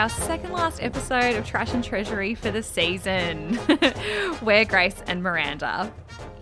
our 0.00 0.08
second 0.08 0.50
last 0.50 0.82
episode 0.82 1.36
of 1.36 1.44
Trash 1.44 1.74
and 1.74 1.84
Treasury 1.84 2.34
for 2.34 2.50
the 2.50 2.62
season. 2.62 3.60
We're 4.42 4.64
Grace 4.64 4.96
and 5.06 5.22
Miranda. 5.22 5.92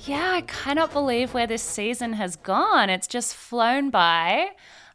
Yeah, 0.03 0.31
I 0.31 0.43
cannot 0.43 0.93
believe 0.93 1.35
where 1.35 1.49
this 1.49 1.65
season 1.65 2.13
has 2.13 2.37
gone. 2.37 2.89
It's 2.89 3.09
just 3.09 3.35
flown 3.35 3.91
by. 3.91 4.51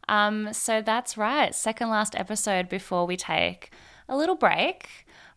Um, 0.08 0.54
so 0.54 0.80
that's 0.80 1.18
right, 1.18 1.54
second 1.54 1.90
last 1.90 2.16
episode 2.16 2.70
before 2.70 3.06
we 3.06 3.18
take 3.18 3.70
a 4.08 4.16
little 4.16 4.34
break. 4.34 4.88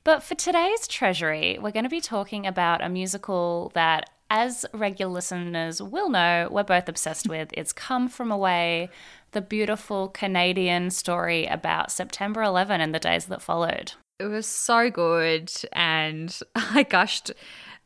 But 0.06 0.24
for 0.24 0.36
today's 0.36 0.88
Treasury, 0.88 1.60
we're 1.62 1.72
going 1.72 1.84
to 1.84 1.90
be 1.90 2.00
talking 2.00 2.48
about 2.48 2.82
a 2.82 2.88
musical 2.88 3.74
that, 3.74 4.10
as 4.30 4.66
regular 4.74 5.12
listeners 5.12 5.82
will 5.82 6.10
know, 6.10 6.48
we're 6.50 6.64
both 6.64 6.88
obsessed 6.88 7.28
with. 7.28 7.50
It's 7.52 7.74
Come 7.74 8.08
From 8.08 8.32
Away, 8.32 8.90
the 9.38 9.42
beautiful 9.42 10.08
Canadian 10.08 10.90
story 10.90 11.46
about 11.46 11.92
September 11.92 12.42
11 12.42 12.82
and 12.82 12.96
the 12.96 12.98
days 12.98 13.28
that 13.28 13.40
followed. 13.40 13.92
It 14.18 14.26
was 14.26 14.48
so 14.48 14.90
good, 14.90 15.52
and 15.74 16.36
I 16.56 16.82
gushed 16.82 17.32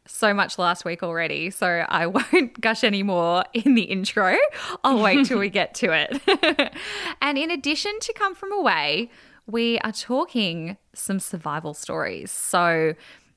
so 0.08 0.34
much 0.34 0.58
last 0.58 0.86
week 0.86 1.04
already, 1.04 1.50
so 1.50 1.86
I 1.90 2.08
won't 2.08 2.62
gush 2.62 2.86
anymore 2.86 3.44
in 3.54 3.76
the 3.76 3.82
intro. 3.82 4.38
I'll 4.86 5.02
wait 5.02 5.26
till 5.26 5.40
we 5.40 5.50
get 5.62 5.74
to 5.76 5.92
it. 5.92 6.74
and 7.22 7.38
in 7.38 7.52
addition 7.52 8.00
to 8.00 8.14
Come 8.14 8.34
From 8.34 8.54
Away, 8.54 9.10
we 9.46 9.78
are 9.80 9.92
talking 9.92 10.78
some 10.94 11.20
survival 11.20 11.74
stories. 11.74 12.32
So, 12.32 12.94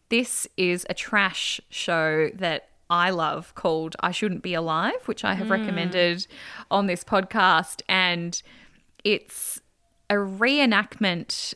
this 0.09 0.47
is 0.57 0.87
a 0.89 0.95
trash 0.95 1.61
show 1.69 2.31
that 2.35 2.69
I 2.95 3.11
love 3.11 3.57
called 3.57 3.97
I 3.99 4.13
Shouldn't 4.13 4.43
Be 4.43 4.55
Alive, 4.55 5.07
which 5.07 5.25
I 5.25 5.35
have 5.35 5.49
mm. 5.49 5.51
recommended 5.51 6.29
on 6.71 6.87
this 6.87 7.03
podcast. 7.03 7.83
And 7.89 8.41
it's 9.03 9.61
a 10.09 10.15
reenactment 10.15 11.55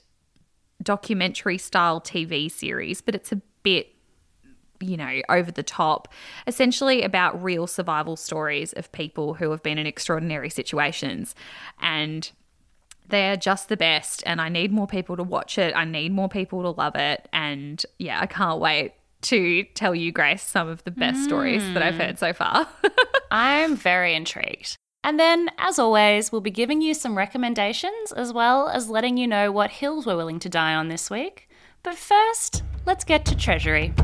documentary 0.82 1.56
style 1.56 2.00
TV 2.00 2.50
series, 2.50 3.00
but 3.00 3.14
it's 3.14 3.30
a 3.30 3.40
bit 3.62 3.94
you 4.80 4.96
know, 4.96 5.20
over 5.28 5.50
the 5.50 5.62
top, 5.62 6.06
essentially 6.46 7.02
about 7.02 7.40
real 7.42 7.66
survival 7.66 8.14
stories 8.16 8.72
of 8.74 8.90
people 8.92 9.34
who 9.34 9.50
have 9.50 9.60
been 9.62 9.76
in 9.76 9.86
extraordinary 9.86 10.48
situations. 10.50 11.34
And 11.80 12.30
they're 13.08 13.36
just 13.36 13.68
the 13.68 13.76
best 13.76 14.22
and 14.26 14.40
I 14.40 14.48
need 14.48 14.70
more 14.70 14.86
people 14.86 15.16
to 15.16 15.22
watch 15.22 15.58
it. 15.58 15.74
I 15.74 15.84
need 15.84 16.12
more 16.12 16.28
people 16.28 16.62
to 16.62 16.70
love 16.70 16.94
it. 16.94 17.28
And 17.32 17.84
yeah, 17.98 18.20
I 18.20 18.26
can't 18.26 18.60
wait 18.60 18.92
to 19.22 19.64
tell 19.74 19.94
you, 19.94 20.12
Grace, 20.12 20.42
some 20.42 20.68
of 20.68 20.84
the 20.84 20.90
best 20.90 21.20
mm. 21.20 21.24
stories 21.24 21.62
that 21.74 21.82
I've 21.82 21.96
heard 21.96 22.18
so 22.18 22.32
far. 22.32 22.68
I'm 23.30 23.76
very 23.76 24.14
intrigued. 24.14 24.76
And 25.04 25.18
then, 25.18 25.50
as 25.58 25.78
always, 25.78 26.32
we'll 26.32 26.40
be 26.40 26.50
giving 26.50 26.82
you 26.82 26.92
some 26.92 27.16
recommendations 27.16 28.12
as 28.12 28.32
well 28.32 28.68
as 28.68 28.90
letting 28.90 29.16
you 29.16 29.26
know 29.26 29.52
what 29.52 29.70
hills 29.70 30.06
we're 30.06 30.16
willing 30.16 30.40
to 30.40 30.48
die 30.48 30.74
on 30.74 30.88
this 30.88 31.08
week. 31.10 31.48
But 31.82 31.94
first, 31.94 32.62
let's 32.84 33.04
get 33.04 33.24
to 33.26 33.36
Treasury. 33.36 33.94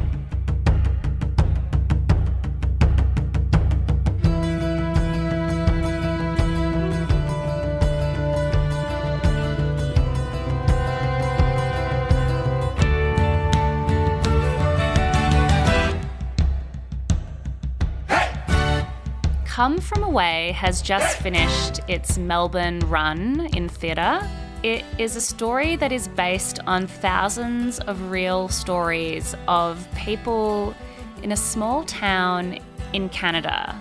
Come 19.55 19.79
From 19.79 20.03
Away 20.03 20.51
has 20.57 20.83
just 20.83 21.19
finished 21.19 21.79
its 21.87 22.19
Melbourne 22.19 22.81
run 22.91 23.47
in 23.55 23.69
theatre. 23.69 24.29
It 24.65 24.85
is 24.99 25.15
a 25.15 25.21
story 25.21 25.77
that 25.77 25.93
is 25.93 26.09
based 26.09 26.59
on 26.67 26.89
thousands 26.89 27.79
of 27.79 28.11
real 28.11 28.49
stories 28.49 29.37
of 29.47 29.87
people 29.95 30.75
in 31.23 31.31
a 31.31 31.37
small 31.37 31.85
town 31.85 32.59
in 32.95 33.09
Canada 33.11 33.81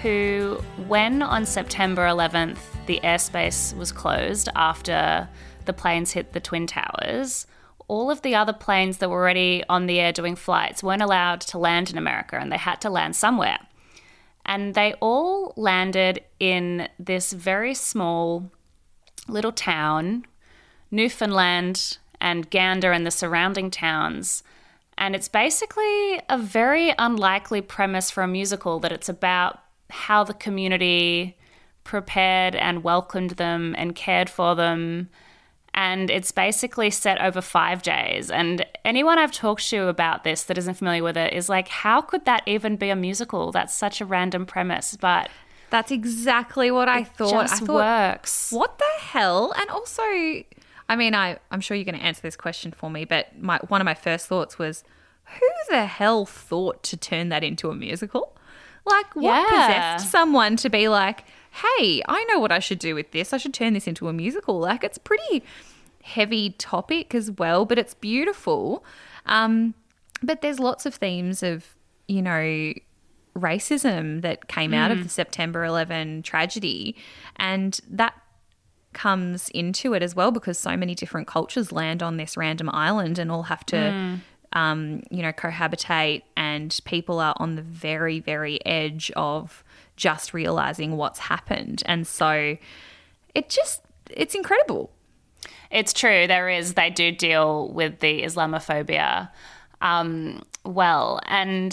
who, 0.00 0.58
when 0.86 1.20
on 1.20 1.44
September 1.44 2.06
11th 2.06 2.56
the 2.86 2.98
airspace 3.04 3.76
was 3.76 3.92
closed 3.92 4.48
after 4.56 5.28
the 5.66 5.74
planes 5.74 6.12
hit 6.12 6.32
the 6.32 6.40
Twin 6.40 6.66
Towers, 6.66 7.46
all 7.88 8.10
of 8.10 8.22
the 8.22 8.34
other 8.36 8.54
planes 8.54 8.96
that 8.96 9.10
were 9.10 9.20
already 9.20 9.64
on 9.68 9.84
the 9.84 10.00
air 10.00 10.12
doing 10.12 10.34
flights 10.34 10.82
weren't 10.82 11.02
allowed 11.02 11.42
to 11.42 11.58
land 11.58 11.90
in 11.90 11.98
America 11.98 12.38
and 12.38 12.50
they 12.50 12.56
had 12.56 12.80
to 12.80 12.88
land 12.88 13.14
somewhere. 13.14 13.58
And 14.50 14.74
they 14.74 14.94
all 14.94 15.54
landed 15.56 16.24
in 16.40 16.88
this 16.98 17.32
very 17.32 17.72
small 17.72 18.50
little 19.28 19.52
town, 19.52 20.26
Newfoundland 20.90 21.98
and 22.20 22.50
Gander 22.50 22.90
and 22.90 23.06
the 23.06 23.12
surrounding 23.12 23.70
towns. 23.70 24.42
And 24.98 25.14
it's 25.14 25.28
basically 25.28 26.20
a 26.28 26.36
very 26.36 26.92
unlikely 26.98 27.60
premise 27.60 28.10
for 28.10 28.24
a 28.24 28.28
musical 28.28 28.80
that 28.80 28.90
it's 28.90 29.08
about 29.08 29.60
how 29.88 30.24
the 30.24 30.34
community 30.34 31.38
prepared 31.84 32.56
and 32.56 32.82
welcomed 32.82 33.30
them 33.30 33.76
and 33.78 33.94
cared 33.94 34.28
for 34.28 34.56
them 34.56 35.10
and 35.74 36.10
it's 36.10 36.32
basically 36.32 36.90
set 36.90 37.20
over 37.20 37.40
five 37.40 37.82
days. 37.82 38.30
And 38.30 38.66
anyone 38.84 39.18
I've 39.18 39.32
talked 39.32 39.68
to 39.70 39.88
about 39.88 40.24
this 40.24 40.44
that 40.44 40.58
isn't 40.58 40.74
familiar 40.74 41.02
with 41.02 41.16
it 41.16 41.32
is 41.32 41.48
like, 41.48 41.68
how 41.68 42.00
could 42.00 42.24
that 42.24 42.42
even 42.46 42.76
be 42.76 42.90
a 42.90 42.96
musical? 42.96 43.52
That's 43.52 43.74
such 43.74 44.00
a 44.00 44.04
random 44.04 44.46
premise, 44.46 44.96
but. 45.00 45.30
That's 45.70 45.92
exactly 45.92 46.72
what 46.72 46.88
I 46.88 47.04
thought. 47.04 47.30
Just 47.30 47.62
I 47.62 47.66
thought, 47.66 47.74
works. 47.74 48.50
What 48.50 48.78
the 48.78 49.02
hell? 49.02 49.52
And 49.56 49.70
also, 49.70 50.02
I 50.02 50.96
mean, 50.96 51.14
I, 51.14 51.38
I'm 51.52 51.60
sure 51.60 51.76
you're 51.76 51.84
going 51.84 51.98
to 51.98 52.04
answer 52.04 52.22
this 52.22 52.36
question 52.36 52.72
for 52.72 52.90
me, 52.90 53.04
but 53.04 53.40
my 53.40 53.60
one 53.68 53.80
of 53.80 53.84
my 53.84 53.94
first 53.94 54.26
thoughts 54.26 54.58
was, 54.58 54.82
who 55.26 55.48
the 55.68 55.86
hell 55.86 56.26
thought 56.26 56.82
to 56.82 56.96
turn 56.96 57.28
that 57.28 57.44
into 57.44 57.70
a 57.70 57.76
musical? 57.76 58.36
Like, 58.84 59.14
what 59.14 59.48
yeah. 59.52 59.94
possessed 59.96 60.10
someone 60.10 60.56
to 60.56 60.68
be 60.68 60.88
like, 60.88 61.24
hey, 61.50 62.02
I 62.08 62.24
know 62.24 62.38
what 62.38 62.52
I 62.52 62.58
should 62.58 62.78
do 62.78 62.94
with 62.94 63.10
this. 63.10 63.32
I 63.32 63.36
should 63.36 63.54
turn 63.54 63.72
this 63.72 63.86
into 63.86 64.08
a 64.08 64.12
musical. 64.12 64.58
Like, 64.58 64.84
it's 64.84 64.98
pretty 64.98 65.42
heavy 66.02 66.50
topic 66.50 67.14
as 67.14 67.30
well, 67.30 67.64
but 67.64 67.78
it's 67.78 67.94
beautiful. 67.94 68.84
Um, 69.26 69.74
but 70.22 70.40
there's 70.40 70.58
lots 70.58 70.86
of 70.86 70.94
themes 70.94 71.42
of, 71.42 71.76
you 72.08 72.22
know, 72.22 72.72
racism 73.36 74.22
that 74.22 74.48
came 74.48 74.72
mm. 74.72 74.76
out 74.76 74.90
of 74.90 74.98
mm. 74.98 75.02
the 75.04 75.08
September 75.08 75.64
11 75.64 76.22
tragedy. 76.22 76.96
And 77.36 77.78
that 77.88 78.14
comes 78.92 79.48
into 79.50 79.94
it 79.94 80.02
as 80.02 80.16
well 80.16 80.30
because 80.30 80.58
so 80.58 80.76
many 80.76 80.94
different 80.94 81.26
cultures 81.26 81.70
land 81.70 82.02
on 82.02 82.16
this 82.16 82.36
random 82.36 82.68
island 82.70 83.18
and 83.18 83.30
all 83.30 83.44
have 83.44 83.64
to. 83.66 83.76
Mm. 83.76 84.20
Um, 84.52 85.04
you 85.12 85.22
know, 85.22 85.30
cohabitate, 85.30 86.22
and 86.36 86.76
people 86.84 87.20
are 87.20 87.34
on 87.36 87.54
the 87.54 87.62
very, 87.62 88.18
very 88.18 88.58
edge 88.66 89.12
of 89.14 89.62
just 90.00 90.34
realizing 90.34 90.96
what's 90.96 91.18
happened. 91.18 91.82
And 91.86 92.06
so 92.06 92.56
it 93.34 93.48
just, 93.48 93.82
it's 94.10 94.34
incredible. 94.34 94.90
It's 95.70 95.92
true. 95.92 96.26
There 96.26 96.48
is. 96.48 96.74
They 96.74 96.90
do 96.90 97.12
deal 97.12 97.68
with 97.72 98.00
the 98.00 98.22
Islamophobia 98.22 99.30
um, 99.80 100.42
well, 100.64 101.20
and 101.26 101.72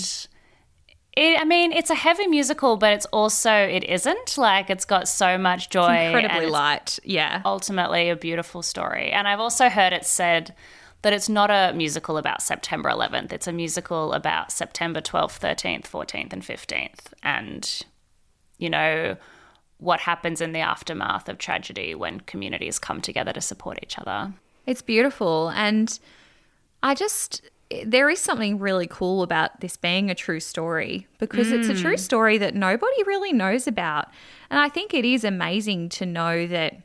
it, 1.15 1.39
I 1.39 1.43
mean, 1.43 1.71
it's 1.71 1.89
a 1.89 1.95
heavy 1.95 2.27
musical, 2.27 2.77
but 2.77 2.93
it's 2.93 3.05
also 3.07 3.51
it 3.51 3.83
isn't. 3.83 4.38
Like 4.38 4.69
it's 4.69 4.85
got 4.85 5.07
so 5.07 5.38
much 5.38 5.69
joy. 5.69 5.94
It's 5.94 6.05
incredibly 6.07 6.45
it's 6.45 6.51
light. 6.51 6.99
Yeah. 7.03 7.41
Ultimately, 7.45 8.09
a 8.09 8.15
beautiful 8.15 8.61
story. 8.61 9.11
And 9.11 9.27
I've 9.27 9.39
also 9.39 9.69
heard 9.69 9.94
it 9.94 10.06
said 10.06 10.56
that 11.01 11.13
it's 11.13 11.29
not 11.29 11.51
a 11.51 11.74
musical 11.75 12.18
about 12.18 12.41
September 12.41 12.89
11th. 12.89 13.31
It's 13.31 13.47
a 13.47 13.51
musical 13.51 14.13
about 14.13 14.51
September 14.51 15.00
12th, 15.00 15.39
13th, 15.39 15.83
14th, 15.83 16.33
and 16.33 16.41
15th, 16.41 17.13
and 17.24 17.83
you 18.57 18.69
know 18.69 19.18
what 19.80 20.00
happens 20.00 20.42
in 20.42 20.54
the 20.54 20.59
aftermath 20.59 21.30
of 21.30 21.38
tragedy 21.38 21.94
when 21.94 22.19
communities 22.21 22.80
come 22.80 23.01
together 23.01 23.31
to 23.33 23.42
support 23.42 23.80
each 23.83 23.98
other. 24.00 24.33
It's 24.65 24.81
beautiful. 24.81 25.50
And 25.50 26.00
I 26.81 26.95
just, 26.95 27.42
there 27.86 28.09
is 28.09 28.19
something 28.19 28.59
really 28.59 28.88
cool 28.88 29.21
about 29.21 29.62
this 29.62 29.77
being 29.77 30.09
a 30.09 30.15
true 30.15 30.39
story 30.39 31.07
because 31.19 31.48
mm. 31.48 31.59
it's 31.59 31.69
a 31.69 31.75
true 31.80 31.95
mm. 31.95 32.00
story 32.00 32.38
that 32.38 32.56
nobody 32.56 33.04
really 33.06 33.31
knows 33.31 33.68
about. 33.68 34.07
And 34.50 34.60
I 34.60 34.68
think 34.68 34.94
it 34.94 35.06
is 35.06 35.24
amazing 35.24 35.89
to 35.89 36.06
know 36.06 36.48
that, 36.48 36.77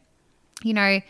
you 0.63 0.75
know, 0.75 1.01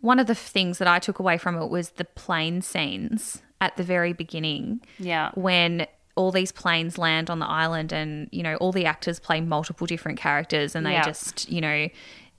one 0.00 0.18
of 0.18 0.26
the 0.26 0.34
things 0.34 0.78
that 0.78 0.88
I 0.88 0.98
took 0.98 1.18
away 1.18 1.38
from 1.38 1.56
it 1.56 1.70
was 1.70 1.90
the 1.90 2.04
plane 2.04 2.60
scenes 2.60 3.40
at 3.60 3.76
the 3.76 3.82
very 3.82 4.12
beginning. 4.12 4.80
Yeah. 4.98 5.30
When 5.34 5.86
all 6.16 6.30
these 6.30 6.52
planes 6.52 6.96
land 6.96 7.28
on 7.28 7.38
the 7.38 7.46
island 7.46 7.92
and 7.92 8.28
you 8.30 8.42
know 8.42 8.54
all 8.56 8.72
the 8.72 8.86
actors 8.86 9.18
play 9.18 9.40
multiple 9.40 9.86
different 9.86 10.18
characters 10.18 10.74
and 10.74 10.86
they 10.86 10.92
yep. 10.92 11.04
just 11.04 11.48
you 11.50 11.60
know 11.60 11.88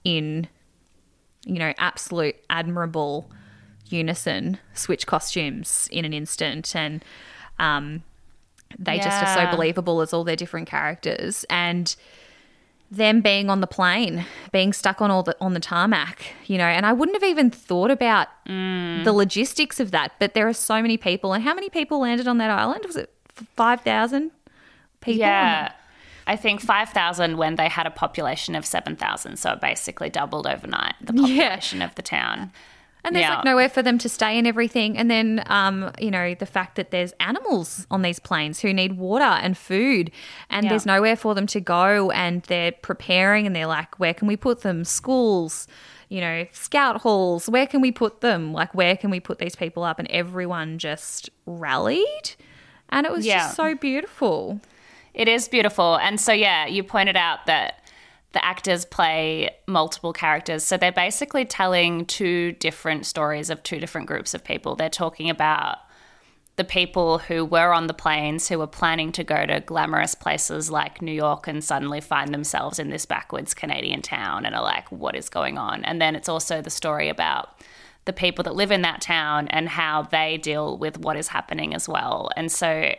in 0.04 0.48
you 1.44 1.58
know 1.58 1.72
absolute 1.78 2.36
admirable 2.48 3.30
unison 3.86 4.58
switch 4.74 5.06
costumes 5.06 5.88
in 5.92 6.04
an 6.04 6.12
instant 6.12 6.74
and 6.74 7.04
um, 7.58 8.02
they 8.78 8.96
yeah. 8.96 9.04
just 9.04 9.22
are 9.22 9.46
so 9.46 9.56
believable 9.56 10.00
as 10.00 10.12
all 10.12 10.24
their 10.24 10.36
different 10.36 10.68
characters 10.68 11.44
and 11.48 11.96
them 12.90 13.20
being 13.20 13.50
on 13.50 13.60
the 13.60 13.66
plane, 13.66 14.24
being 14.52 14.72
stuck 14.72 15.00
on 15.00 15.10
all 15.10 15.22
the 15.22 15.36
on 15.40 15.54
the 15.54 15.60
tarmac, 15.60 16.32
you 16.46 16.56
know, 16.56 16.66
and 16.66 16.86
I 16.86 16.92
wouldn't 16.92 17.16
have 17.16 17.28
even 17.28 17.50
thought 17.50 17.90
about 17.90 18.28
the 19.04 19.12
logistics 19.12 19.80
of 19.80 19.90
that. 19.90 20.12
But 20.20 20.34
there 20.34 20.46
are 20.46 20.52
so 20.52 20.80
many 20.80 20.96
people, 20.96 21.32
and 21.32 21.42
how 21.42 21.54
many 21.54 21.68
people 21.68 22.00
landed 22.00 22.28
on 22.28 22.38
that 22.38 22.50
island? 22.50 22.84
Was 22.86 22.96
it 22.96 23.12
five 23.56 23.80
thousand 23.82 24.30
people? 25.00 25.20
Yeah. 25.20 25.72
I 26.28 26.34
think 26.34 26.60
5,000 26.60 27.36
when 27.36 27.54
they 27.54 27.68
had 27.68 27.86
a 27.86 27.90
population 27.90 28.56
of 28.56 28.66
7,000. 28.66 29.36
So 29.36 29.52
it 29.52 29.60
basically 29.60 30.10
doubled 30.10 30.44
overnight, 30.48 30.94
the 31.00 31.12
population 31.12 31.82
of 31.82 31.94
the 31.94 32.02
town. 32.02 32.50
And 33.04 33.14
there's 33.14 33.22
Yeah. 33.22 33.36
like 33.36 33.44
nowhere 33.44 33.68
for 33.68 33.80
them 33.80 33.96
to 33.98 34.08
stay 34.08 34.36
and 34.36 34.44
everything. 34.44 34.98
And 34.98 35.08
then, 35.08 35.44
um, 35.46 35.92
you 36.00 36.10
know, 36.10 36.34
the 36.34 36.44
fact 36.44 36.74
that 36.74 36.90
there's 36.90 37.12
animals 37.20 37.86
on 37.92 38.02
these 38.02 38.18
planes 38.18 38.58
who 38.58 38.74
need 38.74 38.98
water 38.98 39.22
and 39.22 39.56
food, 39.56 40.10
and 40.50 40.64
Yeah. 40.64 40.70
there's 40.70 40.84
nowhere 40.84 41.14
for 41.14 41.32
them 41.36 41.46
to 41.46 41.60
go, 41.60 42.10
and 42.10 42.42
they're 42.42 42.72
preparing, 42.72 43.46
and 43.46 43.54
they're 43.54 43.68
like, 43.68 44.00
where 44.00 44.12
can 44.12 44.26
we 44.26 44.36
put 44.36 44.62
them? 44.62 44.82
Schools, 44.82 45.68
you 46.08 46.20
know, 46.20 46.44
scout 46.50 47.02
halls. 47.02 47.48
Where 47.48 47.68
can 47.68 47.80
we 47.80 47.92
put 47.92 48.20
them? 48.20 48.52
Like, 48.52 48.74
where 48.74 48.96
can 48.96 49.10
we 49.10 49.20
put 49.20 49.38
these 49.38 49.54
people 49.54 49.84
up? 49.84 50.00
And 50.00 50.08
everyone 50.10 50.78
just 50.78 51.30
rallied, 51.46 52.34
and 52.90 53.06
it 53.06 53.12
was 53.12 53.26
Yeah. 53.26 53.38
just 53.38 53.56
so 53.56 53.74
beautiful. 53.74 54.60
It 55.14 55.28
is 55.28 55.48
beautiful. 55.48 55.96
And 55.96 56.20
so, 56.20 56.32
yeah, 56.32 56.66
you 56.66 56.82
pointed 56.82 57.16
out 57.16 57.46
that 57.46 57.82
the 58.32 58.44
actors 58.44 58.84
play 58.84 59.48
multiple 59.66 60.12
characters. 60.12 60.62
So 60.62 60.76
they're 60.76 60.92
basically 60.92 61.46
telling 61.46 62.04
two 62.04 62.52
different 62.52 63.06
stories 63.06 63.48
of 63.48 63.62
two 63.62 63.78
different 63.78 64.06
groups 64.06 64.34
of 64.34 64.44
people. 64.44 64.76
They're 64.76 64.90
talking 64.90 65.30
about 65.30 65.78
the 66.56 66.64
people 66.64 67.18
who 67.18 67.44
were 67.44 67.72
on 67.72 67.86
the 67.86 67.94
planes 67.94 68.48
who 68.48 68.58
were 68.58 68.66
planning 68.66 69.12
to 69.12 69.24
go 69.24 69.44
to 69.46 69.60
glamorous 69.60 70.14
places 70.14 70.70
like 70.70 71.00
New 71.02 71.12
York 71.12 71.46
and 71.46 71.62
suddenly 71.62 72.00
find 72.00 72.32
themselves 72.32 72.78
in 72.78 72.90
this 72.90 73.06
backwoods 73.06 73.54
Canadian 73.54 74.02
town 74.02 74.44
and 74.46 74.54
are 74.54 74.62
like, 74.62 74.90
what 74.90 75.14
is 75.14 75.28
going 75.28 75.58
on? 75.58 75.84
And 75.84 76.00
then 76.00 76.14
it's 76.16 76.28
also 76.28 76.60
the 76.62 76.70
story 76.70 77.08
about 77.08 77.60
the 78.06 78.12
people 78.12 78.42
that 78.44 78.54
live 78.54 78.70
in 78.72 78.82
that 78.82 79.00
town 79.00 79.46
and 79.48 79.68
how 79.68 80.02
they 80.02 80.38
deal 80.38 80.78
with 80.78 80.98
what 80.98 81.16
is 81.16 81.28
happening 81.28 81.74
as 81.74 81.88
well. 81.88 82.30
And 82.36 82.50
so 82.50 82.94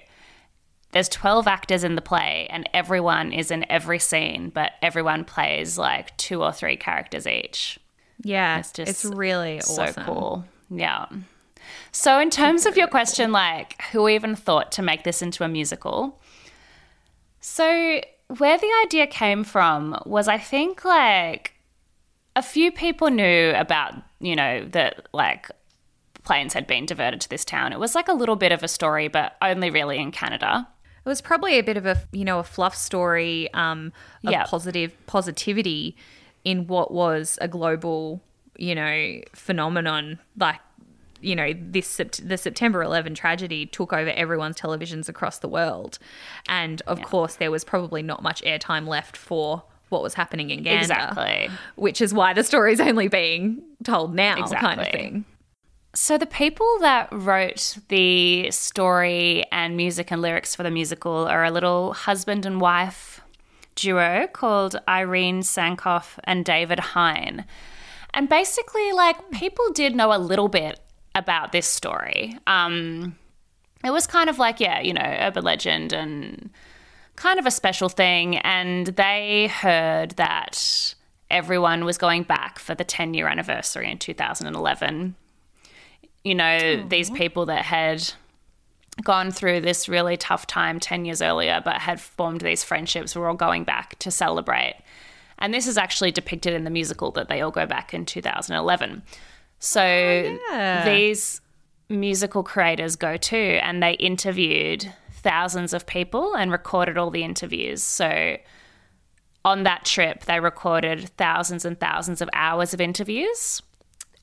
there's 0.91 1.09
12 1.09 1.47
actors 1.47 1.83
in 1.83 1.95
the 1.95 2.01
play 2.01 2.47
and 2.49 2.69
everyone 2.73 3.33
is 3.33 3.49
in 3.51 3.65
every 3.69 3.99
scene, 3.99 4.49
but 4.49 4.71
everyone 4.81 5.25
plays 5.25 5.77
like 5.77 6.15
two 6.17 6.41
or 6.43 6.51
three 6.53 6.77
characters 6.77 7.25
each. 7.27 7.79
Yeah, 8.21 8.59
It's 8.59 8.71
just 8.71 8.89
it's 8.89 9.05
really 9.05 9.59
So 9.61 9.83
awesome. 9.83 10.03
cool. 10.05 10.45
Yeah. 10.69 11.05
So, 11.91 12.19
in 12.19 12.29
terms 12.29 12.65
of 12.65 12.77
your 12.77 12.87
question, 12.87 13.31
like, 13.31 13.81
who 13.91 14.07
even 14.07 14.35
thought 14.35 14.71
to 14.73 14.81
make 14.81 15.03
this 15.03 15.21
into 15.21 15.43
a 15.43 15.47
musical? 15.49 16.19
So, 17.41 18.01
where 18.37 18.57
the 18.57 18.71
idea 18.85 19.07
came 19.07 19.43
from 19.43 20.01
was 20.05 20.27
I 20.27 20.37
think 20.37 20.83
like 20.85 21.53
a 22.37 22.41
few 22.43 22.71
people 22.71 23.09
knew 23.09 23.51
about, 23.55 23.93
you 24.19 24.35
know, 24.35 24.65
that 24.71 25.07
like 25.13 25.49
planes 26.23 26.53
had 26.53 26.67
been 26.67 26.85
diverted 26.85 27.19
to 27.21 27.29
this 27.29 27.43
town. 27.43 27.73
It 27.73 27.79
was 27.79 27.95
like 27.95 28.07
a 28.07 28.13
little 28.13 28.35
bit 28.35 28.51
of 28.51 28.61
a 28.61 28.67
story, 28.67 29.07
but 29.07 29.35
only 29.41 29.69
really 29.69 29.97
in 29.97 30.11
Canada. 30.11 30.67
It 31.05 31.09
was 31.09 31.21
probably 31.21 31.57
a 31.57 31.63
bit 31.63 31.77
of 31.77 31.85
a 31.85 31.95
you 32.11 32.25
know 32.25 32.39
a 32.39 32.43
fluff 32.43 32.75
story 32.75 33.51
um, 33.53 33.93
of 34.25 34.31
Yeah. 34.33 34.43
positive 34.43 34.91
positivity 35.07 35.95
in 36.43 36.67
what 36.67 36.91
was 36.91 37.39
a 37.41 37.47
global 37.47 38.21
you 38.57 38.75
know 38.75 39.21
phenomenon 39.33 40.19
like 40.37 40.59
you 41.21 41.35
know 41.35 41.53
this 41.57 42.01
the 42.21 42.37
September 42.37 42.81
11 42.83 43.15
tragedy 43.15 43.65
took 43.65 43.93
over 43.93 44.09
everyone's 44.11 44.57
televisions 44.59 45.07
across 45.07 45.39
the 45.39 45.47
world 45.47 45.97
and 46.49 46.81
of 46.87 47.01
course 47.03 47.35
there 47.35 47.51
was 47.51 47.63
probably 47.63 48.01
not 48.01 48.21
much 48.21 48.41
airtime 48.43 48.85
left 48.87 49.15
for 49.15 49.63
what 49.89 50.03
was 50.03 50.13
happening 50.13 50.49
in 50.49 50.63
Gander 50.63 50.81
Exactly. 50.81 51.49
which 51.75 52.01
is 52.01 52.13
why 52.13 52.33
the 52.33 52.43
story's 52.43 52.79
only 52.79 53.07
being 53.07 53.61
told 53.83 54.13
now 54.15 54.35
kind 54.47 54.79
of 54.81 54.87
thing 54.89 55.25
So, 55.93 56.17
the 56.17 56.27
people 56.27 56.67
that 56.81 57.07
wrote 57.11 57.77
the 57.87 58.51
story 58.51 59.43
and 59.51 59.75
music 59.75 60.11
and 60.11 60.21
lyrics 60.21 60.53
for 60.55 60.61
the 60.63 60.69
musical 60.71 61.25
are 61.27 61.43
a 61.43 61.49
little 61.51 61.93
husband 61.93 62.45
and 62.45 62.61
wife 62.61 63.21
duo 63.75 64.27
called 64.31 64.75
Irene 64.87 65.41
Sankoff 65.41 66.19
and 66.23 66.45
David 66.45 66.79
Hein. 66.79 67.45
And 68.13 68.29
basically, 68.29 68.91
like, 68.93 69.31
people 69.31 69.71
did 69.71 69.95
know 69.95 70.13
a 70.13 70.17
little 70.17 70.47
bit 70.49 70.79
about 71.15 71.51
this 71.51 71.65
story. 71.67 72.37
Um, 72.47 73.15
it 73.83 73.91
was 73.91 74.07
kind 74.07 74.29
of 74.29 74.37
like, 74.39 74.59
yeah, 74.59 74.79
you 74.79 74.93
know, 74.93 75.01
urban 75.19 75.43
legend 75.43 75.93
and 75.93 76.49
kind 77.17 77.37
of 77.37 77.45
a 77.45 77.51
special 77.51 77.89
thing. 77.89 78.37
And 78.37 78.87
they 78.87 79.47
heard 79.47 80.11
that 80.11 80.95
everyone 81.29 81.83
was 81.83 81.97
going 81.97 82.23
back 82.23 82.57
for 82.57 82.73
the 82.73 82.85
10 82.85 83.13
year 83.13 83.27
anniversary 83.27 83.91
in 83.91 83.97
2011 83.99 85.15
you 86.27 86.35
know, 86.35 86.85
these 86.89 87.09
people 87.09 87.45
that 87.45 87.63
had 87.63 88.11
gone 89.01 89.31
through 89.31 89.61
this 89.61 89.87
really 89.87 90.17
tough 90.17 90.45
time 90.45 90.77
10 90.77 91.05
years 91.05 91.21
earlier, 91.21 91.61
but 91.63 91.77
had 91.77 92.01
formed 92.01 92.41
these 92.41 92.65
friendships 92.65 93.15
were 93.15 93.29
all 93.29 93.35
going 93.35 93.63
back 93.63 93.97
to 93.99 94.11
celebrate. 94.11 94.75
And 95.39 95.53
this 95.53 95.67
is 95.67 95.77
actually 95.77 96.11
depicted 96.11 96.53
in 96.53 96.65
the 96.65 96.69
musical 96.69 97.11
that 97.11 97.29
they 97.29 97.39
all 97.39 97.51
go 97.51 97.65
back 97.65 97.93
in 97.93 98.05
2011. 98.05 99.03
So 99.59 99.81
oh, 99.81 100.37
yeah. 100.51 100.83
these 100.83 101.39
musical 101.87 102.43
creators 102.43 102.97
go 102.97 103.15
too, 103.15 103.59
and 103.61 103.81
they 103.81 103.93
interviewed 103.93 104.91
thousands 105.17 105.73
of 105.73 105.85
people 105.85 106.35
and 106.35 106.51
recorded 106.51 106.97
all 106.97 107.11
the 107.11 107.23
interviews. 107.23 107.83
So 107.83 108.37
on 109.43 109.63
that 109.63 109.85
trip, 109.85 110.25
they 110.25 110.39
recorded 110.39 111.09
thousands 111.17 111.65
and 111.65 111.79
thousands 111.79 112.21
of 112.21 112.29
hours 112.33 112.73
of 112.73 112.81
interviews 112.81 113.61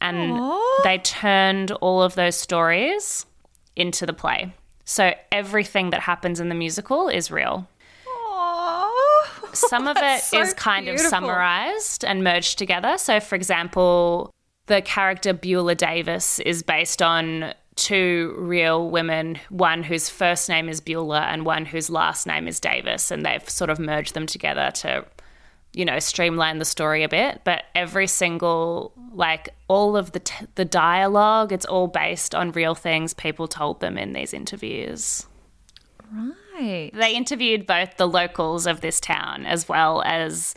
and 0.00 0.32
Aw. 0.32 0.80
they 0.84 0.98
turned 0.98 1.72
all 1.72 2.02
of 2.02 2.14
those 2.14 2.36
stories 2.36 3.26
into 3.74 4.06
the 4.06 4.12
play. 4.12 4.52
So 4.84 5.14
everything 5.32 5.90
that 5.90 6.00
happens 6.00 6.40
in 6.40 6.50
the 6.50 6.54
musical 6.54 7.08
is 7.08 7.30
real. 7.30 7.66
Some 9.52 9.88
of 9.88 9.96
it 9.96 10.00
That's 10.00 10.32
is 10.32 10.50
so 10.50 10.54
kind 10.56 10.88
of 10.88 11.00
summarized 11.00 12.04
and 12.04 12.22
merged 12.22 12.58
together. 12.58 12.98
So, 12.98 13.18
for 13.18 13.34
example, 13.34 14.30
the 14.66 14.82
character 14.82 15.32
Beulah 15.32 15.74
Davis 15.74 16.38
is 16.40 16.62
based 16.62 17.00
on 17.00 17.54
two 17.76 18.34
real 18.38 18.90
women, 18.90 19.38
one 19.48 19.82
whose 19.82 20.08
first 20.08 20.48
name 20.48 20.68
is 20.68 20.80
Beulah 20.80 21.26
and 21.28 21.44
one 21.44 21.64
whose 21.64 21.90
last 21.90 22.26
name 22.26 22.46
is 22.46 22.60
Davis. 22.60 23.10
And 23.10 23.24
they've 23.24 23.48
sort 23.48 23.70
of 23.70 23.78
merged 23.78 24.14
them 24.14 24.26
together 24.26 24.70
to, 24.76 25.04
you 25.72 25.84
know, 25.84 25.98
streamline 25.98 26.58
the 26.58 26.64
story 26.64 27.02
a 27.02 27.08
bit. 27.08 27.42
But 27.44 27.64
every 27.74 28.06
single, 28.06 28.92
like, 29.12 29.48
all 29.68 29.96
of 29.96 30.12
the, 30.12 30.20
t- 30.20 30.46
the 30.54 30.64
dialogue, 30.64 31.52
it's 31.52 31.66
all 31.66 31.88
based 31.88 32.34
on 32.34 32.52
real 32.52 32.74
things 32.74 33.12
people 33.12 33.48
told 33.48 33.80
them 33.80 33.98
in 33.98 34.12
these 34.12 34.32
interviews 34.32 35.26
right 36.54 36.90
they 36.94 37.14
interviewed 37.14 37.66
both 37.66 37.96
the 37.96 38.06
locals 38.06 38.66
of 38.66 38.80
this 38.80 39.00
town 39.00 39.46
as 39.46 39.68
well 39.68 40.02
as 40.04 40.54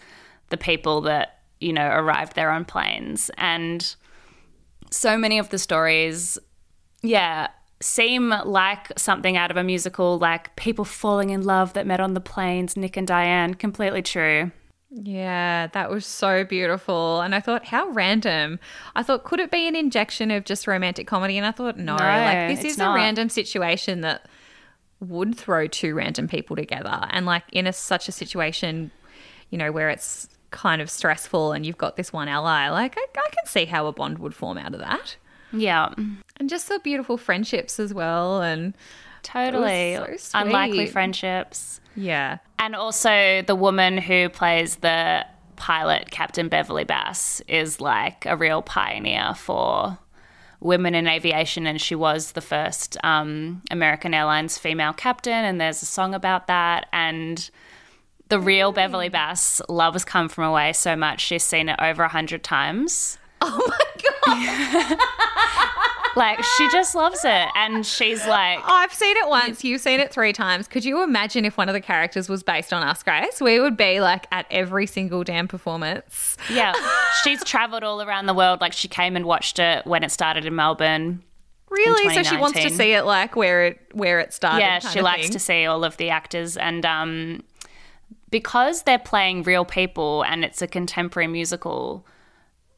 the 0.50 0.58
people 0.58 1.02
that 1.02 1.40
you 1.60 1.74
know 1.74 1.88
arrived 1.88 2.36
there 2.36 2.50
on 2.50 2.64
planes 2.66 3.32
and 3.38 3.96
so 4.92 5.18
many 5.18 5.38
of 5.38 5.50
the 5.50 5.58
stories 5.58 6.38
yeah 7.02 7.48
seem 7.80 8.30
like 8.46 8.88
something 8.98 9.38
out 9.38 9.52
of 9.52 9.58
a 9.58 9.64
musical 9.64 10.18
like 10.18 10.56
people 10.56 10.84
falling 10.84 11.30
in 11.30 11.44
love 11.44 11.74
that 11.74 11.86
met 11.86 12.00
on 12.00 12.14
the 12.16 12.20
planes 12.20 12.76
nick 12.76 12.98
and 12.98 13.08
diane 13.08 13.54
completely 13.54 14.02
true 14.02 14.52
Yeah, 14.90 15.68
that 15.74 15.90
was 15.92 16.06
so 16.06 16.46
beautiful. 16.46 17.20
And 17.20 17.36
I 17.36 17.42
thought, 17.42 17.66
how 17.66 17.90
random. 17.90 18.58
I 18.96 19.04
thought, 19.04 19.26
could 19.26 19.42
it 19.42 19.52
be 19.52 19.68
an 19.68 19.76
injection 19.76 20.32
of 20.32 20.46
just 20.46 20.66
romantic 20.66 21.06
comedy? 21.08 21.38
And 21.38 21.46
I 21.46 21.52
thought, 21.52 21.78
no, 21.78 21.98
No, 21.98 22.06
like 22.06 22.48
this 22.56 22.64
is 22.64 22.78
not. 22.78 22.94
a 22.94 22.96
random 22.96 23.28
situation 23.28 24.00
that 24.02 24.30
would 25.02 25.36
throw 25.36 25.68
two 25.68 25.94
random 25.94 26.28
people 26.30 26.56
together. 26.56 27.06
And 27.10 27.26
like 27.26 27.44
in 27.52 27.68
a, 27.68 27.74
such 27.74 28.08
a 28.08 28.14
situation, 28.14 28.90
you 29.50 29.58
know, 29.58 29.74
where 29.74 29.90
it's 29.90 30.30
kind 30.52 30.82
of 30.82 30.90
stressful 30.90 31.52
and 31.52 31.66
you've 31.66 31.78
got 31.78 31.98
this 31.98 32.14
one 32.14 32.30
ally, 32.30 32.70
like 32.70 32.96
I, 32.98 33.06
I 33.20 33.30
can 33.36 33.46
see 33.46 33.66
how 33.66 33.88
a 33.88 33.92
bond 33.92 34.20
would 34.20 34.34
form 34.34 34.58
out 34.58 34.74
of 34.74 34.80
that. 34.80 35.18
Yeah 35.52 35.94
And 36.40 36.50
just 36.50 36.68
the 36.70 36.80
beautiful 36.80 37.18
friendships 37.18 37.80
as 37.80 37.94
well. 37.94 38.42
And 38.42 38.76
totally 39.24 39.98
so 40.18 40.40
unlikely 40.40 40.88
friendships 40.88 41.82
yeah. 41.98 42.38
And 42.60 42.76
also, 42.76 43.42
the 43.42 43.56
woman 43.56 43.98
who 43.98 44.30
plays 44.30 44.78
the 44.78 45.26
pilot, 45.56 46.12
Captain 46.12 46.48
Beverly 46.48 46.84
Bass, 46.84 47.42
is 47.48 47.82
like 47.82 48.26
a 48.26 48.38
real 48.38 48.62
pioneer 48.62 49.34
for 49.36 49.98
women 50.60 50.96
in 50.96 51.08
aviation, 51.08 51.68
and 51.68 51.82
she 51.82 51.96
was 51.96 52.32
the 52.32 52.42
first 52.42 52.98
um, 53.04 53.64
American 53.72 54.14
Airlines 54.14 54.58
female 54.58 54.94
captain. 54.94 55.34
And 55.34 55.60
there's 55.60 55.82
a 55.82 55.88
song 55.88 56.14
about 56.14 56.48
that. 56.48 56.88
And 56.94 57.50
the 58.30 58.40
real 58.40 58.72
Beverly 58.72 59.10
Bass 59.10 59.60
loves 59.68 60.06
Come 60.06 60.30
From 60.30 60.46
Away 60.46 60.74
so 60.74 60.96
much, 60.96 61.22
she's 61.22 61.44
seen 61.44 61.68
it 61.68 61.80
over 61.82 62.04
a 62.04 62.10
hundred 62.10 62.44
times. 62.44 63.18
Oh 63.42 63.62
my 63.68 64.90
God. 64.90 64.98
Like 66.18 66.44
she 66.44 66.68
just 66.72 66.96
loves 66.96 67.24
it, 67.24 67.48
and 67.56 67.86
she's 67.86 68.26
like, 68.26 68.58
I've 68.66 68.92
seen 68.92 69.16
it 69.18 69.30
once. 69.30 69.64
You've 69.64 69.82
seen 69.82 70.00
it 70.00 70.12
three 70.12 70.34
times. 70.34 70.68
Could 70.68 70.84
you 70.84 71.04
imagine 71.04 71.46
if 71.46 71.58
one 71.58 71.70
of 71.70 71.74
the 71.74 71.80
characters 71.80 72.28
was 72.28 72.42
based 72.42 72.74
on 72.74 72.82
us, 72.82 73.04
Grace? 73.04 73.40
We 73.40 73.60
would 73.60 73.78
be 73.78 74.02
like 74.02 74.26
at 74.32 74.48
every 74.50 74.88
single 74.88 75.24
damn 75.24 75.48
performance. 75.48 76.36
yeah, 76.52 76.74
she's 77.24 77.44
traveled 77.44 77.84
all 77.84 78.02
around 78.02 78.26
the 78.26 78.34
world. 78.34 78.62
Like 78.62 78.74
she 78.74 78.88
came 78.88 79.16
and 79.16 79.28
watched 79.28 79.60
it 79.60 79.86
when 79.86 80.04
it 80.04 80.10
started 80.12 80.46
in 80.46 80.56
Melbourne. 80.56 81.22
Really? 81.70 82.12
So 82.16 82.24
she 82.24 82.38
wants 82.38 82.60
to 82.64 82.72
see 82.72 82.94
it 82.94 83.04
like 83.04 83.36
where 83.36 83.66
it 83.66 83.82
where 83.94 84.20
it 84.20 84.34
started. 84.34 84.62
Yeah, 84.62 84.80
she 84.80 85.02
likes 85.02 85.24
thing. 85.24 85.32
to 85.34 85.40
see 85.40 85.66
all 85.68 85.84
of 85.84 85.98
the 85.98 86.10
actors, 86.10 86.58
and 86.58 86.84
um, 86.84 87.44
because 88.32 88.84
they're 88.84 88.98
playing 88.98 89.44
real 89.44 89.66
people 89.66 90.24
and 90.24 90.44
it's 90.44 90.64
a 90.64 90.68
contemporary 90.68 91.28
musical. 91.28 92.08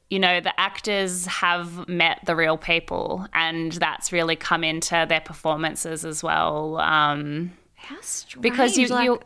You 0.09 0.17
know, 0.19 0.39
the 0.39 0.57
actors 0.59 1.25
have 1.27 1.87
met 1.87 2.19
the 2.25 2.35
real 2.35 2.57
people, 2.57 3.27
and 3.33 3.71
that's 3.73 4.11
really 4.11 4.35
come 4.35 4.63
into 4.63 5.05
their 5.07 5.21
performances 5.21 6.03
as 6.03 6.23
well. 6.23 6.77
Um, 6.77 7.51
How 7.75 8.01
strange. 8.01 8.41
because 8.41 8.75
you, 8.77 8.87
like, 8.87 9.05
you, 9.05 9.19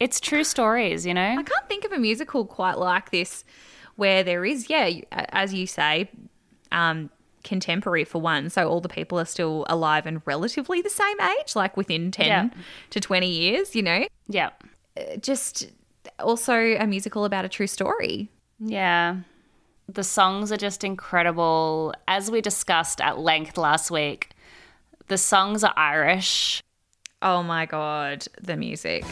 it's 0.00 0.18
true 0.20 0.42
stories, 0.42 1.06
you 1.06 1.14
know. 1.14 1.22
I 1.38 1.42
can't 1.42 1.68
think 1.68 1.84
of 1.84 1.92
a 1.92 1.98
musical 1.98 2.44
quite 2.44 2.76
like 2.78 3.10
this 3.12 3.44
where 3.94 4.24
there 4.24 4.44
is, 4.44 4.68
yeah, 4.68 4.90
as 5.12 5.54
you 5.54 5.66
say, 5.66 6.10
um, 6.72 7.08
contemporary 7.44 8.04
for 8.04 8.20
one. 8.20 8.50
So 8.50 8.68
all 8.68 8.80
the 8.80 8.88
people 8.88 9.20
are 9.20 9.24
still 9.24 9.64
alive 9.68 10.06
and 10.06 10.20
relatively 10.26 10.82
the 10.82 10.90
same 10.90 11.20
age, 11.20 11.54
like 11.54 11.76
within 11.76 12.10
10 12.10 12.26
Yeah. 12.26 12.48
to 12.90 12.98
20 13.00 13.30
years, 13.30 13.76
you 13.76 13.82
know? 13.82 14.04
Yeah, 14.28 14.50
Just 15.20 15.70
also 16.18 16.54
a 16.76 16.84
musical 16.86 17.24
about 17.24 17.44
a 17.44 17.48
true 17.48 17.68
story. 17.68 18.28
yeah. 18.58 19.18
The 19.88 20.04
songs 20.04 20.50
are 20.50 20.56
just 20.56 20.84
incredible. 20.84 21.94
As 22.08 22.30
we 22.30 22.40
discussed 22.40 23.00
at 23.00 23.18
length 23.18 23.56
last 23.56 23.90
week, 23.90 24.30
the 25.08 25.18
songs 25.18 25.62
are 25.62 25.72
Irish. 25.76 26.62
Oh 27.22 27.42
my 27.42 27.66
God, 27.66 28.26
the 28.40 28.56
music. 28.56 29.04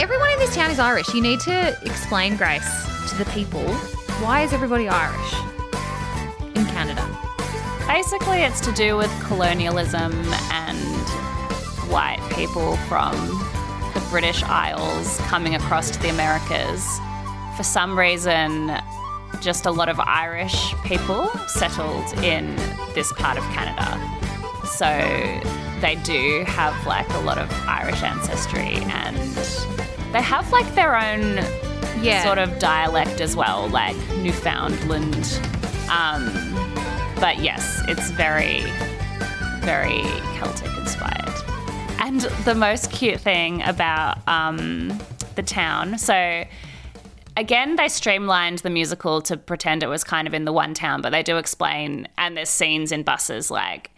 Everyone 0.00 0.30
in 0.30 0.38
this 0.38 0.54
town 0.54 0.70
is 0.70 0.78
Irish. 0.78 1.12
You 1.14 1.22
need 1.22 1.40
to 1.40 1.78
explain, 1.82 2.36
Grace, 2.36 3.10
to 3.10 3.16
the 3.16 3.30
people 3.32 3.66
why 4.20 4.42
is 4.42 4.52
everybody 4.52 4.86
Irish 4.86 5.32
in 6.54 6.66
Canada? 6.66 7.08
Basically, 7.86 8.42
it's 8.42 8.60
to 8.60 8.72
do 8.72 8.98
with 8.98 9.10
colonialism 9.24 10.12
and 10.52 11.09
white 11.90 12.20
people 12.34 12.76
from 12.88 13.12
the 13.94 14.06
British 14.10 14.42
Isles 14.44 15.18
coming 15.28 15.54
across 15.54 15.90
to 15.90 15.98
the 16.00 16.08
Americas. 16.10 16.86
For 17.56 17.62
some 17.62 17.98
reason, 17.98 18.72
just 19.40 19.66
a 19.66 19.70
lot 19.70 19.88
of 19.88 19.98
Irish 20.00 20.74
people 20.84 21.28
settled 21.48 22.12
in 22.24 22.56
this 22.94 23.12
part 23.14 23.36
of 23.38 23.44
Canada. 23.44 23.98
So 24.66 24.86
they 25.80 25.96
do 26.04 26.44
have 26.46 26.86
like 26.86 27.08
a 27.10 27.20
lot 27.20 27.38
of 27.38 27.50
Irish 27.66 28.02
ancestry 28.02 28.76
and 28.84 29.16
they 30.12 30.22
have 30.22 30.50
like 30.52 30.72
their 30.74 30.96
own 30.96 31.38
Yeah. 32.02 32.22
sort 32.24 32.38
of 32.38 32.58
dialect 32.58 33.20
as 33.20 33.34
well, 33.36 33.68
like 33.68 33.96
Newfoundland. 34.18 35.40
Um, 35.90 36.30
but 37.20 37.38
yes, 37.40 37.82
it's 37.88 38.10
very, 38.12 38.62
very 39.60 40.02
Celtic 40.38 40.70
inspired. 40.78 41.29
And 42.00 42.20
the 42.44 42.54
most 42.54 42.90
cute 42.90 43.20
thing 43.20 43.62
about 43.62 44.26
um, 44.26 44.98
the 45.36 45.42
town, 45.42 45.98
so 45.98 46.44
again, 47.36 47.76
they 47.76 47.88
streamlined 47.88 48.58
the 48.58 48.70
musical 48.70 49.20
to 49.22 49.36
pretend 49.36 49.82
it 49.82 49.88
was 49.88 50.02
kind 50.02 50.26
of 50.26 50.34
in 50.34 50.44
the 50.44 50.52
one 50.52 50.74
town, 50.74 51.02
but 51.02 51.10
they 51.10 51.22
do 51.22 51.36
explain, 51.36 52.08
and 52.18 52.36
there's 52.36 52.48
scenes 52.48 52.90
in 52.90 53.02
buses 53.02 53.50
like 53.50 53.90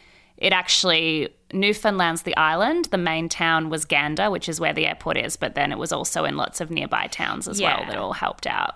it 0.43 0.53
actually 0.53 1.29
Newfoundland's 1.53 2.23
the 2.23 2.37
island. 2.37 2.87
The 2.87 2.99
main 2.99 3.29
town 3.29 3.71
was 3.71 3.85
Gander, 3.85 4.31
which 4.31 4.49
is 4.49 4.59
where 4.59 4.73
the 4.73 4.87
airport 4.87 5.17
is, 5.17 5.37
but 5.37 5.55
then 5.55 5.71
it 5.71 5.79
was 5.79 5.93
also 5.93 6.25
in 6.25 6.37
lots 6.37 6.61
of 6.61 6.71
nearby 6.71 7.07
towns 7.07 7.47
as 7.47 7.61
well 7.63 7.85
that 7.87 7.97
all 7.97 8.13
helped 8.13 8.47
out. 8.47 8.75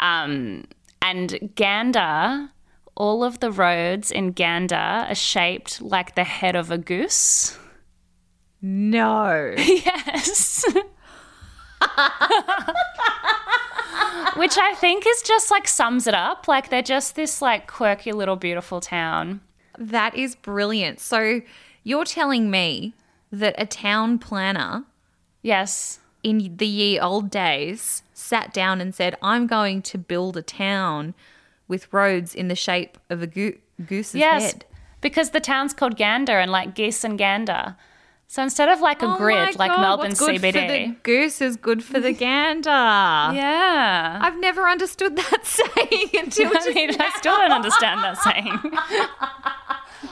Um, 0.00 0.64
and 1.02 1.52
Gander, 1.54 2.48
all 2.94 3.22
of 3.22 3.40
the 3.40 3.50
roads 3.50 4.10
in 4.10 4.32
Gander 4.32 4.76
are 4.76 5.14
shaped 5.14 5.82
like 5.82 6.14
the 6.14 6.24
head 6.24 6.56
of 6.56 6.70
a 6.70 6.78
goose. 6.78 7.58
No. 8.66 9.54
Yes. 9.58 10.64
Which 14.36 14.56
I 14.58 14.74
think 14.74 15.04
is 15.06 15.22
just 15.22 15.50
like 15.50 15.68
sums 15.68 16.06
it 16.06 16.14
up. 16.14 16.48
Like 16.48 16.70
they're 16.70 16.82
just 16.82 17.14
this 17.14 17.40
like 17.42 17.66
quirky 17.70 18.12
little 18.12 18.36
beautiful 18.36 18.80
town. 18.80 19.40
that 19.78 20.14
is 20.16 20.34
brilliant. 20.34 20.98
So 21.00 21.40
you're 21.82 22.04
telling 22.04 22.50
me 22.50 22.94
that 23.30 23.54
a 23.58 23.66
town 23.66 24.18
planner 24.18 24.84
Yes. 25.42 25.98
in 26.22 26.56
the 26.56 26.66
ye 26.66 26.98
old 26.98 27.28
days 27.30 28.02
sat 28.14 28.54
down 28.54 28.80
and 28.80 28.94
said, 28.94 29.16
I'm 29.20 29.46
going 29.46 29.82
to 29.82 29.98
build 29.98 30.36
a 30.38 30.42
town 30.42 31.12
with 31.68 31.92
roads 31.92 32.34
in 32.34 32.48
the 32.48 32.54
shape 32.56 32.96
of 33.10 33.20
a 33.22 33.26
goo- 33.26 33.58
goose's 33.86 34.14
Yes. 34.16 34.42
head. 34.52 34.64
Because 35.00 35.30
the 35.30 35.40
town's 35.40 35.74
called 35.74 35.96
Gander 35.96 36.38
and 36.38 36.50
like 36.50 36.74
geese 36.74 37.04
and 37.04 37.18
gander. 37.18 37.76
So 38.34 38.42
instead 38.42 38.68
of 38.68 38.80
like 38.80 39.00
a 39.00 39.06
Oh 39.14 39.16
grid 39.16 39.56
like 39.60 39.70
God, 39.70 39.80
Melbourne 39.80 40.08
what's 40.08 40.18
good 40.18 40.40
CBD. 40.40 40.52
For 40.52 40.60
the 40.66 40.96
goose 41.04 41.40
is 41.40 41.56
good 41.56 41.84
for 41.84 42.00
the 42.00 42.10
gander. 42.26 42.68
yeah. 42.68 44.18
I've 44.20 44.40
never 44.40 44.66
understood 44.68 45.14
that 45.22 45.46
saying 45.46 46.08
until 46.18 46.50
I 46.52 46.72
mean, 46.74 47.00
I 47.00 47.10
still 47.16 47.36
don't 47.36 47.52
understand 47.52 48.02
that 48.02 48.18
saying. 48.18 48.58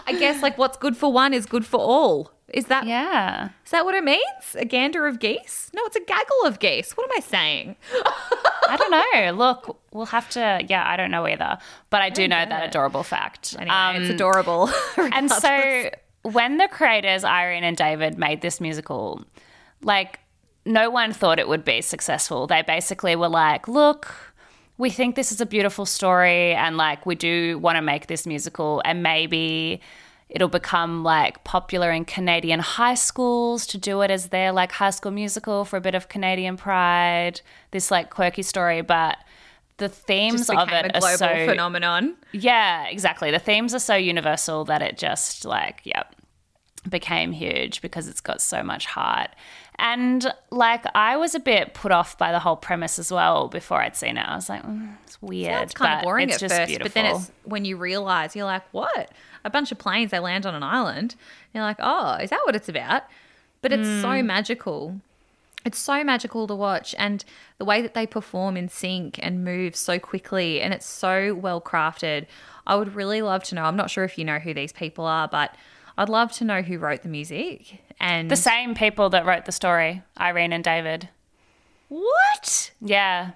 I 0.07 0.13
guess 0.21 0.41
like 0.41 0.57
what's 0.57 0.77
good 0.77 0.97
for 0.97 1.13
one 1.13 1.35
is 1.35 1.47
good 1.47 1.67
for 1.67 1.81
all. 1.81 2.31
Is 2.47 2.67
that 2.67 2.87
Yeah. 2.87 3.49
is 3.65 3.73
that 3.73 3.85
what 3.85 3.97
it 3.97 4.05
means? 4.05 4.23
A 4.55 4.65
gander 4.67 5.09
of 5.09 5.19
geese? 5.19 5.69
No, 5.75 5.83
it's 5.87 5.97
a 5.97 6.01
gaggle 6.05 6.45
of 6.45 6.61
geese. 6.61 6.97
What 6.97 7.11
am 7.11 7.17
I 7.17 7.21
saying? 7.21 7.75
I 8.69 8.77
don't 8.77 8.91
know. 8.93 9.33
Look, 9.33 9.81
we'll 9.93 10.07
have 10.07 10.29
to. 10.31 10.61
Yeah, 10.69 10.89
I 10.89 10.95
don't 10.97 11.11
know 11.11 11.27
either. 11.27 11.59
But 11.91 12.03
I 12.03 12.09
do 12.11 12.29
know 12.29 12.45
that 12.47 12.69
adorable 12.69 13.03
fact. 13.03 13.57
Anyway, 13.59 13.75
Um, 13.75 13.97
it's 13.97 14.11
adorable. 14.11 14.71
and 14.97 15.29
so 15.29 15.91
when 16.23 16.59
the 16.59 16.69
creators 16.69 17.25
Irene 17.25 17.65
and 17.65 17.77
David 17.77 18.19
made 18.19 18.41
this 18.41 18.61
musical, 18.61 19.25
like 19.83 20.21
no 20.65 20.91
one 20.91 21.13
thought 21.13 21.39
it 21.39 21.49
would 21.49 21.65
be 21.65 21.81
successful. 21.81 22.47
They 22.47 22.63
basically 22.63 23.17
were 23.17 23.29
like, 23.29 23.67
"Look, 23.69 24.33
we 24.79 24.91
think 24.91 25.17
this 25.17 25.33
is 25.33 25.41
a 25.41 25.47
beautiful 25.47 25.87
story 25.87 26.55
and 26.55 26.77
like 26.77 27.05
we 27.07 27.15
do 27.15 27.59
want 27.59 27.77
to 27.77 27.83
make 27.83 28.07
this 28.07 28.27
musical 28.27 28.83
and 28.85 29.03
maybe 29.03 29.81
it'll 30.29 30.49
become 30.49 31.05
like 31.05 31.45
popular 31.45 31.93
in 31.93 32.05
Canadian 32.05 32.59
high 32.59 32.95
schools 32.95 33.67
to 33.67 33.79
do 33.79 34.01
it 34.01 34.11
as 34.11 34.29
their 34.29 34.51
like 34.51 34.73
high 34.73 34.91
school 34.91 35.13
musical 35.13 35.65
for 35.65 35.77
a 35.77 35.81
bit 35.81 35.95
of 35.95 36.09
Canadian 36.09 36.57
pride. 36.57 37.43
This 37.71 37.91
like 37.91 38.11
quirky 38.11 38.43
story, 38.43 38.81
but 38.81 39.19
the 39.79 39.89
themes 39.89 40.49
of 40.51 40.69
it 40.71 40.87
a 40.87 41.01
global 41.01 41.07
are 41.07 41.17
so 41.17 41.47
phenomenon. 41.47 42.17
yeah, 42.33 42.87
exactly. 42.87 43.31
The 43.31 43.39
themes 43.39 43.75
are 43.75 43.79
so 43.81 43.95
universal 43.97 44.65
that 44.67 44.83
it 44.83 44.97
just 44.99 45.45
like, 45.45 45.81
yep, 45.85 46.15
became 46.89 47.33
huge 47.33 47.81
because 47.83 48.09
it's 48.09 48.21
got 48.21 48.41
so 48.43 48.63
much 48.63 48.87
heart. 48.87 49.31
And 49.79 50.33
like 50.51 50.85
I 50.95 51.17
was 51.17 51.35
a 51.35 51.41
bit 51.41 51.75
put 51.75 51.91
off 51.93 52.19
by 52.19 52.31
the 52.31 52.39
whole 52.39 52.57
premise 52.57 52.99
as 52.99 53.11
well 53.11 53.49
before 53.49 53.81
I'd 53.81 53.97
seen 53.97 54.17
it. 54.17 54.29
I 54.29 54.35
was 54.37 54.49
like, 54.49 54.63
mm, 54.63 54.95
it's 55.05 55.21
weird. 55.23 55.63
It's 55.63 55.75
kind 55.75 55.99
of 55.99 56.05
boring 56.05 56.29
it's 56.29 56.37
at 56.37 56.41
just 56.41 56.55
first, 56.55 56.69
beautiful. 56.69 56.89
but 56.89 56.95
then 56.95 57.07
it's 57.17 57.31
when 57.45 57.65
you 57.65 57.77
realize 57.77 58.37
you're 58.37 58.45
like, 58.45 58.63
what? 58.73 59.11
A 59.45 59.51
bunch 59.51 59.73
of 59.73 59.79
planes 59.79 60.11
they 60.11 60.19
land 60.21 60.45
on 60.47 60.55
an 60.55 60.63
island. 60.63 61.17
You're 61.55 61.65
like, 61.65 61.79
oh, 61.81 62.15
is 62.17 62.31
that 62.31 62.41
what 62.45 62.55
it's 62.55 62.69
about? 62.69 63.03
But 63.63 63.73
it's 63.73 63.89
Hmm. 63.89 64.01
so 64.03 64.23
magical. 64.23 65.01
It's 65.65 65.79
so 65.79 66.03
magical 66.03 66.47
to 66.49 66.55
watch, 66.55 66.95
and 66.99 67.25
the 67.59 67.65
way 67.65 67.83
that 67.83 67.95
they 67.95 68.07
perform 68.07 68.57
in 68.57 68.69
sync 68.69 69.19
and 69.23 69.45
move 69.45 69.77
so 69.77 69.99
quickly, 69.99 70.61
and 70.61 70.75
it's 70.75 70.87
so 70.87 71.35
well 71.35 71.61
crafted. 71.61 72.27
I 72.67 72.77
would 72.77 72.95
really 72.95 73.23
love 73.23 73.45
to 73.45 73.55
know. 73.55 73.65
I'm 73.65 73.77
not 73.77 73.91
sure 73.91 74.05
if 74.05 74.19
you 74.19 74.25
know 74.25 74.39
who 74.39 74.55
these 74.55 74.73
people 74.73 75.05
are, 75.07 75.29
but 75.29 75.55
I'd 75.97 76.09
love 76.09 76.33
to 76.33 76.45
know 76.45 76.63
who 76.63 76.79
wrote 76.79 77.03
the 77.03 77.09
music. 77.09 77.81
And 78.01 78.31
the 78.31 78.37
same 78.37 78.75
people 78.75 79.11
that 79.11 79.25
wrote 79.27 79.45
the 79.45 79.53
story, 79.53 80.03
Irene 80.19 80.53
and 80.53 80.65
David. 80.65 81.09
what 81.89 82.73
Yeah. 82.81 83.33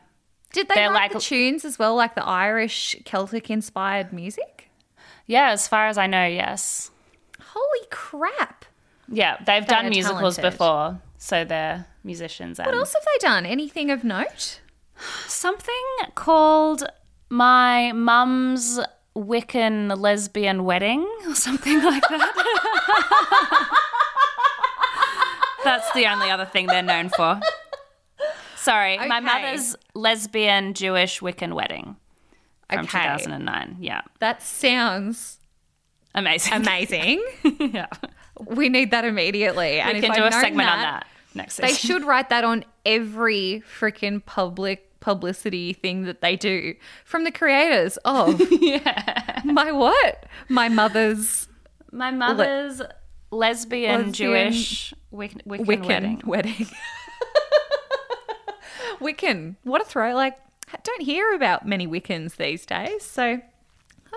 did 0.52 0.68
they 0.68 0.74
They're 0.76 0.90
write 0.90 1.10
like- 1.10 1.12
the 1.12 1.20
tunes 1.20 1.64
as 1.64 1.78
well, 1.78 1.94
like 1.94 2.14
the 2.14 2.24
Irish 2.24 2.96
Celtic 3.04 3.50
inspired 3.50 4.12
music? 4.12 4.70
Yeah, 5.26 5.50
as 5.50 5.68
far 5.68 5.86
as 5.88 5.98
I 5.98 6.06
know, 6.06 6.24
yes. 6.26 6.90
Holy 7.52 7.86
crap! 7.90 8.64
Yeah, 9.08 9.36
they've 9.44 9.66
They 9.66 9.74
done 9.74 9.88
musicals 9.90 10.36
talented. 10.36 10.58
before, 10.58 11.00
so 11.18 11.44
they're 11.44 11.86
musicians. 12.04 12.58
And 12.58 12.66
What 12.66 12.74
else 12.74 12.92
have 12.94 13.02
they 13.04 13.18
done? 13.26 13.46
Anything 13.46 13.90
of 13.90 14.04
note? 14.04 14.60
Something 15.26 15.74
called 16.14 16.84
My 17.28 17.92
Mum's 17.92 18.78
Wiccan 19.14 19.98
Lesbian 19.98 20.64
Wedding 20.64 21.06
or 21.26 21.34
something 21.34 21.82
like 21.82 22.02
that. 22.08 23.68
That's 25.64 25.90
the 25.92 26.06
only 26.06 26.30
other 26.30 26.44
thing 26.44 26.66
they're 26.66 26.82
known 26.82 27.08
for. 27.08 27.40
Sorry, 28.56 28.98
my 28.98 29.20
mother's 29.20 29.76
lesbian 29.94 30.74
Jewish 30.74 31.20
Wiccan 31.20 31.54
wedding 31.54 31.96
from 32.70 32.80
Okay. 32.80 32.98
2009. 33.02 33.76
Yeah, 33.80 34.02
That 34.20 34.42
sounds 34.42 35.38
amazing. 36.14 36.52
amazing. 36.54 37.22
yeah, 37.72 37.86
we 38.44 38.68
need 38.68 38.90
that 38.90 39.04
immediately. 39.04 39.80
And 39.80 39.94
we 39.94 40.00
can 40.00 40.10
I'd 40.12 40.16
do 40.16 40.24
a 40.24 40.32
segment 40.32 40.68
on 40.68 40.78
that 40.80 41.06
next 41.34 41.56
They 41.58 41.68
season. 41.68 41.88
should 41.90 42.04
write 42.04 42.28
that 42.30 42.44
on 42.44 42.64
every 42.84 43.62
freaking 43.78 44.24
public 44.24 44.98
publicity 45.00 45.72
thing 45.72 46.02
that 46.04 46.20
they 46.20 46.34
do 46.36 46.74
from 47.04 47.24
the 47.24 47.30
creators 47.30 47.96
of 47.98 48.40
yeah. 48.60 49.40
my 49.44 49.70
what? 49.70 50.26
My 50.48 50.68
mother's 50.68 51.48
My 51.92 52.10
mother's 52.10 52.80
lesbian, 53.30 54.00
Lesbian 54.00 54.12
Jewish 54.12 54.94
Wic- 55.12 55.44
Wiccan, 55.46 55.66
Wiccan 55.66 55.86
wedding. 55.86 56.22
wedding. 56.24 56.66
Wiccan. 59.00 59.56
What 59.62 59.80
a 59.82 59.84
throw. 59.84 60.14
Like, 60.14 60.38
don't 60.82 61.02
hear 61.02 61.34
about 61.34 61.66
many 61.66 61.86
Wiccans 61.86 62.36
these 62.36 62.64
days. 62.66 63.04
So, 63.04 63.36
that 63.36 63.55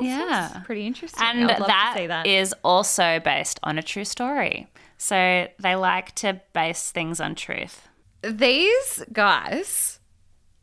Yeah. 0.02 0.62
pretty 0.66 0.86
interesting. 0.88 1.24
And 1.24 1.40
I 1.40 1.46
would 1.48 1.60
love 1.60 1.68
that 1.68 1.96
that. 2.08 2.28
is 2.28 2.54
also 2.64 3.20
based 3.20 3.60
on 3.64 3.78
a 3.78 3.84
true 3.84 4.06
story. 4.06 4.68
So 4.98 5.48
they 5.60 5.76
like 5.76 6.14
to 6.16 6.42
base 6.54 6.92
things 6.92 7.20
on 7.22 7.36
truth. 7.36 7.88
These 8.22 9.04
guys 9.14 10.00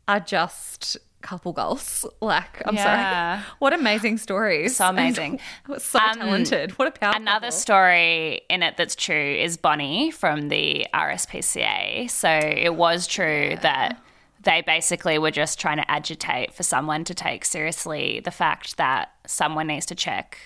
are 0.07 0.19
just 0.19 0.97
couple 1.21 1.51
goals. 1.51 2.05
Like, 2.21 2.61
I'm 2.65 2.75
Yeah. 2.75 3.33
sorry. 3.41 3.45
What 3.59 3.73
amazing 3.73 4.17
stories. 4.19 4.77
So 4.77 4.87
amazing. 4.87 5.39
And 5.67 5.81
so 5.81 5.99
Um, 5.99 6.13
talented. 6.19 6.71
What 6.77 6.87
a 6.87 6.91
power 6.91 7.13
Another 7.15 7.47
couple. 7.47 7.59
story 7.59 8.41
in 8.49 8.61
it 8.63 8.77
that's 8.77 8.95
true 8.95 9.15
is 9.35 9.57
Bonnie 9.57 10.11
from 10.11 10.49
the 10.49 10.85
RSPCA. 10.93 12.09
So 12.09 12.29
it 12.29 12.75
was 12.75 13.07
true 13.07 13.57
that 13.61 13.99
they 14.43 14.61
basically 14.61 15.17
were 15.17 15.31
just 15.31 15.59
trying 15.59 15.77
to 15.77 15.91
agitate 15.91 16.53
for 16.53 16.63
someone 16.63 17.03
to 17.05 17.13
take 17.13 17.43
seriously 17.43 18.21
the 18.23 18.31
fact 18.31 18.77
that 18.77 19.11
someone 19.25 19.67
needs 19.67 19.85
to 19.87 19.95
check 19.95 20.37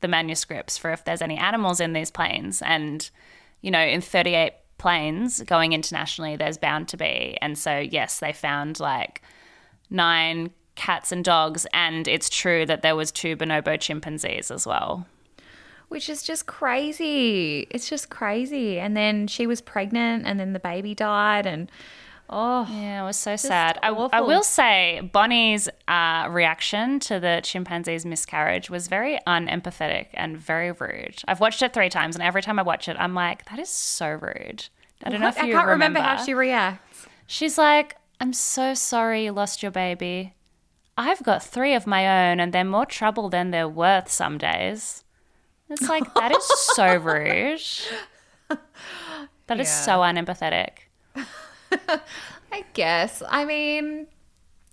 the 0.00 0.08
manuscripts 0.08 0.76
for 0.76 0.90
if 0.90 1.04
there's 1.04 1.22
any 1.22 1.36
animals 1.36 1.80
in 1.80 1.92
these 1.92 2.10
planes. 2.10 2.62
And, 2.62 3.08
you 3.60 3.70
know, 3.70 3.80
in 3.80 4.00
38 4.00 4.52
planes 4.78 5.40
going 5.42 5.72
internationally, 5.72 6.36
there's 6.36 6.58
bound 6.58 6.88
to 6.88 6.96
be. 6.96 7.36
And 7.40 7.58
so, 7.58 7.78
yes, 7.78 8.20
they 8.20 8.32
found 8.32 8.80
like 8.80 9.22
nine 9.90 10.50
cats 10.74 11.12
and 11.12 11.24
dogs. 11.24 11.66
And 11.72 12.06
it's 12.06 12.28
true 12.28 12.66
that 12.66 12.82
there 12.82 12.96
was 12.96 13.10
two 13.10 13.36
bonobo 13.36 13.78
chimpanzees 13.78 14.50
as 14.50 14.66
well. 14.66 15.06
Which 15.88 16.08
is 16.08 16.22
just 16.22 16.46
crazy. 16.46 17.66
It's 17.70 17.88
just 17.88 18.10
crazy. 18.10 18.78
And 18.78 18.96
then 18.96 19.26
she 19.26 19.46
was 19.46 19.60
pregnant 19.60 20.26
and 20.26 20.38
then 20.38 20.52
the 20.52 20.60
baby 20.60 20.94
died. 20.94 21.46
And, 21.46 21.70
oh, 22.30 22.66
Yeah, 22.70 23.02
it 23.02 23.06
was 23.06 23.16
so 23.16 23.36
sad. 23.36 23.78
I, 23.82 23.88
I 23.88 24.20
will 24.20 24.42
say 24.42 25.00
Bonnie's 25.12 25.68
uh, 25.86 26.26
reaction 26.30 27.00
to 27.00 27.18
the 27.20 27.40
chimpanzee's 27.42 28.04
miscarriage 28.04 28.68
was 28.70 28.88
very 28.88 29.18
unempathetic 29.26 30.08
and 30.14 30.36
very 30.36 30.72
rude. 30.72 31.16
I've 31.26 31.40
watched 31.40 31.62
it 31.62 31.72
three 31.72 31.88
times, 31.88 32.16
and 32.16 32.22
every 32.22 32.42
time 32.42 32.58
I 32.58 32.62
watch 32.62 32.88
it, 32.88 32.96
I'm 32.98 33.14
like, 33.14 33.44
that 33.50 33.58
is 33.58 33.68
so 33.70 34.08
rude. 34.10 34.68
I 35.04 35.10
don't 35.10 35.20
know 35.20 35.28
if 35.28 35.36
you 35.36 35.42
I 35.42 35.46
can't 35.52 35.66
remember. 35.68 35.70
remember 35.72 36.00
how 36.00 36.22
she 36.24 36.34
reacts. 36.34 37.06
She's 37.26 37.56
like, 37.58 37.96
I'm 38.20 38.32
so 38.32 38.74
sorry 38.74 39.24
you 39.24 39.32
lost 39.32 39.62
your 39.62 39.70
baby. 39.72 40.34
I've 40.96 41.22
got 41.22 41.42
three 41.44 41.74
of 41.74 41.86
my 41.86 42.30
own, 42.30 42.40
and 42.40 42.52
they're 42.52 42.64
more 42.64 42.86
trouble 42.86 43.28
than 43.28 43.50
they're 43.52 43.68
worth 43.68 44.10
some 44.10 44.38
days. 44.38 45.04
It's 45.70 45.88
like, 45.88 46.12
that 46.14 46.32
is 46.34 46.44
so 46.74 46.96
rude. 47.10 47.60
That 49.46 49.60
is 49.60 49.68
Yeah. 49.68 49.82
so 49.82 49.92
unempathetic. 50.00 50.87
I 52.52 52.64
guess. 52.74 53.22
I 53.28 53.44
mean, 53.44 54.06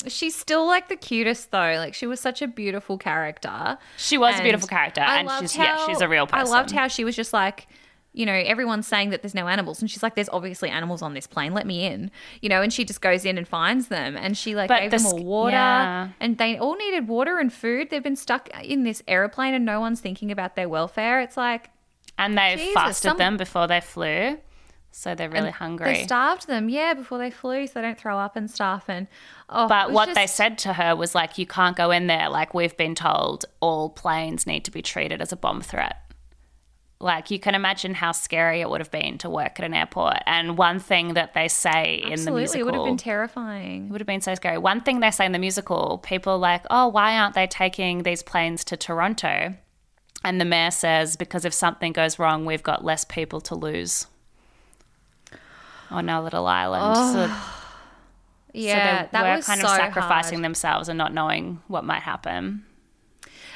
she's 0.07 0.35
still 0.35 0.65
like 0.65 0.87
the 0.89 0.95
cutest 0.95 1.51
though. 1.51 1.75
Like 1.77 1.93
she 1.93 2.07
was 2.07 2.19
such 2.19 2.41
a 2.41 2.47
beautiful 2.47 2.97
character. 2.97 3.77
She 3.97 4.17
was 4.17 4.39
a 4.39 4.43
beautiful 4.43 4.67
character, 4.67 5.01
and 5.01 5.29
she's 5.39 5.57
yeah, 5.57 5.85
she's 5.85 6.01
a 6.01 6.07
real 6.07 6.27
person. 6.27 6.47
I 6.47 6.49
loved 6.49 6.71
how 6.71 6.87
she 6.87 7.03
was 7.03 7.15
just 7.15 7.33
like, 7.33 7.67
you 8.13 8.25
know, 8.25 8.31
everyone's 8.33 8.87
saying 8.87 9.09
that 9.09 9.21
there's 9.21 9.35
no 9.35 9.47
animals, 9.49 9.81
and 9.81 9.91
she's 9.91 10.01
like, 10.01 10.15
"There's 10.15 10.29
obviously 10.29 10.69
animals 10.69 11.01
on 11.01 11.13
this 11.13 11.27
plane. 11.27 11.53
Let 11.53 11.67
me 11.67 11.85
in." 11.85 12.11
You 12.41 12.47
know, 12.47 12.61
and 12.61 12.71
she 12.71 12.85
just 12.85 13.01
goes 13.01 13.25
in 13.25 13.37
and 13.37 13.45
finds 13.45 13.89
them, 13.89 14.15
and 14.15 14.37
she 14.37 14.55
like 14.55 14.69
But 14.69 14.79
gave 14.81 14.91
the 14.91 14.97
them 14.97 15.05
all 15.07 15.23
water, 15.23 15.51
yeah. 15.51 16.09
and 16.21 16.37
they 16.37 16.57
all 16.57 16.77
needed 16.77 17.09
water 17.09 17.39
and 17.39 17.51
food. 17.51 17.89
They've 17.89 18.01
been 18.01 18.15
stuck 18.15 18.47
in 18.63 18.83
this 18.83 19.03
airplane, 19.07 19.53
and 19.53 19.65
no 19.65 19.81
one's 19.81 19.99
thinking 19.99 20.31
about 20.31 20.55
their 20.55 20.69
welfare. 20.69 21.19
It's 21.19 21.35
like 21.35 21.69
And 22.17 22.37
they 22.37 22.55
Jesus, 22.55 22.73
fasted 22.73 23.09
some- 23.09 23.17
them 23.17 23.35
before 23.35 23.67
they 23.67 23.81
flew. 23.81 24.37
So 24.97 25.13
they're 25.13 25.29
really 25.29 25.51
hungry. 25.51 25.93
they 25.93 26.03
starved 26.03 26.47
them, 26.47 26.69
yeah, 26.69 26.93
before 26.93 27.17
they 27.17 27.29
flew, 27.29 27.67
so 27.67 27.73
they 27.75 27.81
don't 27.81 27.99
throw 27.99 28.17
up 28.17 28.37
and 28.37 28.49
stuff. 28.49 28.85
And 28.87 29.07
oh, 29.49 29.67
but 29.67 29.91
what 29.91 30.15
they 30.15 30.25
said 30.25 30.57
to 30.59 30.71
her 30.71 30.95
was 30.95 31.13
like, 31.13 31.37
you 31.37 31.45
can't 31.45 31.75
go 31.75 31.91
in 31.91 32.07
there. 32.07 32.29
Like, 32.29 32.53
we've 32.53 32.75
been 32.77 32.95
told 32.95 33.43
all 33.59 33.89
planes 33.89 34.47
need 34.47 34.63
to 34.63 34.71
be 34.71 34.81
treated 34.81 35.21
as 35.21 35.33
a 35.33 35.35
bomb 35.35 35.61
threat. 35.61 35.97
Like, 37.01 37.29
you 37.29 37.39
can 37.39 37.55
imagine 37.55 37.93
how 37.93 38.13
scary 38.13 38.61
it 38.61 38.69
would 38.69 38.79
have 38.79 38.89
been 38.89 39.17
to 39.17 39.29
work 39.29 39.59
at 39.59 39.65
an 39.65 39.73
airport. 39.73 40.19
And 40.25 40.57
one 40.57 40.79
thing 40.79 41.15
that 41.15 41.33
they 41.33 41.49
say 41.49 41.97
in 41.97 42.23
the 42.23 42.31
musical 42.31 42.61
it 42.61 42.63
would 42.63 42.75
have 42.75 42.85
been 42.85 42.97
terrifying. 42.97 43.87
It 43.87 43.91
would 43.91 44.01
have 44.01 44.07
been 44.07 44.21
so 44.21 44.33
scary. 44.33 44.57
One 44.57 44.79
thing 44.79 45.01
they 45.01 45.11
say 45.11 45.25
in 45.25 45.33
the 45.33 45.39
musical, 45.39 45.97
people 45.97 46.33
are 46.33 46.39
like, 46.39 46.63
oh, 46.71 46.87
why 46.87 47.17
aren't 47.17 47.35
they 47.35 47.47
taking 47.47 48.03
these 48.03 48.23
planes 48.23 48.63
to 48.63 48.77
Toronto? 48.77 49.55
And 50.23 50.39
the 50.39 50.45
mayor 50.45 50.71
says, 50.71 51.17
because 51.17 51.43
if 51.43 51.53
something 51.53 51.91
goes 51.91 52.17
wrong, 52.17 52.45
we've 52.45 52.63
got 52.63 52.85
less 52.85 53.03
people 53.03 53.41
to 53.41 53.55
lose 53.55 54.07
on 55.89 56.09
our 56.09 56.21
little 56.21 56.47
island. 56.47 56.95
So, 57.13 57.35
Yeah, 58.53 59.01
so 59.01 59.03
they 59.03 59.09
that 59.11 59.23
were 59.23 59.35
was 59.37 59.45
kind 59.45 59.61
so 59.61 59.67
of 59.67 59.75
sacrificing 59.75 60.37
hard. 60.37 60.45
themselves 60.45 60.89
and 60.89 60.97
not 60.97 61.13
knowing 61.13 61.61
what 61.67 61.83
might 61.83 62.01
happen. 62.01 62.65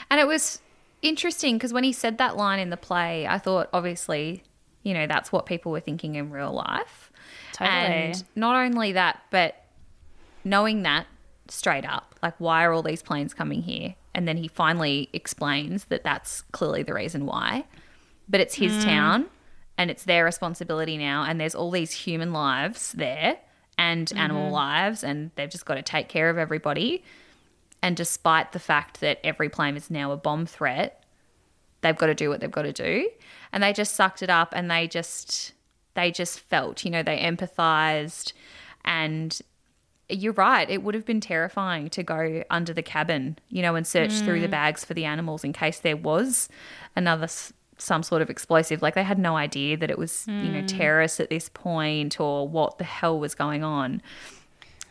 And 0.09 0.19
it 0.19 0.27
was 0.27 0.61
interesting 1.01 1.55
because 1.55 1.73
when 1.73 1.83
he 1.83 1.93
said 1.93 2.17
that 2.17 2.35
line 2.35 2.59
in 2.59 2.69
the 2.69 2.77
play, 2.77 3.27
I 3.27 3.37
thought, 3.37 3.69
obviously, 3.73 4.43
you 4.83 4.93
know, 4.93 5.07
that's 5.07 5.31
what 5.31 5.45
people 5.45 5.71
were 5.71 5.79
thinking 5.79 6.15
in 6.15 6.31
real 6.31 6.51
life. 6.51 7.11
Totally. 7.53 7.77
And 7.77 8.23
not 8.35 8.55
only 8.55 8.93
that, 8.93 9.21
but 9.31 9.63
knowing 10.43 10.83
that 10.83 11.07
straight 11.47 11.85
up, 11.85 12.15
like, 12.21 12.35
why 12.37 12.63
are 12.65 12.73
all 12.73 12.83
these 12.83 13.01
planes 13.01 13.33
coming 13.33 13.61
here? 13.61 13.95
And 14.13 14.27
then 14.27 14.37
he 14.37 14.47
finally 14.47 15.09
explains 15.13 15.85
that 15.85 16.03
that's 16.03 16.41
clearly 16.51 16.83
the 16.83 16.93
reason 16.93 17.25
why. 17.25 17.65
But 18.27 18.41
it's 18.41 18.55
his 18.55 18.73
hmm. 18.75 18.81
town 18.81 19.25
and 19.79 19.89
it's 19.89 20.03
their 20.03 20.25
responsibility 20.25 20.97
now. 20.97 21.23
And 21.23 21.39
there's 21.39 21.55
all 21.55 21.71
these 21.71 21.91
human 21.91 22.33
lives 22.33 22.91
there 22.91 23.37
and 23.77 24.11
animal 24.17 24.43
mm-hmm. 24.43 24.53
lives, 24.53 25.05
and 25.05 25.31
they've 25.35 25.49
just 25.49 25.65
got 25.65 25.75
to 25.75 25.81
take 25.81 26.09
care 26.09 26.29
of 26.29 26.37
everybody. 26.37 27.01
And 27.81 27.95
despite 27.95 28.51
the 28.51 28.59
fact 28.59 28.99
that 28.99 29.19
every 29.23 29.47
plane 29.47 29.77
is 29.77 29.89
now 29.89 30.11
a 30.11 30.17
bomb 30.17 30.45
threat, 30.45 31.05
they've 31.79 31.97
got 31.97 32.07
to 32.07 32.13
do 32.13 32.27
what 32.27 32.41
they've 32.41 32.51
got 32.51 32.63
to 32.63 32.73
do. 32.73 33.09
And 33.53 33.63
they 33.63 33.71
just 33.71 33.95
sucked 33.95 34.21
it 34.21 34.29
up 34.29 34.49
and 34.53 34.69
they 34.69 34.85
just 34.85 35.53
they 35.95 36.11
just 36.11 36.41
felt, 36.41 36.83
you 36.83 36.91
know, 36.91 37.01
they 37.01 37.17
empathized 37.17 38.33
and 38.83 39.41
you're 40.09 40.33
right, 40.33 40.69
it 40.69 40.83
would 40.83 40.95
have 40.95 41.05
been 41.05 41.21
terrifying 41.21 41.89
to 41.89 42.03
go 42.03 42.43
under 42.49 42.73
the 42.73 42.83
cabin, 42.83 43.37
you 43.47 43.61
know, 43.61 43.75
and 43.75 43.87
search 43.87 44.11
through 44.11 44.41
the 44.41 44.47
mm. 44.47 44.51
bags 44.51 44.83
for 44.83 44.93
the 44.93 45.05
animals 45.05 45.43
in 45.43 45.53
case 45.53 45.79
there 45.79 45.97
was 45.97 46.49
another 46.95 47.27
some 47.79 48.03
sort 48.03 48.21
of 48.21 48.29
explosive. 48.29 48.81
Like 48.81 48.95
they 48.95 49.03
had 49.03 49.17
no 49.17 49.35
idea 49.35 49.77
that 49.77 49.89
it 49.89 49.97
was, 49.97 50.25
you 50.27 50.33
know, 50.51 50.59
hmm. 50.61 50.65
terrorists 50.65 51.19
at 51.19 51.29
this 51.29 51.49
point 51.49 52.19
or 52.19 52.47
what 52.47 52.77
the 52.77 52.83
hell 52.83 53.19
was 53.19 53.35
going 53.35 53.63
on. 53.63 54.01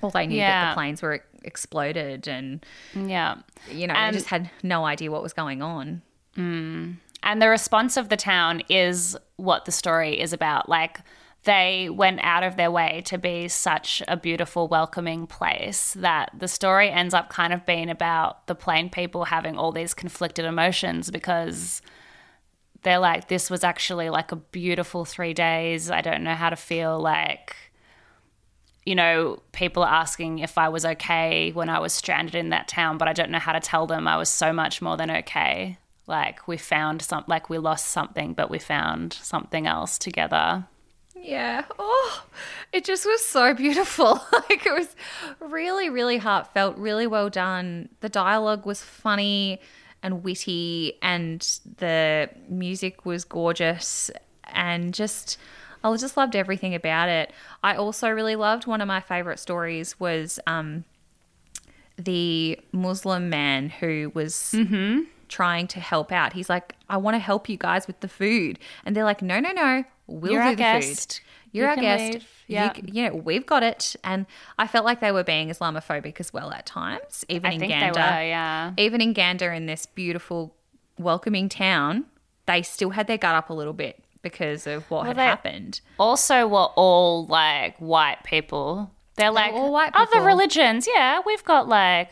All 0.03 0.11
they 0.11 0.27
knew 0.27 0.38
that 0.38 0.70
the 0.70 0.74
planes 0.74 1.03
were 1.03 1.22
exploded 1.42 2.29
and 2.29 2.64
Yeah. 2.94 3.37
you 3.70 3.87
know, 3.87 3.94
And- 3.94 4.14
they 4.14 4.18
just 4.18 4.31
had 4.31 4.51
no 4.62 4.85
idea 4.85 5.11
what 5.11 5.22
was 5.22 5.33
going 5.33 5.62
on. 5.62 6.03
Hmm. 6.35 6.92
And 7.22 7.42
the 7.42 7.48
response 7.48 7.96
of 7.96 8.09
the 8.09 8.16
town 8.16 8.62
is 8.68 9.16
what 9.37 9.64
the 9.64 9.72
story 9.72 10.20
is 10.20 10.33
about. 10.33 10.68
Like, 10.68 11.01
they 11.44 11.88
went 11.88 12.20
out 12.22 12.42
of 12.42 12.57
their 12.57 12.70
way 12.70 13.03
to 13.07 13.16
be 13.18 13.48
such 13.48 14.03
a 14.07 14.16
beautiful, 14.16 14.68
welcoming 14.68 15.27
place 15.27 15.94
that 15.94 16.31
the 16.37 16.48
story 16.48 16.90
ends 16.90 17.14
up 17.14 17.29
kind 17.29 17.53
of 17.53 17.64
being 17.64 17.88
about 17.90 18.46
the 18.46 18.55
plane 18.55 18.90
people 18.90 19.24
having 19.24 19.57
all 19.57 19.72
these 19.72 19.94
conflicted 19.94 20.44
emotions 20.44 21.11
because 21.11 21.81
they're 22.83 22.99
like, 22.99 23.29
this 23.29 23.51
was 23.51 23.64
actually 23.64 24.11
like 24.11 24.33
a 24.33 24.37
beautiful 24.37 25.05
three 25.05 25.35
days. 25.35 25.91
I 25.91 26.01
don't 26.01 26.23
know 26.23 26.35
how 26.35 26.51
to 26.51 26.57
feel 26.57 26.99
like. 26.99 27.57
You 28.87 28.95
know, 28.95 29.43
people 29.53 29.83
are 29.83 29.93
asking 29.93 30.38
if 30.38 30.57
I 30.57 30.71
was 30.71 30.87
okay 30.87 31.51
when 31.53 31.69
I 31.69 31.79
was 31.79 31.93
stranded 31.93 32.35
in 32.35 32.51
that 32.51 32.69
town, 32.69 32.97
but 32.97 33.07
I 33.07 33.12
don't 33.12 33.31
know 33.31 33.38
how 33.38 33.53
to 33.53 33.61
tell 33.61 33.87
them 33.87 34.09
I 34.09 34.17
was 34.17 34.31
so 34.31 34.53
much 34.53 34.81
more 34.81 34.97
than 34.97 35.11
okay. 35.11 35.77
Like 36.07 36.49
we 36.49 36.57
found 36.57 37.03
some, 37.03 37.25
like 37.27 37.51
we 37.51 37.59
lost 37.59 37.87
something, 37.87 38.33
but 38.33 38.49
we 38.49 38.59
found 38.59 39.12
something 39.12 39.67
else 39.67 39.99
together. 39.99 40.67
Yeah. 41.14 41.64
Oh, 41.79 42.25
it 42.73 42.85
just 42.85 43.05
was 43.05 43.23
so 43.23 43.53
beautiful. 43.53 44.21
like 44.33 44.64
it 44.64 44.73
was 44.73 44.95
really, 45.41 45.91
really 45.91 46.17
heartfelt, 46.17 46.79
really 46.79 47.07
well 47.07 47.29
done. 47.29 47.91
The 48.01 48.09
dialogue 48.09 48.64
was 48.64 48.81
funny 48.81 49.61
and 50.03 50.23
witty, 50.23 50.95
and 51.03 51.41
the 51.79 52.29
music 52.49 53.05
was 53.05 53.25
gorgeous, 53.25 54.11
and 54.45 54.95
just 54.95 55.39
I 55.83 55.95
just 55.97 56.17
loved 56.17 56.35
everything 56.35 56.75
about 56.75 57.09
it. 57.09 57.33
I 57.63 57.75
also 57.75 58.09
really 58.11 58.37
loved 58.37 58.67
one 58.67 58.81
of 58.81 58.89
my 58.89 59.01
favorite 59.01 59.39
stories 59.39 59.99
was 60.01 60.39
um, 60.47 60.85
the 61.97 62.59
Muslim 62.73 63.29
man 63.29 63.69
who 63.69 64.11
was 64.15 64.55
trying 65.29 65.67
to 65.69 65.81
help 65.81 66.11
out. 66.11 66.33
He's 66.33 66.49
like, 66.49 66.75
I 66.89 66.97
want 66.97 67.15
to 67.15 67.19
help 67.19 67.49
you 67.49 67.57
guys 67.57 67.87
with 67.87 68.01
the 68.01 68.09
food. 68.09 68.59
And 68.85 68.97
they're 68.97 69.05
like, 69.05 69.23
no, 69.23 69.41
no, 69.41 69.53
no, 69.53 69.85
we'll 70.07 70.33
You're 70.33 70.45
do 70.45 70.51
the 70.51 70.57
guest. 70.57 71.21
food. 71.21 71.28
You're 71.53 71.67
You 71.67 71.71
our 71.71 71.77
guest. 71.77 72.13
leave. 72.13 72.23
You 72.47 72.55
Yeah. 72.55 72.73
c- 72.75 72.83
You, 72.87 73.09
know, 73.11 73.15
we've 73.17 73.47
got 73.47 73.63
it. 73.63 73.97
And 74.05 74.27
I 74.59 74.67
felt 74.67 74.85
like 74.85 75.01
they 75.01 75.13
were 75.13 75.25
being 75.25 75.49
Islamophobic 75.49 76.19
as 76.21 76.33
well 76.33 76.51
at 76.53 76.67
times, 76.67 77.25
even 77.29 77.51
I 77.51 77.55
in 77.55 77.61
think 77.61 77.71
Gander. 77.73 77.93
they 77.95 78.01
were, 78.01 78.23
yeah. 78.25 78.73
Even 78.77 79.01
in 79.01 79.13
Gander, 79.13 79.53
in 79.53 79.67
this 79.67 79.87
beautiful, 79.87 80.55
welcoming 80.99 81.49
town, 81.49 82.07
they 82.47 82.63
still 82.63 82.91
had 82.91 83.07
their 83.07 83.19
gut 83.19 83.35
up 83.35 83.51
a 83.51 83.55
little 83.55 83.73
bit 83.73 84.03
because 84.23 84.67
of 84.67 84.91
what 84.91 85.07
had 85.07 85.17
they- 85.17 85.25
happened. 85.25 85.81
Also, 85.99 86.47
were 86.47 86.69
all 86.77 87.27
like 87.27 87.77
white 87.79 88.25
people. 88.25 88.91
They're 89.17 89.31
like 89.31 89.53
all 89.53 89.73
white 89.73 89.93
other 89.95 90.21
religions. 90.23 90.87
Yeah, 90.93 91.21
we've 91.27 91.45
got 91.45 91.69
like 91.69 92.11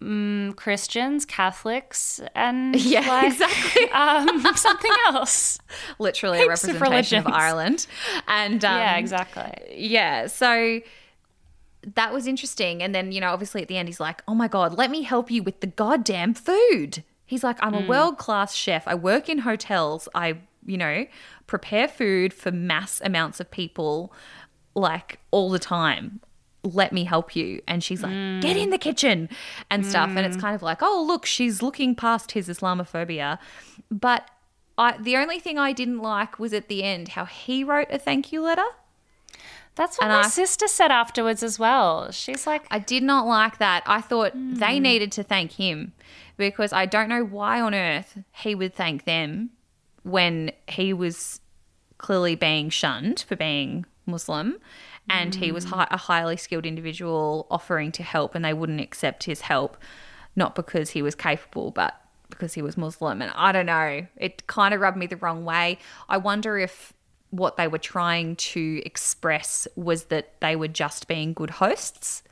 mm, 0.00 0.56
Christians, 0.56 1.24
Catholics, 1.24 2.20
and 2.34 2.76
Yeah, 2.80 3.08
like, 3.08 3.32
exactly. 3.32 3.90
um, 3.90 4.56
something 4.56 4.92
else. 5.08 5.58
Literally 5.98 6.38
a 6.38 6.42
Heaps 6.42 6.64
of 6.64 6.80
representation 6.80 7.18
of, 7.18 7.24
religions. 7.26 7.42
Ireland. 7.42 7.86
And 8.28 8.64
um, 8.64 8.78
yeah, 8.78 8.96
exactly. 8.96 9.74
yeah 9.76 10.26
so 10.26 10.80
that 11.94 12.12
was 12.12 12.26
interesting 12.26 12.82
and 12.82 12.94
then 12.94 13.12
you 13.12 13.20
know 13.20 13.30
obviously 13.30 13.62
at 13.62 13.68
the 13.68 13.76
end 13.76 13.88
he's 13.88 14.00
like 14.00 14.22
oh 14.26 14.34
my 14.34 14.48
god 14.48 14.76
let 14.76 14.90
me 14.90 15.02
help 15.02 15.30
you 15.30 15.42
with 15.42 15.60
the 15.60 15.66
goddamn 15.66 16.34
food 16.34 17.02
he's 17.26 17.44
like 17.44 17.56
i'm 17.60 17.74
a 17.74 17.86
world 17.86 18.16
class 18.16 18.54
chef 18.54 18.86
i 18.88 18.94
work 18.94 19.28
in 19.28 19.38
hotels 19.38 20.08
i 20.14 20.36
you 20.64 20.78
know 20.78 21.06
prepare 21.46 21.88
food 21.88 22.32
for 22.32 22.50
mass 22.50 23.00
amounts 23.04 23.40
of 23.40 23.50
people 23.50 24.12
like 24.74 25.18
all 25.30 25.50
the 25.50 25.58
time 25.58 26.20
let 26.64 26.92
me 26.92 27.04
help 27.04 27.36
you. 27.36 27.62
And 27.68 27.84
she's 27.84 28.02
like 28.02 28.12
get 28.40 28.56
in 28.56 28.70
the 28.70 28.78
mm. 28.78 28.82
kitchen 28.82 29.28
and 29.70 29.86
stuff. 29.86 30.10
And 30.10 30.20
it's 30.20 30.36
mm. 30.36 30.40
kind 30.40 30.54
of 30.54 30.62
like 30.62 30.82
oh 30.82 31.04
look 31.06 31.26
she's 31.26 31.62
looking 31.62 31.94
past 31.94 32.32
his 32.32 32.48
islamophobia. 32.48 33.38
But 33.90 34.28
I, 34.76 34.96
the 34.98 35.16
only 35.16 35.38
thing 35.38 35.58
I 35.58 35.72
didn't 35.72 35.98
like 35.98 36.38
was 36.38 36.52
at 36.52 36.68
the 36.68 36.82
end 36.82 37.08
how 37.08 37.26
he 37.26 37.62
wrote 37.62 37.88
a 37.90 37.98
thank 37.98 38.32
you 38.32 38.42
letter. 38.42 38.64
That's 39.76 39.98
what 39.98 40.04
And 40.04 40.12
my 40.12 40.26
I- 40.26 40.30
sister 40.30 40.68
said 40.68 40.90
afterwards 40.90 41.42
as 41.42 41.58
well. 41.58 42.10
She's 42.10 42.46
like, 42.46 42.64
I 42.70 42.78
did 42.78 43.02
not 43.02 43.26
like 43.26 43.58
that. 43.58 43.82
I 43.86 44.00
thought 44.00 44.32
they 44.34 44.76
hmm. 44.76 44.82
needed 44.82 45.12
to 45.12 45.22
thank 45.22 45.52
him 45.52 45.92
because 46.36 46.72
I 46.72 46.86
don't 46.86 47.08
know 47.08 47.24
why 47.24 47.60
on 47.60 47.74
earth 47.74 48.18
he 48.32 48.54
would 48.54 48.74
thank 48.74 49.04
them 49.04 49.50
when 50.02 50.52
he 50.68 50.92
was 50.92 51.40
clearly 51.98 52.34
being 52.34 52.70
shunned 52.70 53.24
for 53.26 53.36
being 53.36 53.86
Muslim 54.06 54.58
and 55.08 55.34
he 55.34 55.52
was 55.52 55.66
mm. 55.66 55.70
hi- 55.70 55.88
a 55.90 55.96
highly 55.96 56.36
skilled 56.36 56.66
individual 56.66 57.46
offering 57.50 57.92
to 57.92 58.02
help 58.02 58.34
and 58.34 58.44
they 58.44 58.54
wouldn't 58.54 58.80
accept 58.80 59.24
his 59.24 59.42
help 59.42 59.76
not 60.36 60.54
because 60.54 60.90
he 60.90 61.02
was 61.02 61.14
capable 61.14 61.70
but 61.70 62.00
because 62.30 62.54
he 62.54 62.62
was 62.62 62.76
Muslim. 62.76 63.22
And 63.22 63.30
I 63.36 63.52
don't 63.52 63.66
know 63.66 64.06
it 64.16 64.46
kind 64.46 64.74
of 64.74 64.80
rubbed 64.80 64.96
me 64.96 65.06
the 65.06 65.16
wrong 65.16 65.44
way. 65.44 65.78
I 66.08 66.16
wonder 66.16 66.58
if 66.58 66.92
what 67.30 67.56
they 67.56 67.68
were 67.68 67.78
trying 67.78 68.36
to 68.36 68.82
express 68.84 69.66
was 69.76 70.04
that 70.04 70.40
they 70.40 70.56
were 70.56 70.68
just 70.68 71.08
being 71.08 71.32
good 71.32 71.50
hosts 71.50 72.22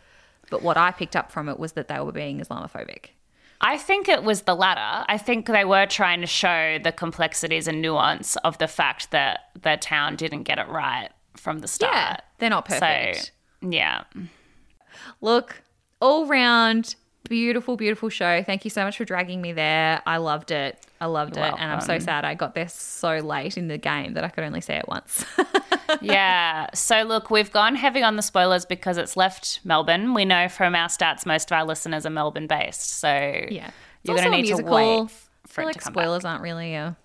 but 0.51 0.63
what 0.63 0.77
I 0.77 0.91
picked 0.91 1.17
up 1.17 1.33
from 1.33 1.49
it 1.49 1.59
was 1.59 1.73
that 1.73 1.89
they 1.89 1.99
were 1.99 2.13
being 2.13 2.39
Islamophobic. 2.39 3.07
I 3.63 3.79
think 3.79 4.07
it 4.07 4.23
was 4.23 4.43
the 4.43 4.55
latter. 4.55 5.05
I 5.09 5.17
think 5.17 5.47
they 5.47 5.65
were 5.65 5.87
trying 5.87 6.21
to 6.21 6.27
show 6.27 6.79
the 6.83 6.93
complexities 6.93 7.67
and 7.67 7.81
nuance 7.81 8.37
of 8.37 8.59
the 8.59 8.69
fact 8.69 9.13
that 9.13 9.51
the 9.63 9.79
town 9.81 10.17
didn't 10.17 10.43
get 10.43 10.59
it 10.59 10.69
right 10.69 11.09
from 11.37 11.61
the 11.61 11.69
start. 11.69 11.93
yeah 11.93 12.17
they're 12.39 12.51
not 12.51 12.65
perfect 12.65 13.33
So, 13.63 13.69
yeah. 13.71 14.05
Look, 15.21 15.63
all 16.01 16.27
round, 16.27 16.97
beautiful, 17.29 17.77
beautiful 17.77 18.09
show. 18.09 18.43
Thank 18.43 18.65
you 18.65 18.71
so 18.71 18.85
much 18.85 18.97
for 18.97 19.05
dragging 19.05 19.41
me 19.41 19.53
there. 19.53 20.03
I 20.05 20.17
loved 20.19 20.51
it. 20.51 20.85
I 21.01 21.07
loved 21.07 21.37
You're 21.37 21.47
it. 21.47 21.55
And 21.59 21.73
I'm 21.73 21.81
so 21.81 21.99
sad 21.99 22.25
I 22.25 22.35
got 22.35 22.55
there 22.55 22.69
so 22.69 23.19
late 23.19 23.57
in 23.57 23.69
the 23.69 23.79
game 23.79 24.15
that 24.15 24.25
I 24.25 24.29
could 24.29 24.45
only 24.45 24.61
see 24.61 24.75
it 24.75 24.87
once. 24.89 25.25
yeah. 26.01 26.69
So 26.75 27.03
look, 27.03 27.31
we've 27.31 27.51
gone 27.53 27.75
heavy 27.75 28.03
on 28.03 28.17
the 28.17 28.23
spoilers 28.23 28.65
because 28.65 28.99
it's 28.99 29.17
left 29.17 29.61
Melbourne. 29.65 30.15
We 30.15 30.25
know 30.25 30.49
from 30.49 30.75
our 30.75 30.89
stats 30.89 31.25
most 31.25 31.51
of 31.51 31.57
our 31.57 31.65
listeners 31.65 32.05
are 32.07 32.11
Melbourne 32.11 32.47
based. 32.47 32.99
So 32.99 33.09
yeah. 33.09 33.71
you're 34.03 34.17
going 34.17 34.31
to 34.31 34.37
need 34.37 34.57
to 34.57 34.63
wait 34.63 35.11
for 35.47 35.65
like 35.65 35.75
to 35.75 35.81
come 35.81 35.93
spoilers 35.93 36.25
aren't 36.25 36.43
really 36.43 36.75
a 36.75 36.97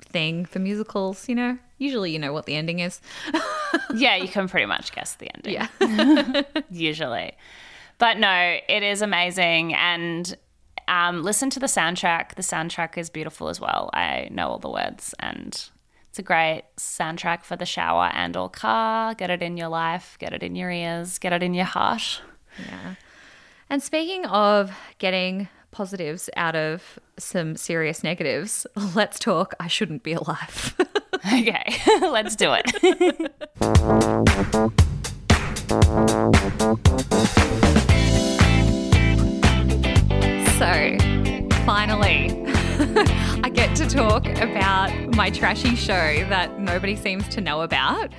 thing 0.00 0.44
for 0.44 0.58
musicals, 0.58 1.28
you 1.28 1.34
know? 1.34 1.58
Usually 1.78 2.10
you 2.10 2.18
know 2.18 2.32
what 2.32 2.46
the 2.46 2.54
ending 2.54 2.80
is. 2.80 3.00
Yeah, 3.94 4.16
you 4.16 4.28
can 4.28 4.48
pretty 4.48 4.66
much 4.66 4.92
guess 4.92 5.14
the 5.14 5.30
ending. 5.34 5.54
Yeah. 5.54 6.42
usually. 6.70 7.32
But 7.98 8.18
no, 8.18 8.58
it 8.68 8.82
is 8.82 9.02
amazing. 9.02 9.74
And 9.74 10.36
um, 10.88 11.22
listen 11.22 11.50
to 11.50 11.60
the 11.60 11.66
soundtrack. 11.66 12.34
The 12.34 12.42
soundtrack 12.42 12.96
is 12.96 13.10
beautiful 13.10 13.48
as 13.48 13.60
well. 13.60 13.90
I 13.92 14.28
know 14.30 14.48
all 14.48 14.58
the 14.58 14.70
words 14.70 15.14
and 15.18 15.68
it's 16.08 16.18
a 16.18 16.22
great 16.22 16.62
soundtrack 16.78 17.42
for 17.42 17.56
the 17.56 17.66
shower 17.66 18.10
and 18.14 18.36
or 18.36 18.48
car. 18.48 19.14
Get 19.14 19.30
it 19.30 19.42
in 19.42 19.56
your 19.56 19.68
life, 19.68 20.16
get 20.18 20.32
it 20.32 20.42
in 20.42 20.56
your 20.56 20.70
ears, 20.70 21.18
get 21.18 21.32
it 21.32 21.42
in 21.42 21.52
your 21.52 21.66
heart. 21.66 22.22
yeah. 22.58 22.94
And 23.68 23.82
speaking 23.82 24.24
of 24.26 24.72
getting 24.98 25.48
positives 25.70 26.30
out 26.36 26.56
of 26.56 26.98
some 27.18 27.56
serious 27.56 28.02
negatives, 28.02 28.66
let's 28.94 29.18
talk 29.18 29.54
I 29.60 29.66
shouldn't 29.66 30.02
be 30.02 30.12
alive. 30.14 30.74
Okay, 31.24 31.76
let's 32.00 32.36
do 32.36 32.54
it. 32.54 32.66
So, 40.56 40.96
finally, 41.66 42.30
I 43.44 43.50
get 43.52 43.76
to 43.76 43.86
talk 43.86 44.26
about 44.38 44.90
my 45.14 45.28
trashy 45.28 45.76
show 45.76 46.24
that 46.30 46.58
nobody 46.58 46.96
seems 46.96 47.28
to 47.28 47.42
know 47.42 47.60
about, 47.60 48.10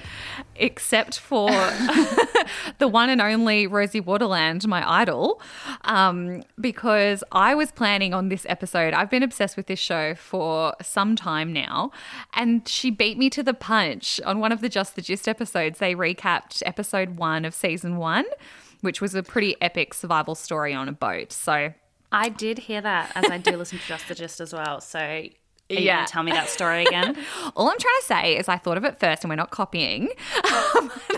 except 0.57 1.19
for 1.19 1.49
the 2.79 2.87
one 2.87 3.09
and 3.09 3.21
only 3.21 3.67
Rosie 3.67 4.01
Waterland, 4.01 4.65
my 4.67 4.89
idol, 4.89 5.41
um, 5.83 6.43
because 6.59 7.23
I 7.31 7.55
was 7.55 7.71
planning 7.71 8.13
on 8.13 8.29
this 8.29 8.45
episode. 8.49 8.93
I've 8.93 9.09
been 9.09 9.23
obsessed 9.23 9.57
with 9.57 9.67
this 9.67 9.79
show 9.79 10.15
for 10.15 10.73
some 10.81 11.15
time 11.15 11.53
now, 11.53 11.91
and 12.33 12.67
she 12.67 12.89
beat 12.89 13.17
me 13.17 13.29
to 13.31 13.43
the 13.43 13.53
punch 13.53 14.19
on 14.25 14.39
one 14.39 14.51
of 14.51 14.61
the 14.61 14.69
Just 14.69 14.95
the 14.95 15.01
Gist 15.01 15.27
episodes. 15.27 15.79
They 15.79 15.95
recapped 15.95 16.63
episode 16.65 17.17
one 17.17 17.45
of 17.45 17.53
season 17.53 17.97
one. 17.97 18.25
Which 18.81 19.01
was 19.01 19.15
a 19.15 19.23
pretty 19.23 19.55
epic 19.59 19.95
survival 19.95 20.35
story 20.35 20.71
on 20.71 20.87
a 20.87 20.91
boat. 20.91 21.31
So 21.33 21.73
I 22.11 22.29
did 22.29 22.59
hear 22.59 22.79
that 22.81 23.11
as 23.15 23.25
I 23.25 23.39
do 23.39 23.57
listen 23.57 23.79
to 23.79 23.85
Just 23.87 24.07
the 24.07 24.13
Gist 24.13 24.39
as 24.39 24.53
well. 24.53 24.81
So 24.81 25.23
are 25.69 25.73
you 25.75 25.81
Yeah. 25.81 26.05
tell 26.05 26.23
me 26.23 26.31
that 26.31 26.49
story 26.49 26.85
again? 26.85 27.17
All 27.55 27.69
I'm 27.69 27.77
trying 27.77 27.99
to 27.99 28.05
say 28.05 28.37
is 28.37 28.47
I 28.47 28.57
thought 28.57 28.77
of 28.77 28.85
it 28.85 28.99
first 28.99 29.23
and 29.23 29.29
we're 29.29 29.35
not 29.35 29.49
copying. 29.51 30.09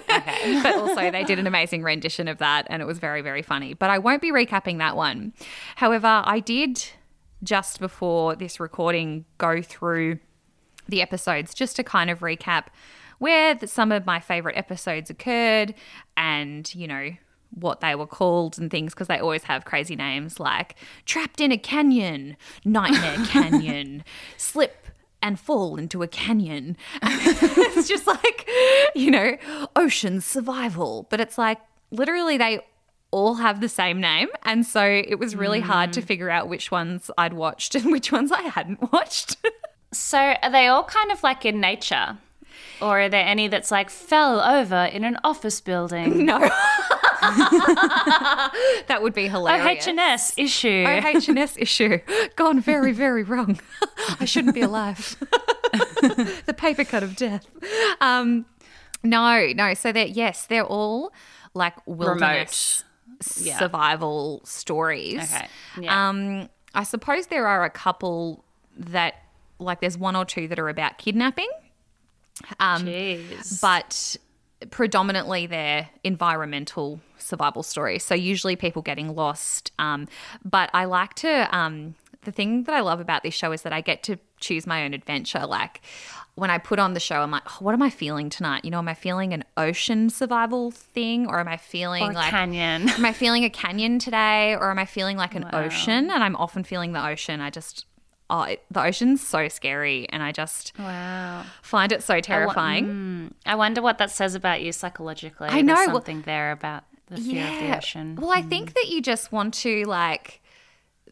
but 0.07 0.75
also, 0.75 1.11
they 1.11 1.23
did 1.23 1.39
an 1.39 1.47
amazing 1.47 1.83
rendition 1.83 2.27
of 2.27 2.37
that 2.39 2.65
and 2.69 2.81
it 2.81 2.85
was 2.85 2.99
very, 2.99 3.21
very 3.21 3.41
funny. 3.41 3.73
But 3.73 3.89
I 3.89 3.97
won't 3.99 4.21
be 4.21 4.31
recapping 4.31 4.77
that 4.79 4.95
one. 4.95 5.33
However, 5.75 6.21
I 6.25 6.39
did 6.39 6.83
just 7.43 7.79
before 7.79 8.35
this 8.35 8.59
recording 8.59 9.25
go 9.37 9.61
through 9.61 10.19
the 10.87 11.01
episodes 11.01 11.53
just 11.53 11.75
to 11.75 11.83
kind 11.83 12.09
of 12.09 12.19
recap 12.19 12.65
where 13.19 13.53
the, 13.53 13.67
some 13.67 13.91
of 13.91 14.05
my 14.05 14.19
favorite 14.19 14.57
episodes 14.57 15.09
occurred 15.09 15.73
and, 16.17 16.73
you 16.73 16.87
know, 16.87 17.11
what 17.51 17.79
they 17.79 17.95
were 17.95 18.07
called 18.07 18.57
and 18.59 18.69
things 18.69 18.93
because 18.93 19.07
they 19.07 19.19
always 19.19 19.43
have 19.43 19.65
crazy 19.65 19.95
names 19.95 20.39
like 20.39 20.75
Trapped 21.05 21.41
in 21.41 21.51
a 21.51 21.57
Canyon, 21.57 22.37
Nightmare 22.63 23.25
Canyon, 23.27 24.03
Slip 24.37 24.87
and 25.21 25.39
Fall 25.39 25.75
into 25.75 26.03
a 26.03 26.07
Canyon. 26.07 26.77
it's 27.01 27.87
just 27.87 28.07
like, 28.07 28.49
you 28.95 29.11
know, 29.11 29.37
Ocean 29.75 30.21
Survival. 30.21 31.07
But 31.09 31.19
it's 31.19 31.37
like 31.37 31.59
literally 31.91 32.37
they 32.37 32.61
all 33.11 33.35
have 33.35 33.61
the 33.61 33.69
same 33.69 33.99
name. 33.99 34.29
And 34.43 34.65
so 34.65 34.83
it 34.83 35.19
was 35.19 35.35
really 35.35 35.59
hard 35.59 35.93
to 35.93 36.01
mm. 36.01 36.05
figure 36.05 36.29
out 36.29 36.47
which 36.47 36.71
ones 36.71 37.09
I'd 37.17 37.33
watched 37.33 37.75
and 37.75 37.91
which 37.91 38.11
ones 38.11 38.31
I 38.31 38.43
hadn't 38.43 38.91
watched. 38.91 39.37
So 39.91 40.19
are 40.19 40.51
they 40.51 40.67
all 40.67 40.83
kind 40.83 41.11
of 41.11 41.23
like 41.23 41.45
in 41.45 41.59
nature? 41.59 42.19
Or 42.79 43.01
are 43.01 43.09
there 43.09 43.25
any 43.25 43.47
that's 43.47 43.71
like 43.71 43.89
fell 43.89 44.39
over 44.39 44.85
in 44.85 45.03
an 45.03 45.17
office 45.23 45.61
building? 45.61 46.25
no. 46.27 46.37
that 48.87 48.99
would 49.01 49.13
be 49.13 49.27
hilarious. 49.27 49.87
OHS 49.87 50.33
issue. 50.37 50.85
OHS 50.87 51.57
issue. 51.57 51.99
Gone 52.35 52.59
very, 52.59 52.91
very 52.91 53.23
wrong. 53.23 53.59
I 54.19 54.25
shouldn't 54.25 54.53
be 54.55 54.61
alive. 54.61 55.15
the 56.45 56.55
paper 56.55 56.83
cut 56.83 57.03
of 57.03 57.15
death. 57.15 57.45
Um, 58.01 58.45
no, 59.03 59.47
no. 59.55 59.73
So 59.73 59.91
that 59.91 60.11
yes, 60.11 60.45
they're 60.47 60.65
all 60.65 61.13
like 61.53 61.75
wilderness 61.85 62.83
Yeah. 63.37 63.57
survival 63.59 64.41
stories. 64.45 65.23
Okay, 65.33 65.47
yeah. 65.81 66.09
Um, 66.09 66.49
I 66.73 66.83
suppose 66.83 67.27
there 67.27 67.47
are 67.47 67.63
a 67.63 67.69
couple 67.69 68.43
that 68.77 69.15
like 69.59 69.81
there's 69.81 69.97
one 69.97 70.15
or 70.15 70.25
two 70.25 70.47
that 70.47 70.59
are 70.59 70.69
about 70.69 70.97
kidnapping. 70.97 71.49
Um, 72.59 72.85
Jeez. 72.85 73.59
but 73.61 74.15
predominantly 74.71 75.45
they're 75.47 75.89
environmental 76.03 77.01
survival 77.29 77.63
story. 77.63 77.99
So 77.99 78.15
usually 78.15 78.55
people 78.55 78.81
getting 78.81 79.15
lost. 79.15 79.71
Um, 79.79 80.07
but 80.43 80.69
I 80.73 80.85
like 80.85 81.13
to. 81.15 81.47
Um, 81.55 81.95
the 82.23 82.31
thing 82.33 82.63
that 82.63 82.75
I 82.75 82.81
love 82.81 82.99
about 82.99 83.23
this 83.23 83.33
show 83.33 83.51
is 83.53 83.61
that 83.61 83.71
I 83.71 83.79
get 83.81 84.03
to 84.03 84.17
choose 84.41 84.67
my 84.67 84.83
own 84.83 84.93
adventure. 84.93 85.45
Like 85.45 85.81
when 86.35 86.49
I 86.49 86.57
put 86.57 86.77
on 86.79 86.93
the 86.93 86.99
show, 86.99 87.21
I'm 87.21 87.31
like, 87.31 87.43
oh, 87.47 87.57
what 87.63 87.73
am 87.73 87.81
I 87.81 87.89
feeling 87.89 88.29
tonight? 88.29 88.65
You 88.65 88.71
know, 88.71 88.79
am 88.79 88.89
I 88.89 88.93
feeling 88.93 89.31
an 89.33 89.45
ocean 89.55 90.09
survival 90.09 90.71
thing, 90.71 91.27
or 91.27 91.39
am 91.39 91.47
I 91.47 91.55
feeling 91.57 92.13
like 92.13 92.29
canyon. 92.29 92.89
am 92.97 93.05
I 93.05 93.13
feeling 93.13 93.45
a 93.45 93.49
canyon 93.49 93.99
today, 93.99 94.53
or 94.55 94.69
am 94.69 94.79
I 94.79 94.85
feeling 94.85 95.15
like 95.15 95.33
an 95.35 95.45
ocean? 95.53 96.09
And 96.11 96.23
I'm 96.23 96.35
often 96.35 96.63
feeling 96.65 96.91
the 96.91 97.05
ocean. 97.05 97.39
I 97.39 97.49
just 97.49 97.85
oh, 98.31 98.43
it, 98.43 98.63
the 98.69 98.83
ocean's 98.83 99.25
so 99.25 99.47
scary, 99.47 100.07
and 100.09 100.21
I 100.21 100.31
just 100.31 100.73
Wow. 100.77 101.43
find 101.61 101.91
it 101.91 102.03
so 102.03 102.19
terrifying. 102.21 103.33
I 103.45 103.55
wonder 103.55 103.81
what 103.81 103.97
that 103.97 104.11
says 104.11 104.35
about 104.35 104.61
you 104.61 104.71
psychologically. 104.71 105.47
I 105.49 105.61
know, 105.61 105.73
There's 105.75 105.87
well- 105.87 105.95
something 105.97 106.21
there 106.23 106.51
about 106.51 106.83
the 107.09 107.17
fear 107.17 107.47
of 107.47 107.59
the 107.59 107.77
ocean. 107.77 108.15
Well, 108.15 108.31
I 108.31 108.41
think 108.41 108.71
mm. 108.71 108.73
that 108.75 108.87
you 108.89 109.01
just 109.01 109.31
want 109.31 109.53
to 109.55 109.85
like 109.85 110.41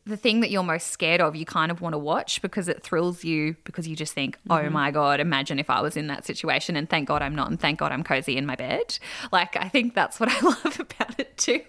the 0.08 0.18
thing 0.18 0.40
that 0.40 0.50
you're 0.50 0.64
most 0.64 0.88
scared 0.88 1.20
of, 1.22 1.36
you 1.36 1.46
kind 1.46 1.72
of 1.72 1.82
want 1.82 1.94
to 1.94 1.98
watch 2.00 2.42
because 2.42 2.68
it 2.68 2.82
thrills 2.82 3.24
you 3.24 3.56
because 3.66 3.88
you 3.88 3.96
just 3.96 4.14
think, 4.14 4.38
Mm-hmm. 4.48 4.68
oh 4.68 4.70
my 4.70 4.92
God, 4.92 5.20
imagine 5.20 5.60
if 5.60 5.70
I 5.70 5.82
was 5.82 5.98
in 5.98 6.08
that 6.08 6.26
situation 6.26 6.76
and 6.76 6.90
thank 6.90 7.08
God 7.08 7.22
I'm 7.22 7.36
not 7.36 7.50
and 7.50 7.60
thank 7.60 7.80
God 7.80 7.92
I'm 7.92 8.04
cozy 8.04 8.38
in 8.38 8.46
my 8.46 8.56
bed. 8.56 8.98
Like, 9.32 9.56
I 9.58 9.68
think 9.70 9.94
that's 9.94 10.20
what 10.20 10.30
I 10.32 10.40
love 10.42 10.80
about 10.80 11.20
it 11.20 11.38
too. 11.38 11.62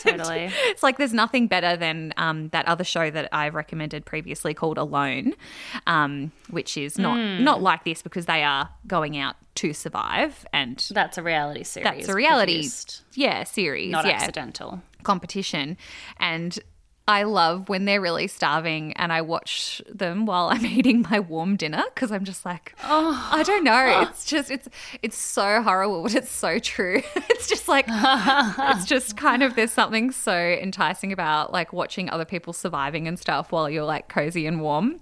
Totally. 0.00 0.50
it's 0.66 0.82
like 0.82 0.98
there's 0.98 1.14
nothing 1.14 1.46
better 1.46 1.76
than 1.76 2.12
um, 2.16 2.48
that 2.48 2.66
other 2.68 2.84
show 2.84 3.10
that 3.10 3.28
I've 3.32 3.54
recommended 3.54 4.04
previously 4.04 4.52
called 4.54 4.78
Alone, 4.78 5.34
um, 5.86 6.32
which 6.50 6.76
is 6.76 6.98
not, 6.98 7.16
Hmm. 7.16 7.42
not 7.44 7.62
like 7.62 7.84
this 7.84 8.02
because 8.02 8.26
they 8.26 8.42
are 8.42 8.68
going 8.86 9.16
out 9.16 9.36
to 9.56 9.72
survive 9.72 10.44
and 10.52 10.86
That's 10.90 11.16
a 11.16 11.22
reality 11.22 11.62
series. 11.64 11.84
that's 11.84 12.08
a 12.10 12.14
reality 12.14 12.56
produced, 12.56 13.02
yeah 13.14 13.42
series 13.44 13.90
not 13.90 14.04
yeah 14.04 14.12
accidental. 14.12 14.82
competition 15.02 15.78
and 16.20 16.58
I 17.08 17.22
love 17.22 17.68
when 17.68 17.84
they're 17.84 18.00
really 18.00 18.26
starving 18.26 18.92
and 18.94 19.12
I 19.12 19.20
watch 19.20 19.80
them 19.88 20.26
while 20.26 20.48
I'm 20.48 20.66
eating 20.66 21.06
my 21.08 21.20
warm 21.20 21.56
dinner 21.56 21.84
because 21.94 22.10
I'm 22.10 22.24
just 22.24 22.44
like, 22.44 22.74
oh, 22.82 23.28
I 23.32 23.44
don't 23.44 23.62
know. 23.62 24.06
It's 24.08 24.24
just, 24.24 24.50
it's, 24.50 24.68
it's 25.02 25.16
so 25.16 25.62
horrible, 25.62 26.02
but 26.02 26.14
it's 26.16 26.30
so 26.30 26.58
true. 26.58 27.02
it's 27.30 27.48
just 27.48 27.68
like, 27.68 27.86
it's 27.88 28.84
just 28.86 29.16
kind 29.16 29.44
of, 29.44 29.54
there's 29.54 29.72
something 29.72 30.10
so 30.10 30.34
enticing 30.34 31.12
about 31.12 31.52
like 31.52 31.72
watching 31.72 32.10
other 32.10 32.24
people 32.24 32.52
surviving 32.52 33.06
and 33.06 33.18
stuff 33.18 33.52
while 33.52 33.70
you're 33.70 33.84
like 33.84 34.08
cozy 34.08 34.46
and 34.46 34.60
warm. 34.60 35.00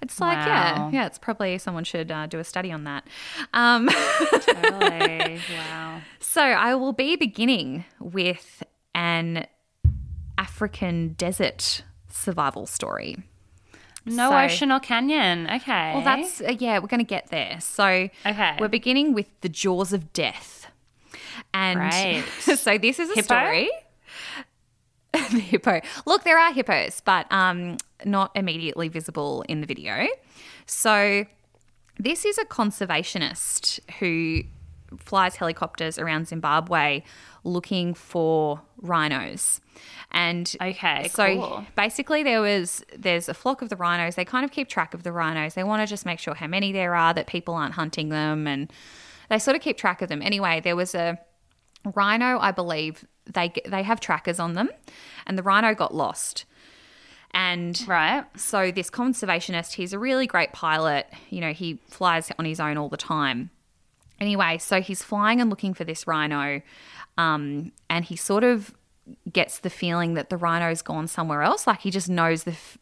It's 0.00 0.20
like, 0.20 0.36
yeah, 0.36 0.90
yeah, 0.90 1.06
it's 1.06 1.18
probably 1.18 1.58
someone 1.58 1.84
should 1.84 2.10
uh, 2.10 2.26
do 2.26 2.38
a 2.38 2.44
study 2.44 2.70
on 2.70 2.84
that. 2.84 3.04
Um, 3.52 3.88
Totally. 4.30 5.40
wow. 5.50 6.00
So 6.20 6.42
I 6.42 6.74
will 6.74 6.92
be 6.92 7.16
beginning 7.16 7.84
with 7.98 8.62
an 8.94 9.46
African 10.38 11.14
desert 11.14 11.82
survival 12.08 12.66
story. 12.66 13.16
No 14.06 14.30
So- 14.30 14.38
ocean 14.38 14.70
or 14.72 14.80
canyon. 14.80 15.48
Okay. 15.50 15.92
Well, 15.94 16.02
that's 16.04 16.40
uh, 16.40 16.54
yeah, 16.58 16.78
we're 16.78 16.88
going 16.88 16.98
to 17.00 17.04
get 17.04 17.28
there. 17.28 17.58
So 17.60 18.08
Okay. 18.26 18.56
we're 18.60 18.68
beginning 18.68 19.14
with 19.14 19.26
the 19.40 19.48
jaws 19.48 19.92
of 19.92 20.12
death, 20.12 20.66
and 21.54 21.80
Right. 21.80 22.24
so 22.40 22.76
this 22.78 22.98
is 22.98 23.10
a 23.10 23.14
Hippo? 23.14 23.22
story. 23.22 23.70
the 25.12 25.18
hippo. 25.40 25.80
Look, 26.06 26.24
there 26.24 26.38
are 26.38 26.52
hippos, 26.52 27.00
but 27.04 27.30
um, 27.32 27.76
not 28.04 28.30
immediately 28.34 28.88
visible 28.88 29.42
in 29.48 29.60
the 29.60 29.66
video. 29.66 30.08
So 30.66 31.24
this 31.98 32.24
is 32.24 32.36
a 32.38 32.44
conservationist 32.44 33.78
who 34.00 34.42
flies 34.98 35.36
helicopters 35.36 35.98
around 35.98 36.26
Zimbabwe 36.28 37.02
looking 37.44 37.94
for 37.94 38.60
rhinos. 38.78 39.60
And 40.10 40.54
Okay, 40.60 41.08
so 41.08 41.26
cool. 41.34 41.66
basically 41.76 42.22
there 42.22 42.40
was 42.40 42.84
there's 42.96 43.28
a 43.28 43.34
flock 43.34 43.62
of 43.62 43.68
the 43.68 43.76
rhinos. 43.76 44.14
They 44.14 44.24
kind 44.24 44.44
of 44.44 44.50
keep 44.50 44.68
track 44.68 44.94
of 44.94 45.02
the 45.02 45.12
rhinos. 45.12 45.54
They 45.54 45.64
want 45.64 45.82
to 45.82 45.86
just 45.86 46.06
make 46.06 46.18
sure 46.18 46.34
how 46.34 46.46
many 46.46 46.72
there 46.72 46.94
are 46.94 47.14
that 47.14 47.26
people 47.26 47.54
aren't 47.54 47.74
hunting 47.74 48.08
them 48.08 48.46
and 48.46 48.72
they 49.28 49.38
sort 49.38 49.56
of 49.56 49.62
keep 49.62 49.76
track 49.76 50.02
of 50.02 50.08
them. 50.08 50.22
Anyway, 50.22 50.60
there 50.60 50.76
was 50.76 50.94
a 50.94 51.18
rhino, 51.94 52.38
I 52.38 52.50
believe 52.52 53.04
they 53.32 53.52
they 53.66 53.82
have 53.82 54.00
trackers 54.00 54.38
on 54.38 54.52
them 54.54 54.70
and 55.26 55.36
the 55.38 55.42
rhino 55.42 55.74
got 55.74 55.94
lost. 55.94 56.44
And 57.32 57.84
right. 57.88 58.24
so 58.38 58.70
this 58.70 58.90
conservationist, 58.90 59.72
he's 59.72 59.92
a 59.92 59.98
really 59.98 60.26
great 60.26 60.52
pilot. 60.52 61.08
You 61.30 61.40
know, 61.40 61.52
he 61.52 61.80
flies 61.88 62.30
on 62.38 62.44
his 62.44 62.60
own 62.60 62.78
all 62.78 62.88
the 62.88 62.96
time. 62.96 63.50
Anyway, 64.20 64.58
so 64.58 64.80
he's 64.80 65.02
flying 65.02 65.40
and 65.40 65.50
looking 65.50 65.74
for 65.74 65.82
this 65.82 66.06
rhino, 66.06 66.62
um, 67.18 67.72
and 67.90 68.04
he 68.04 68.14
sort 68.14 68.44
of 68.44 68.72
gets 69.32 69.58
the 69.58 69.70
feeling 69.70 70.14
that 70.14 70.30
the 70.30 70.36
rhino's 70.36 70.82
gone 70.82 71.06
somewhere 71.06 71.42
else. 71.42 71.66
Like 71.66 71.80
he 71.80 71.90
just 71.90 72.08
knows 72.08 72.44
the 72.44 72.52
f- 72.52 72.78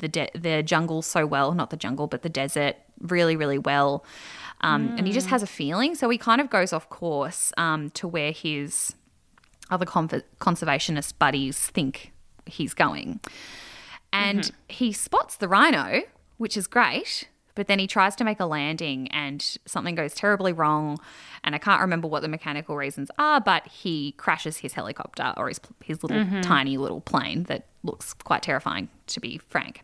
the 0.00 0.08
de- 0.08 0.30
the 0.34 0.62
jungle 0.62 1.02
so 1.02 1.24
well, 1.26 1.52
not 1.52 1.70
the 1.70 1.76
jungle, 1.76 2.06
but 2.06 2.22
the 2.22 2.28
desert 2.28 2.76
really, 3.00 3.36
really 3.36 3.58
well. 3.58 4.04
Um, 4.60 4.94
And 4.98 5.06
he 5.06 5.12
just 5.12 5.28
has 5.28 5.42
a 5.42 5.46
feeling, 5.46 5.94
so 5.94 6.08
he 6.08 6.18
kind 6.18 6.40
of 6.40 6.50
goes 6.50 6.72
off 6.72 6.88
course 6.88 7.52
um, 7.56 7.90
to 7.90 8.08
where 8.08 8.32
his 8.32 8.94
other 9.70 9.86
con- 9.86 10.22
conservationist 10.40 11.12
buddies 11.18 11.58
think 11.58 12.12
he's 12.46 12.74
going. 12.74 13.20
And 14.12 14.50
he 14.68 14.92
spots 14.92 15.36
the 15.36 15.46
rhino, 15.46 16.02
which 16.38 16.56
is 16.56 16.66
great, 16.66 17.28
but 17.58 17.66
then 17.66 17.80
he 17.80 17.88
tries 17.88 18.14
to 18.14 18.22
make 18.22 18.38
a 18.38 18.46
landing 18.46 19.08
and 19.08 19.58
something 19.66 19.96
goes 19.96 20.14
terribly 20.14 20.52
wrong. 20.52 20.96
And 21.42 21.56
I 21.56 21.58
can't 21.58 21.80
remember 21.80 22.06
what 22.06 22.22
the 22.22 22.28
mechanical 22.28 22.76
reasons 22.76 23.10
are, 23.18 23.40
but 23.40 23.66
he 23.66 24.12
crashes 24.12 24.58
his 24.58 24.74
helicopter 24.74 25.34
or 25.36 25.48
his, 25.48 25.58
his 25.82 26.04
little 26.04 26.24
tiny 26.40 26.76
little 26.76 27.00
plane 27.00 27.42
that 27.44 27.66
looks 27.82 28.14
quite 28.14 28.42
terrifying, 28.42 28.88
to 29.08 29.18
be 29.18 29.38
frank. 29.38 29.82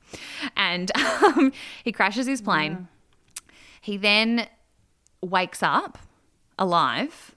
And 0.57 0.97
um, 1.25 1.53
he 1.83 1.91
crashes 1.91 2.29
his 2.29 2.41
plane. 2.41 2.87
He 3.81 3.97
then 3.97 4.47
wakes 5.21 5.61
up 5.61 5.99
alive, 6.57 7.35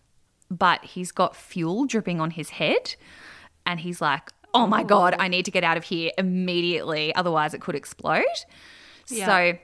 but 0.52 0.86
he's 0.86 1.12
got 1.12 1.36
fuel 1.36 1.88
dripping 1.88 2.22
on 2.22 2.30
his 2.30 2.52
head. 2.52 2.94
And 3.66 3.80
he's 3.80 4.02
like, 4.02 4.30
oh 4.54 4.68
my 4.68 4.84
God, 4.84 5.16
I 5.18 5.30
need 5.30 5.46
to 5.46 5.52
get 5.52 5.64
out 5.64 5.78
of 5.78 5.86
here 5.86 6.12
immediately. 6.16 7.16
Otherwise, 7.16 7.56
it 7.56 7.62
could 7.62 7.74
explode. 7.74 8.24
So 9.26 9.58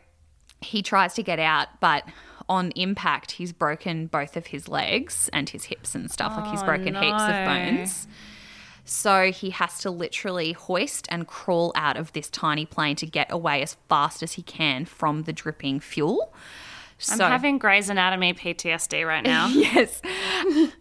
he 0.64 0.82
tries 0.82 1.14
to 1.16 1.24
get 1.24 1.40
out, 1.40 1.68
but 1.80 2.04
on 2.50 2.72
impact, 2.76 3.32
he's 3.32 3.52
broken 3.54 4.08
both 4.08 4.36
of 4.36 4.48
his 4.48 4.68
legs 4.68 5.30
and 5.32 5.50
his 5.50 5.66
hips 5.66 5.96
and 5.96 6.12
stuff. 6.12 6.34
like 6.36 6.50
he's 6.52 6.62
Oh, 6.62 6.66
broken 6.66 6.96
heaps 6.96 7.22
of 7.24 7.46
bones. 7.46 8.08
So 8.86 9.32
he 9.32 9.52
has 9.52 9.80
to 9.80 9.90
literally 9.92 10.52
hoist 10.52 11.08
and 11.10 11.26
crawl 11.26 11.72
out 11.76 11.96
of 11.96 12.12
this 12.12 12.30
tiny 12.30 12.66
plane 12.66 12.98
to 12.98 13.06
get 13.06 13.32
away 13.32 13.62
as 13.62 13.78
fast 13.88 14.22
as 14.22 14.34
he 14.34 14.42
can 14.42 14.84
from 14.86 15.24
the 15.24 15.32
dripping 15.32 15.80
fuel. 15.80 16.34
I'm 17.10 17.18
having 17.32 17.58
Grey's 17.58 17.90
Anatomy 17.90 18.34
PTSD 18.34 19.06
right 19.08 19.24
now. 19.24 19.48
yes. 19.54 20.02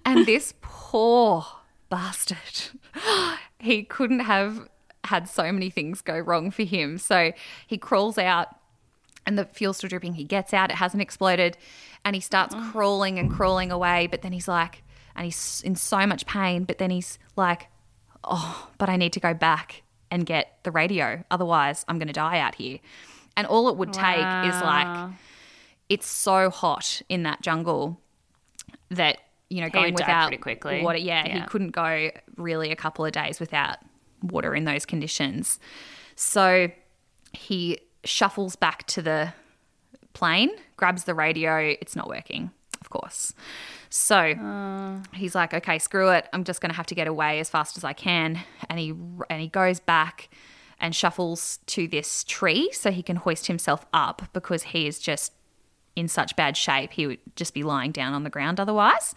and 0.05 0.27
this 0.27 0.55
poor 0.61 1.47
bastard, 1.91 2.71
he 3.59 3.85
couldn't 3.85 4.21
have 4.21 4.69
had 5.05 5.29
so 5.29 5.51
many 5.53 5.71
things 5.71 6.01
go 6.01 6.19
wrong 6.19 6.51
for 6.51 6.63
him. 6.65 6.99
So 6.99 7.33
he 7.67 7.79
crawls 7.79 8.19
out 8.19 8.49
and 9.27 9.39
the 9.39 9.45
fuel's 9.47 9.79
still 9.79 9.89
dripping. 9.89 10.15
He 10.15 10.25
gets 10.25 10.53
out, 10.53 10.71
it 10.71 10.77
hasn't 10.77 11.03
exploded, 11.03 11.57
and 12.05 12.15
he 12.15 12.21
starts 12.21 12.55
oh. 12.57 12.71
crawling 12.73 13.19
and 13.19 13.31
crawling 13.31 13.71
away. 13.71 14.07
But 14.07 14.23
then 14.23 14.33
he's 14.33 14.49
like, 14.49 14.83
and 15.15 15.25
he's 15.25 15.63
in 15.65 15.77
so 15.77 16.07
much 16.07 16.27
pain, 16.27 16.65
but 16.65 16.79
then 16.79 16.91
he's 16.91 17.19
like, 17.37 17.69
oh, 18.25 18.71
but 18.79 18.89
I 18.89 18.97
need 18.97 19.13
to 19.15 19.21
go 19.21 19.35
back 19.35 19.83
and 20.11 20.27
get 20.27 20.59
the 20.63 20.71
radio. 20.71 21.25
Otherwise, 21.31 21.85
I'm 21.89 21.99
going 21.99 22.09
to 22.09 22.15
die 22.15 22.39
out 22.39 22.55
here. 22.57 22.79
And 23.37 23.47
all 23.47 23.69
it 23.69 23.77
would 23.77 23.93
take 23.93 24.19
is 24.19 24.61
like, 24.61 25.11
it's 25.89 26.07
so 26.07 26.51
hot 26.51 27.03
in 27.09 27.23
that 27.23 27.41
jungle 27.43 28.01
that 28.91 29.19
you 29.49 29.61
know 29.61 29.69
going 29.69 29.95
without 29.95 30.29
pretty 30.29 30.41
quickly. 30.41 30.83
water. 30.83 30.99
Yeah, 30.99 31.41
he 31.41 31.47
couldn't 31.47 31.71
go 31.71 32.11
really 32.37 32.71
a 32.71 32.77
couple 32.77 33.05
of 33.05 33.13
days 33.13 33.41
without 33.41 33.79
water 34.23 34.55
in 34.55 34.65
those 34.65 34.87
conditions. 34.87 35.59
So 36.15 36.71
he 37.33 37.79
shuffles 38.05 38.57
back 38.57 38.87
to 38.89 39.03
the 39.03 39.33
plane, 40.13 40.51
grabs 40.77 41.05
the 41.05 41.15
radio. 41.15 41.75
It's 41.81 41.97
not 41.97 42.09
working, 42.09 42.51
of 42.81 42.91
course. 42.91 43.35
So 43.91 44.17
uh. 44.17 44.99
he's 45.15 45.35
like, 45.35 45.55
okay, 45.55 45.79
screw 45.79 46.11
it. 46.11 46.29
I'm 46.33 46.45
just 46.45 46.61
going 46.61 46.71
to 46.71 46.77
have 46.77 46.87
to 46.87 46.95
get 46.95 47.07
away 47.07 47.41
as 47.41 47.51
fast 47.51 47.77
as 47.77 47.85
I 47.85 47.93
can. 47.93 48.41
And 48.69 48.79
he 48.79 48.95
and 49.29 49.41
he 49.41 49.49
goes 49.49 49.81
back 49.81 50.31
and 50.81 50.95
shuffles 50.95 51.59
to 51.67 51.87
this 51.87 52.25
tree 52.25 52.71
so 52.73 52.91
he 52.91 53.03
can 53.03 53.17
hoist 53.17 53.47
himself 53.47 53.87
up 53.93 54.23
because 54.33 54.65
he 54.65 54.87
is 54.87 54.99
just 54.99 55.33
in 55.95 56.09
such 56.09 56.35
bad 56.37 56.57
shape. 56.57 56.93
He 56.93 57.07
would 57.07 57.21
just 57.37 57.55
be 57.55 57.63
lying 57.63 57.93
down 57.93 58.15
on 58.15 58.25
the 58.25 58.31
ground 58.31 58.59
otherwise. 58.59 59.15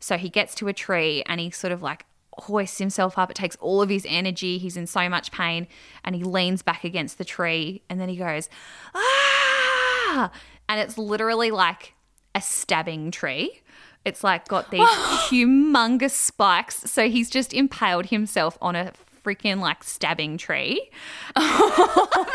So 0.00 0.16
he 0.16 0.28
gets 0.28 0.54
to 0.56 0.68
a 0.68 0.72
tree 0.72 1.22
and 1.26 1.40
he 1.40 1.50
sort 1.50 1.72
of 1.72 1.82
like 1.82 2.06
hoists 2.38 2.78
himself 2.78 3.18
up. 3.18 3.30
It 3.30 3.34
takes 3.34 3.56
all 3.56 3.82
of 3.82 3.88
his 3.88 4.06
energy. 4.08 4.58
He's 4.58 4.76
in 4.76 4.86
so 4.86 5.08
much 5.08 5.30
pain 5.32 5.66
and 6.04 6.14
he 6.16 6.24
leans 6.24 6.62
back 6.62 6.84
against 6.84 7.18
the 7.18 7.24
tree 7.24 7.82
and 7.88 8.00
then 8.00 8.08
he 8.08 8.16
goes, 8.16 8.48
ah! 8.94 10.30
and 10.68 10.80
it's 10.80 10.98
literally 10.98 11.50
like 11.50 11.94
a 12.34 12.40
stabbing 12.40 13.10
tree. 13.10 13.60
It's 14.04 14.24
like 14.24 14.48
got 14.48 14.70
these 14.70 14.80
humongous 15.28 16.10
spikes. 16.10 16.90
So 16.90 17.08
he's 17.08 17.30
just 17.30 17.52
impaled 17.52 18.06
himself 18.06 18.58
on 18.60 18.74
a 18.74 18.92
freaking 19.24 19.60
like 19.60 19.84
stabbing 19.84 20.38
tree. 20.38 20.90
Oh 21.36 22.26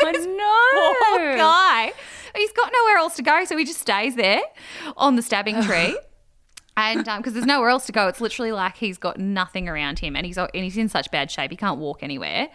Poor 1.10 1.36
guy. 1.36 1.92
He's 2.34 2.52
got 2.52 2.72
nowhere 2.72 2.96
else 2.98 3.16
to 3.16 3.22
go, 3.22 3.44
so 3.44 3.56
he 3.56 3.64
just 3.64 3.80
stays 3.80 4.14
there 4.16 4.40
on 4.96 5.16
the 5.16 5.22
stabbing 5.22 5.62
tree. 5.64 5.98
And 6.78 7.08
um, 7.08 7.18
because 7.18 7.34
there's 7.34 7.44
nowhere 7.44 7.70
else 7.70 7.86
to 7.86 7.92
go, 7.92 8.06
it's 8.06 8.20
literally 8.20 8.52
like 8.52 8.76
he's 8.76 8.98
got 8.98 9.18
nothing 9.18 9.68
around 9.68 9.98
him, 9.98 10.14
and 10.14 10.24
he's 10.24 10.38
and 10.38 10.48
he's 10.54 10.76
in 10.76 10.88
such 10.88 11.10
bad 11.10 11.30
shape 11.30 11.50
he 11.50 11.56
can't 11.56 11.78
walk 11.78 12.02
anywhere. 12.02 12.48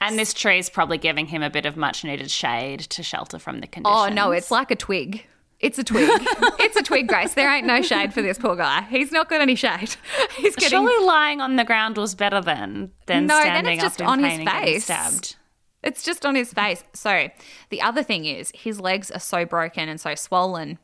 And 0.00 0.18
this 0.18 0.34
tree 0.34 0.58
is 0.58 0.68
probably 0.68 0.98
giving 0.98 1.26
him 1.26 1.44
a 1.44 1.50
bit 1.50 1.64
of 1.64 1.76
much 1.76 2.02
needed 2.02 2.28
shade 2.28 2.80
to 2.80 3.04
shelter 3.04 3.38
from 3.38 3.60
the 3.60 3.68
conditions. 3.68 3.96
Oh 3.96 4.08
no, 4.08 4.32
it's 4.32 4.50
like 4.50 4.72
a 4.72 4.76
twig. 4.76 5.24
It's 5.60 5.78
a 5.78 5.84
twig. 5.84 6.08
it's 6.58 6.76
a 6.76 6.82
twig, 6.82 7.06
Grace. 7.06 7.34
There 7.34 7.48
ain't 7.48 7.68
no 7.68 7.82
shade 7.82 8.12
for 8.12 8.20
this 8.20 8.36
poor 8.36 8.56
guy. 8.56 8.82
He's 8.82 9.12
not 9.12 9.28
got 9.30 9.40
any 9.40 9.54
shade. 9.54 9.94
He's 10.36 10.56
getting 10.56 10.80
Surely 10.80 11.06
lying 11.06 11.40
on 11.40 11.54
the 11.54 11.62
ground 11.62 11.96
was 11.98 12.16
better 12.16 12.40
than 12.40 12.90
than 13.06 13.26
No, 13.26 13.36
then 13.36 13.44
standing 13.44 13.74
it's 13.74 13.82
just 13.84 14.02
up 14.02 14.08
on 14.08 14.24
his 14.24 14.38
face. 14.40 14.84
stabbed. 14.84 15.36
It's 15.84 16.02
just 16.02 16.26
on 16.26 16.34
his 16.34 16.52
face. 16.52 16.82
So 16.94 17.28
the 17.70 17.80
other 17.80 18.02
thing 18.02 18.24
is 18.24 18.50
his 18.56 18.80
legs 18.80 19.08
are 19.12 19.20
so 19.20 19.44
broken 19.44 19.88
and 19.88 20.00
so 20.00 20.16
swollen 20.16 20.78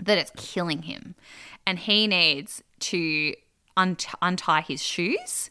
that 0.00 0.18
it's 0.18 0.32
killing 0.36 0.82
him. 0.82 1.14
And 1.66 1.78
he 1.78 2.06
needs 2.06 2.62
to 2.80 3.34
unt- 3.76 4.06
untie 4.22 4.62
his 4.62 4.82
shoes. 4.82 5.50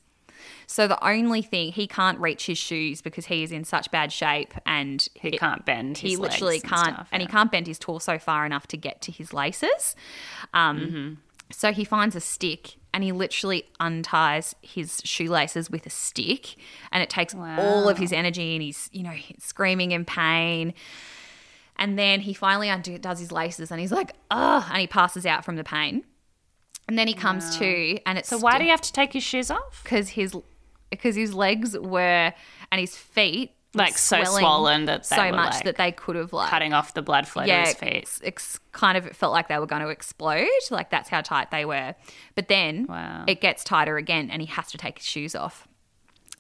So 0.66 0.88
the 0.88 1.02
only 1.06 1.42
thing 1.42 1.72
he 1.72 1.88
can't 1.88 2.20
reach 2.20 2.46
his 2.48 2.58
shoes 2.58 3.02
because 3.02 3.28
he 3.28 3.44
is 3.44 3.52
in 3.52 3.64
such 3.64 3.90
bad 3.92 4.12
shape 4.12 4.54
and 4.66 5.08
He 5.16 5.30
it- 5.30 5.40
can't 5.40 5.66
bend. 5.66 5.98
he 6.00 6.10
his 6.12 6.20
literally 6.20 6.56
legs 6.56 6.64
and 6.64 6.72
can't 6.74 6.94
stuff, 6.96 7.08
and 7.12 7.22
he 7.22 7.28
can't 7.28 7.52
bend 7.52 7.68
his 7.68 7.80
torso 7.80 8.18
far 8.20 8.46
enough 8.46 8.68
to 8.68 8.78
get 8.78 9.02
to 9.04 9.12
his 9.12 9.34
laces 9.34 9.96
um, 10.54 10.80
Mm-hmm. 10.80 11.14
so 11.52 11.72
he 11.72 11.84
finds 11.86 12.16
a 12.16 12.20
stick 12.20 12.76
and 12.94 13.04
he 13.04 13.12
literally 13.14 13.64
unties 13.80 14.56
his 14.62 15.02
shoelaces 15.06 15.70
with 15.70 15.86
a 15.86 15.90
stick 15.90 16.56
and 16.92 17.02
it 17.02 17.10
takes 17.10 17.34
all 17.34 17.88
of 17.88 17.98
his 17.98 18.12
energy 18.12 18.54
and 18.56 18.62
he's 18.62 18.90
you 18.92 19.04
know 19.04 19.12
he's 19.12 19.44
screaming 19.44 19.92
in 19.94 20.04
pain 20.04 20.74
and 21.78 21.98
then 21.98 22.22
he 22.22 22.34
finally 22.34 22.70
undo- 22.70 22.98
does 22.98 23.20
his 23.20 23.32
laces 23.32 23.72
and 23.72 23.80
he's 23.80 23.92
like 23.92 24.14
ugh 24.32 24.64
and 24.70 24.80
he 24.80 24.88
passes 24.88 25.26
out 25.26 25.46
from 25.46 25.56
the 25.56 25.64
pain 25.64 26.04
and 26.88 26.98
then 26.98 27.08
he 27.08 27.14
comes 27.14 27.58
to 27.58 28.00
and 28.06 28.18
it's 28.18 28.30
So 28.30 28.38
why 28.38 28.58
do 28.58 28.64
you 28.64 28.72
have 28.72 28.82
to 28.82 28.94
take 28.94 29.14
his 29.14 29.24
shoes 29.24 29.50
off? 29.52 29.82
because 29.84 30.10
his 30.10 30.36
because 30.90 31.16
his 31.16 31.34
legs 31.34 31.78
were 31.78 32.34
and 32.72 32.80
his 32.80 32.96
feet 32.96 33.52
Like, 33.74 33.98
so 33.98 34.24
swollen 34.24 34.86
that 34.86 35.04
they 35.10 35.16
so 35.18 35.32
much 35.32 35.56
like, 35.56 35.64
that 35.66 35.76
they 35.76 35.92
could 35.92 36.16
have 36.16 36.32
like 36.32 36.50
Cutting 36.50 36.72
off 36.74 36.94
the 36.94 37.02
blood 37.02 37.28
flow 37.28 37.46
to 37.46 37.54
his 37.54 37.74
feet. 37.74 37.94
it's, 37.94 38.22
it's 38.22 38.60
kind 38.72 38.98
of 38.98 39.06
it 39.06 39.16
felt 39.16 39.34
like 39.34 39.50
they 39.50 39.60
were 39.60 39.66
going 39.66 39.82
to 39.82 39.90
explode. 39.90 40.48
Like 40.72 40.90
that's 40.90 41.10
how 41.10 41.20
tight 41.22 41.52
they 41.52 41.66
were. 41.66 41.94
But 42.36 42.48
then 42.48 42.86
Wow. 42.88 43.26
it 43.28 43.42
gets 43.42 43.64
tighter 43.66 43.98
again, 43.98 44.30
and 44.32 44.42
he 44.42 44.48
has 44.48 44.72
to 44.72 44.78
take 44.78 44.98
his 45.00 45.06
shoes 45.06 45.36
off. 45.36 45.68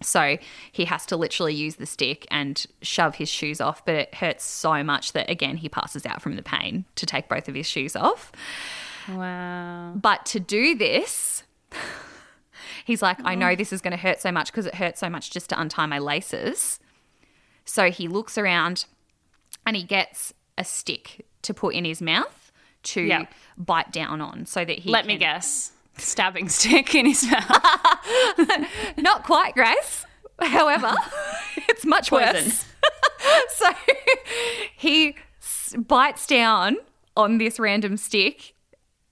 So 0.02 0.38
he 0.72 0.86
has 0.86 1.06
to 1.08 1.18
literally 1.18 1.56
use 1.56 1.78
the 1.78 1.86
stick 1.86 2.28
and 2.30 2.64
shove 2.82 3.16
his 3.16 3.30
shoes 3.30 3.60
off, 3.60 3.84
but 3.84 3.96
it 3.96 4.16
hurts 4.16 4.44
so 4.44 4.84
much 4.84 5.14
that 5.14 5.30
again 5.30 5.58
he 5.58 5.70
passes 5.70 6.06
out 6.06 6.22
from 6.22 6.36
the 6.36 6.44
pain 6.44 6.86
to 6.96 7.06
take 7.06 7.28
both 7.28 7.48
of 7.48 7.56
his 7.56 7.68
shoes 7.68 7.96
off. 7.96 8.32
Wow. 9.08 9.94
But 9.96 10.26
to 10.28 10.40
do 10.40 10.76
this, 10.76 11.44
he's 12.86 13.02
like, 13.02 13.18
I 13.24 13.36
know 13.36 13.50
oh. 13.50 13.56
this 13.56 13.74
is 13.74 13.82
going 13.82 13.92
to 13.92 13.98
hurt 13.98 14.22
so 14.22 14.32
much 14.32 14.52
because 14.52 14.66
it 14.66 14.76
hurts 14.76 15.00
so 15.00 15.10
much 15.10 15.32
just 15.32 15.50
to 15.50 15.60
untie 15.60 15.86
my 15.86 16.00
laces. 16.00 16.80
So 17.66 17.90
he 17.90 18.08
looks 18.08 18.38
around 18.38 18.86
and 19.66 19.76
he 19.76 19.84
gets 19.84 20.34
a 20.58 20.64
stick 20.64 21.26
to 21.42 21.54
put 21.54 21.74
in 21.74 21.86
his 21.86 22.02
mouth 22.02 22.52
to 22.84 23.02
Yeah. 23.02 23.26
bite 23.58 23.92
down 23.92 24.22
on 24.22 24.46
so 24.46 24.64
that 24.64 24.80
he 24.80 24.92
Let 24.92 25.06
me 25.06 25.18
guess. 25.18 25.72
Stabbing 25.98 26.50
stick 26.50 26.96
in 26.96 27.06
his 27.06 27.30
mouth. 27.30 27.50
Not 28.98 29.24
quite, 29.24 29.54
Grace. 29.54 30.06
However, 30.40 30.94
it's 31.70 31.86
much 31.86 32.10
Poison. 32.10 32.46
worse. 32.46 32.66
so 33.50 33.72
he 34.76 35.16
bites 35.76 36.28
down 36.28 36.78
on 37.16 37.40
this 37.40 37.60
random 37.60 37.98
stick 37.98 38.54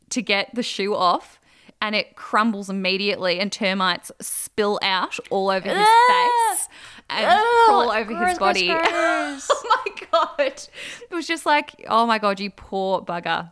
to 0.09 0.21
get 0.21 0.53
the 0.53 0.61
shoe 0.61 0.95
off, 0.95 1.39
and 1.81 1.95
it 1.95 2.15
crumbles 2.15 2.69
immediately, 2.69 3.39
and 3.39 3.51
termites 3.51 4.11
spill 4.21 4.79
out 4.83 5.17
all 5.31 5.49
over 5.49 5.67
his 5.67 5.87
ah! 5.87 6.49
face 6.51 6.69
and 7.09 7.43
crawl 7.65 7.91
over 7.91 8.27
his 8.27 8.37
body. 8.37 8.69
oh 8.71 9.83
my 9.85 10.07
god! 10.11 10.63
It 11.09 11.13
was 11.13 11.25
just 11.25 11.45
like, 11.45 11.85
oh 11.89 12.05
my 12.05 12.19
god, 12.19 12.39
you 12.39 12.51
poor 12.51 13.01
bugger. 13.01 13.51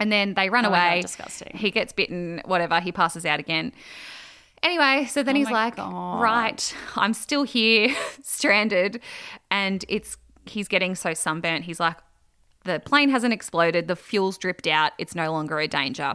And 0.00 0.10
then 0.10 0.34
they 0.34 0.50
run 0.50 0.66
Oh 0.66 0.70
my 0.70 0.76
God, 0.78 0.92
away. 0.92 1.02
disgusting. 1.02 1.52
He 1.56 1.70
gets 1.70 1.92
bitten, 1.92 2.42
whatever. 2.44 2.80
He 2.80 2.90
passes 2.92 3.24
out 3.24 3.38
again. 3.38 3.72
Anyway, 4.62 5.06
so 5.10 5.22
then 5.22 5.36
he's 5.36 5.46
Oh 5.48 5.50
my 5.50 5.64
like, 5.66 5.76
God. 5.76 6.20
right, 6.22 6.74
I'm 6.96 7.12
still 7.14 7.42
here, 7.42 7.94
stranded, 8.22 9.00
and 9.50 9.84
it's 9.88 10.16
he's 10.46 10.68
getting 10.68 10.94
so 10.94 11.12
sunburnt. 11.14 11.64
He's 11.64 11.78
like, 11.80 11.96
the 12.64 12.80
plane 12.80 13.10
hasn't 13.10 13.32
exploded, 13.34 13.88
the 13.88 13.96
fuel's 13.96 14.38
dripped 14.38 14.66
out, 14.66 14.92
it's 14.98 15.14
no 15.14 15.30
longer 15.32 15.58
a 15.60 15.68
danger. 15.68 16.14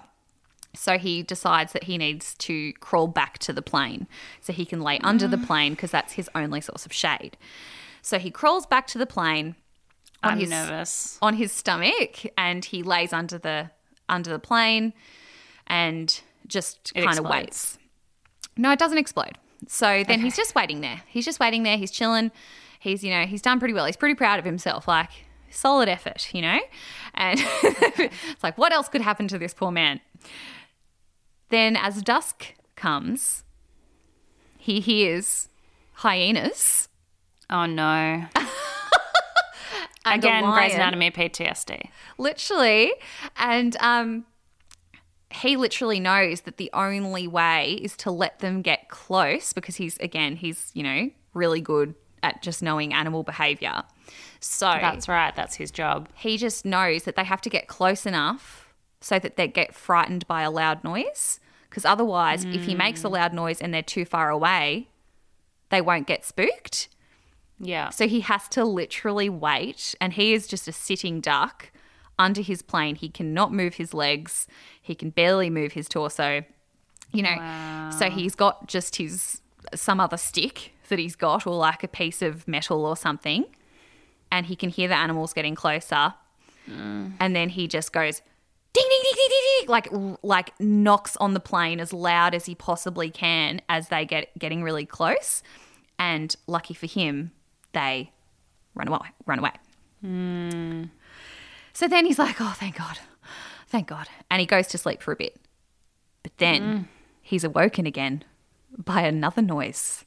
So 0.75 0.97
he 0.97 1.21
decides 1.23 1.73
that 1.73 1.83
he 1.83 1.97
needs 1.97 2.33
to 2.39 2.73
crawl 2.73 3.07
back 3.07 3.37
to 3.39 3.53
the 3.53 3.61
plane 3.61 4.07
so 4.41 4.51
he 4.53 4.65
can 4.65 4.81
lay 4.81 4.99
under 5.03 5.27
the 5.27 5.37
Mm. 5.37 5.45
plane 5.47 5.73
because 5.73 5.91
that's 5.91 6.13
his 6.13 6.27
only 6.35 6.61
source 6.61 6.85
of 6.87 6.93
shade. 6.93 7.37
So 8.01 8.17
he 8.17 8.31
crawls 8.31 8.65
back 8.65 8.87
to 8.87 8.97
the 8.97 9.05
plane 9.07 9.55
on 10.23 10.33
I'm 10.33 10.39
his 10.39 10.49
nervous. 10.49 11.17
on 11.21 11.35
his 11.35 11.51
stomach 11.51 12.25
and 12.37 12.65
he 12.65 12.83
lays 12.83 13.13
under 13.13 13.37
the 13.37 13.71
under 14.07 14.29
the 14.31 14.39
plane 14.39 14.93
and 15.67 16.21
just 16.47 16.93
kind 16.93 17.17
of 17.17 17.25
waits. 17.25 17.77
No, 18.57 18.71
it 18.71 18.79
doesn't 18.79 18.97
explode. 18.97 19.37
So 19.67 20.03
then 20.03 20.19
he's 20.21 20.35
just 20.35 20.55
waiting 20.55 20.81
there. 20.81 21.01
He's 21.07 21.25
just 21.25 21.39
waiting 21.39 21.63
there. 21.63 21.77
He's 21.77 21.91
chilling. 21.91 22.31
He's, 22.79 23.03
you 23.03 23.11
know, 23.11 23.25
he's 23.25 23.41
done 23.41 23.59
pretty 23.59 23.73
well. 23.73 23.85
He's 23.85 23.97
pretty 23.97 24.15
proud 24.15 24.39
of 24.39 24.45
himself. 24.45 24.87
Like, 24.87 25.09
solid 25.49 25.89
effort, 25.89 26.33
you 26.33 26.41
know? 26.41 26.59
And 27.13 27.39
it's 27.63 28.43
like, 28.43 28.57
what 28.57 28.71
else 28.71 28.87
could 28.87 29.01
happen 29.01 29.27
to 29.27 29.37
this 29.37 29.53
poor 29.53 29.69
man? 29.71 29.99
Then, 31.49 31.75
as 31.75 32.01
dusk 32.01 32.53
comes, 32.75 33.43
he 34.57 34.79
hears 34.79 35.49
hyenas. 35.93 36.87
Oh 37.49 37.65
no. 37.65 38.25
and 40.13 40.23
a 40.23 40.27
Again, 40.27 40.43
Grey's. 40.51 40.73
Anatomy 40.73 41.11
PTSD. 41.11 41.89
literally 42.17 42.91
and 43.37 43.75
um 43.79 44.25
he 45.31 45.55
literally 45.57 45.99
knows 45.99 46.41
that 46.41 46.57
the 46.57 46.69
only 46.73 47.27
way 47.27 47.77
is 47.81 47.95
to 47.97 48.09
let 48.11 48.39
them 48.39 48.61
get 48.61 48.89
close 48.89 49.53
because 49.53 49.75
he's 49.75 49.97
again 49.99 50.35
he's 50.35 50.71
you 50.73 50.83
know 50.83 51.09
really 51.33 51.61
good 51.61 51.93
at 52.23 52.41
just 52.41 52.61
knowing 52.63 52.93
animal 52.93 53.23
behavior 53.23 53.83
so 54.41 54.65
That's 54.81 55.07
right. 55.07 55.35
That's 55.35 55.55
his 55.55 55.69
job. 55.69 56.09
he 56.15 56.37
just 56.37 56.65
knows 56.65 57.03
that 57.03 57.15
they 57.15 57.23
have 57.25 57.41
to 57.41 57.49
get 57.49 57.67
close 57.67 58.05
enough 58.05 58.73
so 59.01 59.19
that 59.19 59.35
they 59.35 59.47
get 59.47 59.75
frightened 59.75 60.25
by 60.27 60.41
a 60.41 60.49
loud 60.51 60.83
noise 60.83 61.39
because 61.69 61.85
otherwise 61.85 62.43
if 62.45 62.63
he 62.63 62.73
makes 62.73 63.03
a 63.03 63.09
loud 63.09 63.33
noise 63.33 63.61
and 63.61 63.73
they're 63.73 63.83
too 63.83 64.03
far 64.05 64.29
away 64.29 64.87
they 65.69 65.79
won't 65.81 66.07
get 66.07 66.25
spooked 66.25 66.87
Yeah. 67.59 67.89
so 67.89 68.07
he 68.07 68.21
has 68.21 68.47
to 68.49 68.63
literally 68.63 69.29
wait, 69.29 69.95
and 69.99 70.13
he 70.13 70.33
is 70.33 70.47
just 70.47 70.67
a 70.67 70.71
sitting 70.71 71.19
duck 71.19 71.71
under 72.17 72.41
his 72.41 72.61
plane. 72.61 72.95
He 72.95 73.09
cannot 73.09 73.53
move 73.53 73.75
his 73.75 73.93
legs, 73.93 74.47
he 74.81 74.95
can 74.95 75.09
barely 75.09 75.49
move 75.49 75.73
his 75.73 75.87
torso. 75.87 76.43
You 77.11 77.23
know, 77.23 77.89
so 77.97 78.11
he's 78.11 78.35
got 78.35 78.67
just 78.67 78.97
his 78.97 79.41
some 79.73 79.99
other 79.99 80.17
stick 80.17 80.73
that 80.89 80.99
he's 80.99 81.15
got, 81.15 81.47
or 81.47 81.55
like 81.55 81.83
a 81.83 81.87
piece 81.87 82.21
of 82.21 82.47
metal 82.47 82.85
or 82.85 82.95
something, 82.95 83.45
and 84.31 84.45
he 84.45 84.55
can 84.55 84.69
hear 84.69 84.87
the 84.87 84.95
animals 84.95 85.33
getting 85.33 85.55
closer, 85.55 86.13
mm. 86.69 87.11
and 87.19 87.35
then 87.35 87.49
he 87.49 87.67
just 87.67 87.91
goes. 87.93 88.21
Ding 88.71 88.85
ding 88.87 88.99
ding 89.01 89.13
ding 89.15 89.29
ding 89.29 89.41
ding 89.59 89.67
like 89.67 90.17
like 90.21 90.59
knocks 90.59 91.17
on 91.17 91.33
the 91.33 91.39
plane 91.39 91.79
as 91.79 91.91
loud 91.91 92.35
as 92.35 92.45
he 92.45 92.53
possibly 92.53 93.09
can 93.09 93.61
as 93.67 93.89
they 93.89 94.05
get 94.05 94.29
getting 94.37 94.61
really 94.61 94.85
close 94.85 95.41
and 95.97 96.35
lucky 96.45 96.75
for 96.75 96.85
him 96.85 97.31
they 97.73 98.11
run 98.75 98.87
away 98.87 98.99
run 99.25 99.39
away. 99.39 99.51
So 101.73 101.87
then 101.87 102.05
he's 102.05 102.19
like 102.19 102.39
oh 102.39 102.53
thank 102.57 102.77
god. 102.77 102.99
Thank 103.67 103.87
god. 103.87 104.07
And 104.31 104.39
he 104.39 104.45
goes 104.45 104.67
to 104.67 104.77
sleep 104.77 105.01
for 105.01 105.11
a 105.11 105.15
bit. 105.15 105.37
But 106.23 106.31
then 106.37 106.87
he's 107.21 107.43
awoken 107.43 107.85
again 107.85 108.23
by 108.77 109.01
another 109.01 109.41
noise. 109.41 110.05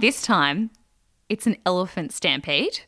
This 0.00 0.22
time 0.22 0.70
it's 1.28 1.46
an 1.46 1.56
elephant 1.64 2.12
stampede. 2.12 2.80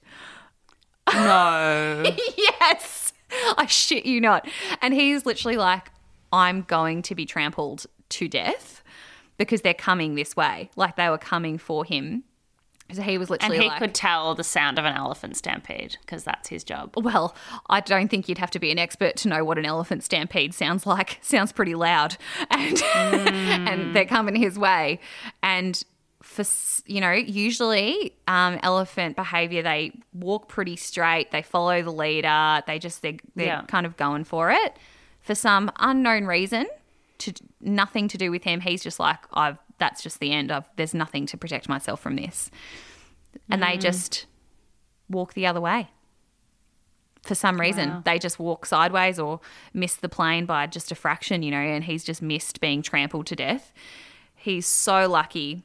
No. 1.12 2.02
yes. 2.38 3.12
I 3.56 3.66
shit 3.66 4.04
you 4.06 4.20
not. 4.20 4.48
And 4.80 4.94
he's 4.94 5.24
literally 5.26 5.56
like 5.56 5.90
i'm 6.32 6.62
going 6.62 7.02
to 7.02 7.14
be 7.14 7.26
trampled 7.26 7.84
to 8.08 8.26
death 8.26 8.82
because 9.36 9.60
they're 9.62 9.74
coming 9.74 10.14
this 10.14 10.34
way. 10.36 10.70
Like 10.76 10.96
they 10.96 11.08
were 11.08 11.18
coming 11.18 11.58
for 11.58 11.84
him 11.84 12.24
So 12.92 13.02
he 13.02 13.18
was 13.18 13.30
literally 13.30 13.56
And 13.56 13.62
he 13.64 13.68
like, 13.68 13.78
could 13.78 13.94
tell 13.94 14.34
the 14.34 14.44
sound 14.44 14.78
of 14.78 14.84
an 14.84 14.94
elephant 14.94 15.36
stampede 15.36 15.96
because 16.02 16.24
that's 16.24 16.48
his 16.48 16.62
job. 16.64 16.92
Well, 16.96 17.34
I 17.70 17.80
don't 17.80 18.08
think 18.08 18.28
you'd 18.28 18.38
have 18.38 18.50
to 18.52 18.58
be 18.58 18.70
an 18.70 18.78
expert 18.78 19.16
to 19.16 19.28
know 19.28 19.44
what 19.44 19.58
an 19.58 19.64
elephant 19.66 20.04
stampede 20.04 20.54
sounds 20.54 20.86
like. 20.86 21.18
Sounds 21.22 21.52
pretty 21.52 21.74
loud, 21.74 22.16
and 22.50 22.82
and 22.82 23.96
they're 23.96 24.04
coming 24.04 24.34
his 24.36 24.58
way. 24.58 25.00
And 25.42 25.82
for 26.22 26.44
you 26.86 27.00
know, 27.00 27.12
usually 27.12 28.14
um, 28.28 28.58
elephant 28.62 29.16
behavior, 29.16 29.62
they 29.62 29.92
walk 30.12 30.48
pretty 30.48 30.76
straight. 30.76 31.30
They 31.30 31.42
follow 31.42 31.82
the 31.82 31.90
leader. 31.92 32.62
They 32.66 32.78
just 32.78 33.02
they're, 33.02 33.16
they're 33.34 33.46
Yeah. 33.46 33.62
kind 33.62 33.86
of 33.86 33.96
going 33.96 34.24
for 34.24 34.50
it. 34.50 34.76
For 35.20 35.34
some 35.34 35.70
unknown 35.78 36.24
reason, 36.26 36.66
to 37.22 37.34
nothing 37.60 38.08
to 38.08 38.18
do 38.18 38.30
with 38.30 38.44
him, 38.44 38.60
he's 38.60 38.82
just 38.82 38.98
like, 38.98 39.18
I've. 39.32 39.58
That's 39.78 40.02
just 40.02 40.20
the 40.20 40.32
end. 40.32 40.52
I've. 40.52 40.68
There's 40.76 40.94
nothing 40.94 41.26
to 41.26 41.36
protect 41.36 41.68
myself 41.68 42.00
from 42.00 42.16
this, 42.16 42.50
and 43.50 43.62
they 43.62 43.76
mm. 43.76 43.80
just 43.80 44.26
walk 45.08 45.34
the 45.34 45.46
other 45.46 45.60
way 45.60 45.88
for 47.22 47.34
some 47.34 47.60
reason. 47.60 47.88
Wow. 47.88 48.02
They 48.04 48.18
just 48.18 48.38
walk 48.38 48.66
sideways 48.66 49.18
or 49.18 49.40
miss 49.72 49.94
the 49.96 50.08
plane 50.08 50.46
by 50.46 50.66
just 50.66 50.90
a 50.90 50.94
fraction, 50.94 51.42
you 51.42 51.50
know, 51.50 51.58
and 51.58 51.84
he's 51.84 52.04
just 52.04 52.20
missed 52.20 52.60
being 52.60 52.82
trampled 52.82 53.26
to 53.26 53.36
death. 53.36 53.72
He's 54.34 54.66
so 54.66 55.08
lucky. 55.08 55.62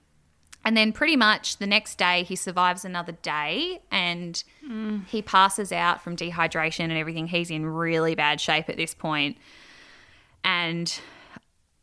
And 0.63 0.75
then 0.75 0.91
pretty 0.91 1.15
much 1.15 1.57
the 1.57 1.67
next 1.67 1.97
day 1.97 2.23
he 2.23 2.35
survives 2.35 2.83
another 2.83 3.13
day 3.13 3.79
and 3.89 4.43
mm. 4.67 5.05
he 5.07 5.21
passes 5.21 5.71
out 5.71 6.01
from 6.01 6.15
dehydration 6.15 6.81
and 6.81 6.97
everything. 6.97 7.27
He's 7.27 7.49
in 7.49 7.65
really 7.65 8.15
bad 8.15 8.41
shape 8.41 8.69
at 8.69 8.77
this 8.77 8.93
point. 8.93 9.37
And 10.43 10.99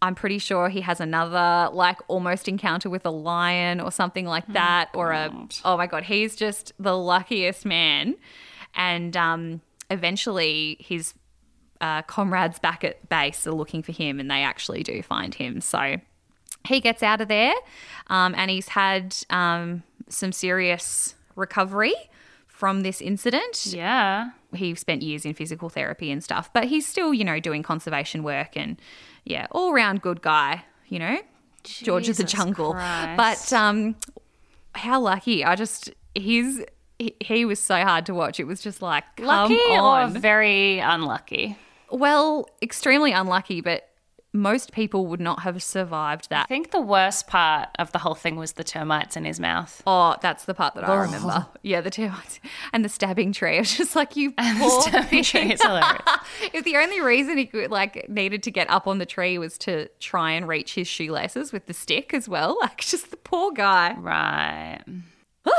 I'm 0.05 0.14
pretty 0.14 0.38
sure 0.38 0.68
he 0.68 0.82
has 0.82 1.00
another 1.00 1.70
like 1.72 1.98
almost 2.09 2.46
encounter 2.46 2.90
with 2.90 3.07
a 3.07 3.11
lion 3.11 3.80
or 3.80 3.90
something 3.90 4.26
like 4.26 4.46
that 4.52 4.90
or 4.94 5.12
a 5.12 5.32
oh 5.64 5.78
my 5.78 5.86
god 5.86 6.02
he's 6.05 6.36
just 6.36 6.72
the 6.78 6.96
luckiest 6.96 7.64
man. 7.64 8.16
And 8.74 9.16
um 9.16 9.62
eventually 9.90 10.76
his 10.78 11.14
uh, 11.80 12.02
comrades 12.02 12.59
back 12.59 12.84
at 12.84 13.09
base 13.09 13.46
are 13.46 13.52
looking 13.52 13.82
for 13.82 13.92
him 13.92 14.20
and 14.20 14.30
they 14.30 14.42
actually 14.42 14.82
do 14.82 15.02
find 15.02 15.34
him. 15.34 15.61
So 15.61 15.96
he 16.66 16.80
gets 16.80 17.02
out 17.02 17.20
of 17.20 17.28
there 17.28 17.55
um, 18.07 18.34
and 18.36 18.50
he's 18.50 18.68
had 18.68 19.16
um, 19.30 19.82
some 20.09 20.32
serious 20.32 21.14
recovery 21.36 21.94
from 22.46 22.82
this 22.82 23.00
incident. 23.02 23.66
Yeah. 23.66 24.30
he 24.55 24.74
spent 24.74 25.02
years 25.02 25.26
in 25.26 25.34
physical 25.34 25.68
therapy 25.68 26.11
and 26.11 26.22
stuff, 26.24 26.50
but 26.52 26.64
he's 26.64 26.86
still, 26.86 27.12
you 27.12 27.24
know, 27.24 27.38
doing 27.40 27.62
conservation 27.62 28.22
work 28.22 28.57
and 28.57 28.80
yeah, 29.25 29.47
all 29.51 29.72
round 29.72 30.03
good 30.03 30.22
guy, 30.22 30.64
you 30.89 30.99
know, 30.99 31.18
George 31.64 32.09
of 32.09 32.16
the 32.16 32.25
Jungle. 32.25 32.72
Christ. 32.72 33.16
But 33.16 33.53
um, 33.57 33.97
how 34.75 35.01
lucky! 35.01 35.45
I 35.45 35.57
just 35.57 35.91
he's 36.14 36.62
he, 36.99 37.14
he 37.20 37.45
was 37.45 37.61
so 37.61 37.77
hard 37.83 38.07
to 38.07 38.14
watch. 38.14 38.39
It 38.39 38.45
was 38.45 38.61
just 38.61 38.83
like 38.83 39.05
Lucky 39.18 39.55
on. 39.55 40.14
or 40.16 40.18
very 40.18 40.79
unlucky? 40.79 41.59
well, 41.91 42.49
extremely 42.61 43.12
unlucky, 43.12 43.61
but 43.61 43.89
most 44.35 44.72
people 44.72 45.07
would 45.07 45.20
not 45.20 45.41
have 45.41 45.62
survived 45.62 46.28
that. 46.28 46.47
I 46.47 46.49
think 46.49 46.72
the 46.72 46.80
worst 46.80 47.28
part 47.28 47.68
of 47.78 47.93
the 47.93 48.01
whole 48.01 48.16
thing 48.16 48.35
was 48.35 48.53
the 48.53 48.64
termites 48.64 49.16
in 49.16 49.24
his 49.24 49.39
mouth. 49.39 49.80
Oh, 49.87 50.16
that's 50.20 50.45
the 50.45 50.55
part 50.55 50.74
that 50.74 50.82
I 50.82 50.93
oh. 50.93 50.99
remember. 50.99 51.47
Yeah, 51.62 51.80
the 51.80 51.91
termites 51.91 52.41
and 52.72 52.85
the 52.85 52.89
stabbing 52.89 53.32
tree. 53.32 53.57
I 53.57 53.61
was 53.61 53.76
just 53.76 53.95
like, 53.95 54.16
you 54.16 54.32
poor 54.32 54.82
stabbing 54.82 55.22
tree 55.22 55.53
is 55.53 55.62
hilarious. 55.62 56.03
if 56.53 56.64
the 56.64 56.76
only 56.76 57.01
reason 57.01 57.39
he 57.39 57.47
could 57.47 57.70
like 57.70 58.09
needed 58.09 58.43
to 58.43 58.51
get 58.51 58.68
up 58.68 58.89
on 58.89 58.99
the 58.99 59.07
tree 59.07 59.39
was 59.39 59.57
to 59.59 59.89
try 60.01 60.32
and 60.32 60.49
reach 60.49 60.74
his 60.74 60.89
shoelaces 60.89 61.53
with 61.53 61.66
the 61.66 61.74
stick 61.74 62.12
as 62.12 62.28
well, 62.28 62.59
like 62.61 62.80
just 62.80 63.12
the 63.12 63.16
poor 63.16 63.53
guy. 63.53 63.95
Right. 63.99 64.82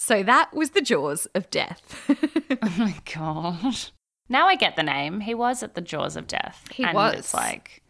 So 0.00 0.22
that 0.22 0.54
was 0.54 0.70
the 0.70 0.80
jaws 0.80 1.26
of 1.34 1.50
death. 1.50 2.08
Oh 2.62 2.74
my 2.78 2.94
god. 3.12 3.90
Now 4.28 4.46
I 4.46 4.54
get 4.54 4.76
the 4.76 4.84
name. 4.84 5.20
He 5.20 5.34
was 5.34 5.64
at 5.64 5.74
the 5.74 5.80
jaws 5.80 6.14
of 6.14 6.28
death. 6.28 6.64
He 6.70 6.84
and 6.84 6.94
was. 6.94 7.14
It's 7.16 7.34
like, 7.34 7.82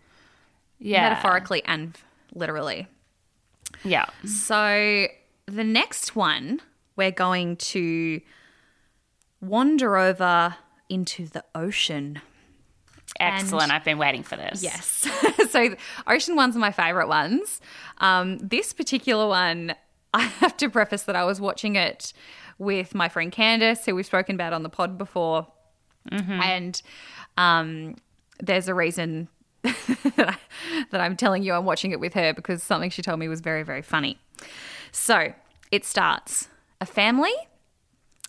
yeah, 0.78 1.08
Metaphorically 1.08 1.62
and 1.64 1.96
literally. 2.34 2.86
Yeah. 3.84 4.06
So 4.24 5.06
the 5.46 5.64
next 5.64 6.16
one, 6.16 6.60
we're 6.96 7.10
going 7.10 7.56
to 7.56 8.20
wander 9.40 9.96
over 9.96 10.56
into 10.88 11.26
the 11.26 11.44
ocean. 11.54 12.20
Excellent. 13.20 13.72
I've 13.72 13.84
been 13.84 13.98
waiting 13.98 14.22
for 14.22 14.36
this. 14.36 14.62
Yes. 14.62 15.08
so 15.50 15.74
ocean 16.06 16.36
ones 16.36 16.56
are 16.56 16.60
my 16.60 16.72
favorite 16.72 17.08
ones. 17.08 17.60
Um, 17.98 18.38
this 18.38 18.72
particular 18.72 19.26
one, 19.26 19.74
I 20.14 20.22
have 20.22 20.56
to 20.58 20.68
preface 20.68 21.02
that 21.04 21.16
I 21.16 21.24
was 21.24 21.40
watching 21.40 21.76
it 21.76 22.12
with 22.58 22.94
my 22.94 23.08
friend 23.08 23.32
Candace, 23.32 23.86
who 23.86 23.94
we've 23.94 24.06
spoken 24.06 24.34
about 24.34 24.52
on 24.52 24.62
the 24.62 24.68
pod 24.68 24.98
before. 24.98 25.46
And 26.42 26.80
um, 27.36 27.96
there's 28.40 28.68
a 28.68 28.74
reason 28.74 29.28
that, 30.16 30.38
I'm 30.92 31.16
telling 31.16 31.42
you 31.42 31.52
I'm 31.52 31.64
watching 31.64 31.90
it 31.90 32.00
with 32.00 32.14
her 32.14 32.32
because 32.32 32.62
something 32.62 32.90
she 32.90 33.02
told 33.02 33.18
me 33.18 33.28
was 33.28 33.40
very, 33.40 33.62
very 33.62 33.82
funny. 33.82 34.18
So 34.92 35.32
it 35.70 35.84
starts 35.84 36.48
a 36.80 36.86
family 36.86 37.32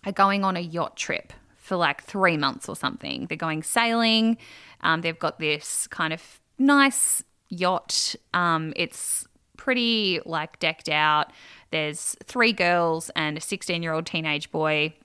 are 0.05 0.11
going 0.11 0.43
on 0.43 0.55
a 0.55 0.61
yacht 0.61 0.97
trip 0.97 1.33
for 1.55 1.75
like 1.75 2.03
three 2.03 2.37
months 2.37 2.67
or 2.67 2.75
something. 2.75 3.27
They're 3.27 3.37
going 3.37 3.63
sailing. 3.63 4.37
Um, 4.81 5.01
they've 5.01 5.19
got 5.19 5.39
this 5.39 5.87
kind 5.87 6.13
of 6.13 6.39
nice 6.57 7.23
yacht. 7.49 8.15
Um, 8.33 8.73
it's 8.75 9.27
pretty 9.57 10.19
like 10.25 10.57
decked 10.59 10.89
out. 10.89 11.31
There's 11.71 12.15
three 12.23 12.53
girls 12.53 13.11
and 13.15 13.37
a 13.37 13.41
16 13.41 13.83
year 13.83 13.93
old 13.93 14.05
teenage 14.05 14.51
boy, 14.51 14.95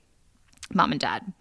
mum 0.73 0.91
and 0.91 0.99
dad. 0.99 1.31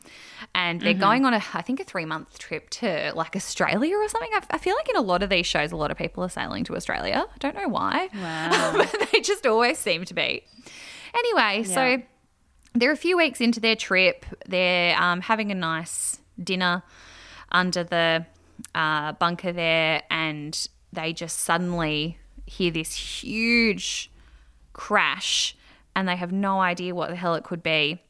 And 0.55 0.81
they're 0.81 0.95
going 0.95 1.25
on 1.25 1.35
a, 1.35 1.43
I 1.55 1.63
think, 1.63 1.81
a 1.81 1.85
three 1.85 2.05
month 2.05 2.39
trip 2.39 2.71
to 2.71 3.13
like 3.15 3.35
Australia 3.35 3.97
or 3.97 4.09
something. 4.09 4.31
I, 4.35 4.41
I 4.51 4.59
feel 4.59 4.75
like 4.77 4.89
in 4.89 4.97
a 4.97 5.01
lot 5.01 5.23
of 5.23 5.31
these 5.31 5.47
shows, 5.47 5.73
a 5.73 5.77
lot 5.77 5.91
of 5.91 5.97
people 5.97 6.23
are 6.23 6.29
sailing 6.29 6.63
to 6.65 6.77
Australia. 6.77 7.25
I 7.33 7.39
don't 7.39 7.57
know 7.57 7.69
why. 7.69 8.09
Wow. 8.15 8.73
but 8.77 9.09
they 9.13 9.21
just 9.21 9.47
always 9.47 9.79
seem 9.79 10.05
to 10.05 10.15
be. 10.15 10.45
Anyway, 11.15 11.65
Yeah. 11.67 11.75
so 11.75 12.03
they're 12.75 12.93
a 12.93 12.97
few 12.97 13.17
weeks 13.17 13.41
into 13.41 13.61
their 13.61 13.77
trip. 13.77 14.27
They're 14.47 14.97
um, 15.01 15.21
having 15.23 15.51
a 15.51 15.55
nice 15.55 16.19
dinner 16.43 16.83
under 17.51 17.85
the 17.85 18.27
uh, 18.75 19.13
bunker 19.13 19.53
there, 19.53 20.03
and 20.11 20.69
they 20.93 21.13
just 21.13 21.39
suddenly 21.41 22.19
hear 22.47 22.71
this 22.71 22.95
huge 22.95 24.11
crash, 24.73 25.57
and 25.97 26.09
they 26.09 26.17
have 26.17 26.33
no 26.33 26.61
idea 26.61 26.95
what 26.95 27.11
the 27.11 27.17
hell 27.17 27.35
it 27.35 27.45
could 27.45 27.63
be. 27.63 28.03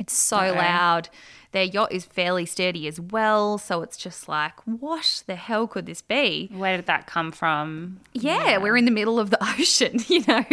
It's 0.00 0.16
so 0.16 0.38
Uh-oh. 0.38 0.54
loud. 0.54 1.08
Their 1.52 1.64
yacht 1.64 1.90
is 1.90 2.04
fairly 2.04 2.46
sturdy 2.46 2.86
as 2.86 3.00
well, 3.00 3.58
so 3.58 3.82
it's 3.82 3.96
just 3.96 4.28
like, 4.28 4.54
what 4.64 5.24
the 5.26 5.34
hell 5.34 5.66
could 5.66 5.84
this 5.84 6.00
be? 6.00 6.48
Where 6.52 6.76
did 6.76 6.86
that 6.86 7.06
come 7.08 7.32
from? 7.32 7.98
Yeah, 8.12 8.58
we're 8.58 8.76
in 8.76 8.84
the 8.84 8.92
middle 8.92 9.18
of 9.18 9.30
the 9.30 9.38
ocean, 9.58 9.98
you 10.08 10.24
know, 10.28 10.44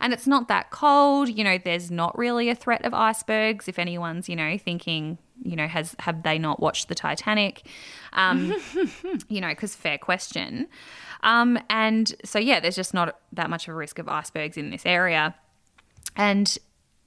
and 0.00 0.12
it's 0.12 0.26
not 0.26 0.46
that 0.48 0.70
cold. 0.70 1.28
You 1.28 1.42
know, 1.42 1.58
there's 1.58 1.90
not 1.90 2.16
really 2.16 2.48
a 2.48 2.54
threat 2.54 2.84
of 2.84 2.94
icebergs. 2.94 3.66
If 3.66 3.78
anyone's, 3.78 4.28
you 4.28 4.36
know, 4.36 4.56
thinking, 4.56 5.18
you 5.42 5.56
know, 5.56 5.66
has 5.66 5.96
have 5.98 6.22
they 6.22 6.38
not 6.38 6.60
watched 6.60 6.88
the 6.88 6.94
Titanic? 6.94 7.66
Um, 8.12 8.54
you 9.28 9.40
know, 9.40 9.48
because 9.48 9.74
fair 9.74 9.98
question. 9.98 10.68
Um, 11.24 11.58
and 11.68 12.14
so 12.24 12.38
yeah, 12.38 12.60
there's 12.60 12.76
just 12.76 12.94
not 12.94 13.18
that 13.32 13.50
much 13.50 13.66
of 13.66 13.74
a 13.74 13.76
risk 13.76 13.98
of 13.98 14.08
icebergs 14.08 14.56
in 14.56 14.70
this 14.70 14.86
area, 14.86 15.34
and 16.14 16.56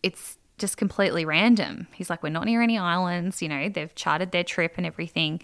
it's 0.03 0.37
just 0.59 0.77
completely 0.77 1.25
random. 1.25 1.87
He's 1.93 2.09
like, 2.09 2.21
we're 2.21 2.29
not 2.29 2.45
near 2.45 2.61
any 2.61 2.77
islands. 2.77 3.41
You 3.41 3.49
know, 3.49 3.69
they've 3.69 3.93
charted 3.95 4.31
their 4.31 4.43
trip 4.43 4.73
and 4.77 4.85
everything. 4.85 5.41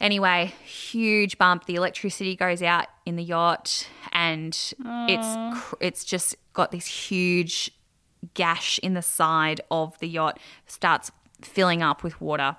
Anyway, 0.00 0.54
huge 0.64 1.36
bump. 1.36 1.66
The 1.66 1.74
electricity 1.74 2.34
goes 2.34 2.62
out 2.62 2.86
in 3.04 3.16
the 3.16 3.22
yacht, 3.22 3.86
and 4.12 4.54
it's 4.84 5.60
cr- 5.62 5.76
it's 5.80 6.04
just 6.04 6.34
got 6.54 6.70
this 6.70 6.86
huge 6.86 7.70
gash 8.34 8.78
in 8.78 8.94
the 8.94 9.02
side 9.02 9.60
of 9.70 9.98
the 9.98 10.08
yacht. 10.08 10.40
Starts 10.66 11.12
filling 11.42 11.82
up 11.82 12.02
with 12.02 12.20
water. 12.20 12.56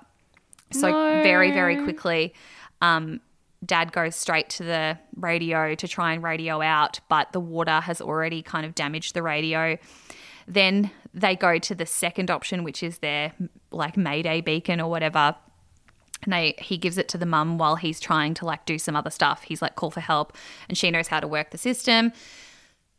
So 0.70 0.90
very 1.22 1.50
very 1.50 1.82
quickly, 1.82 2.32
um, 2.80 3.20
Dad 3.64 3.92
goes 3.92 4.16
straight 4.16 4.48
to 4.50 4.64
the 4.64 4.98
radio 5.16 5.74
to 5.74 5.88
try 5.88 6.12
and 6.12 6.22
radio 6.22 6.62
out, 6.62 7.00
but 7.08 7.32
the 7.32 7.40
water 7.40 7.80
has 7.80 8.00
already 8.00 8.42
kind 8.42 8.64
of 8.64 8.74
damaged 8.74 9.14
the 9.14 9.22
radio. 9.22 9.78
Then 10.46 10.90
they 11.14 11.36
go 11.36 11.58
to 11.58 11.74
the 11.74 11.86
second 11.86 12.30
option, 12.30 12.64
which 12.64 12.82
is 12.82 12.98
their 12.98 13.32
like 13.70 13.96
Mayday 13.96 14.40
beacon 14.40 14.80
or 14.80 14.90
whatever 14.90 15.36
and 16.24 16.32
they 16.32 16.54
he 16.58 16.76
gives 16.76 16.98
it 16.98 17.08
to 17.08 17.18
the 17.18 17.26
mum 17.26 17.58
while 17.58 17.76
he's 17.76 18.00
trying 18.00 18.34
to 18.34 18.44
like 18.44 18.64
do 18.64 18.78
some 18.78 18.96
other 18.96 19.10
stuff. 19.10 19.42
He's 19.42 19.62
like 19.62 19.74
call 19.74 19.90
for 19.90 20.00
help 20.00 20.36
and 20.68 20.76
she 20.76 20.90
knows 20.90 21.08
how 21.08 21.20
to 21.20 21.26
work 21.26 21.50
the 21.50 21.58
system. 21.58 22.12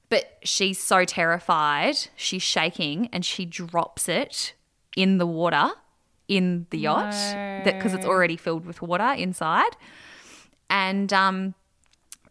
But 0.09 0.37
she's 0.43 0.81
so 0.81 1.05
terrified, 1.05 1.95
she's 2.15 2.43
shaking 2.43 3.09
and 3.11 3.25
she 3.25 3.45
drops 3.45 4.07
it 4.07 4.53
in 4.95 5.17
the 5.17 5.25
water 5.25 5.71
in 6.27 6.67
the 6.69 6.77
yacht 6.77 7.11
that 7.11 7.75
because 7.75 7.93
it's 7.93 8.05
already 8.05 8.37
filled 8.37 8.65
with 8.65 8.81
water 8.81 9.13
inside. 9.13 9.75
And 10.69 11.11
um 11.13 11.55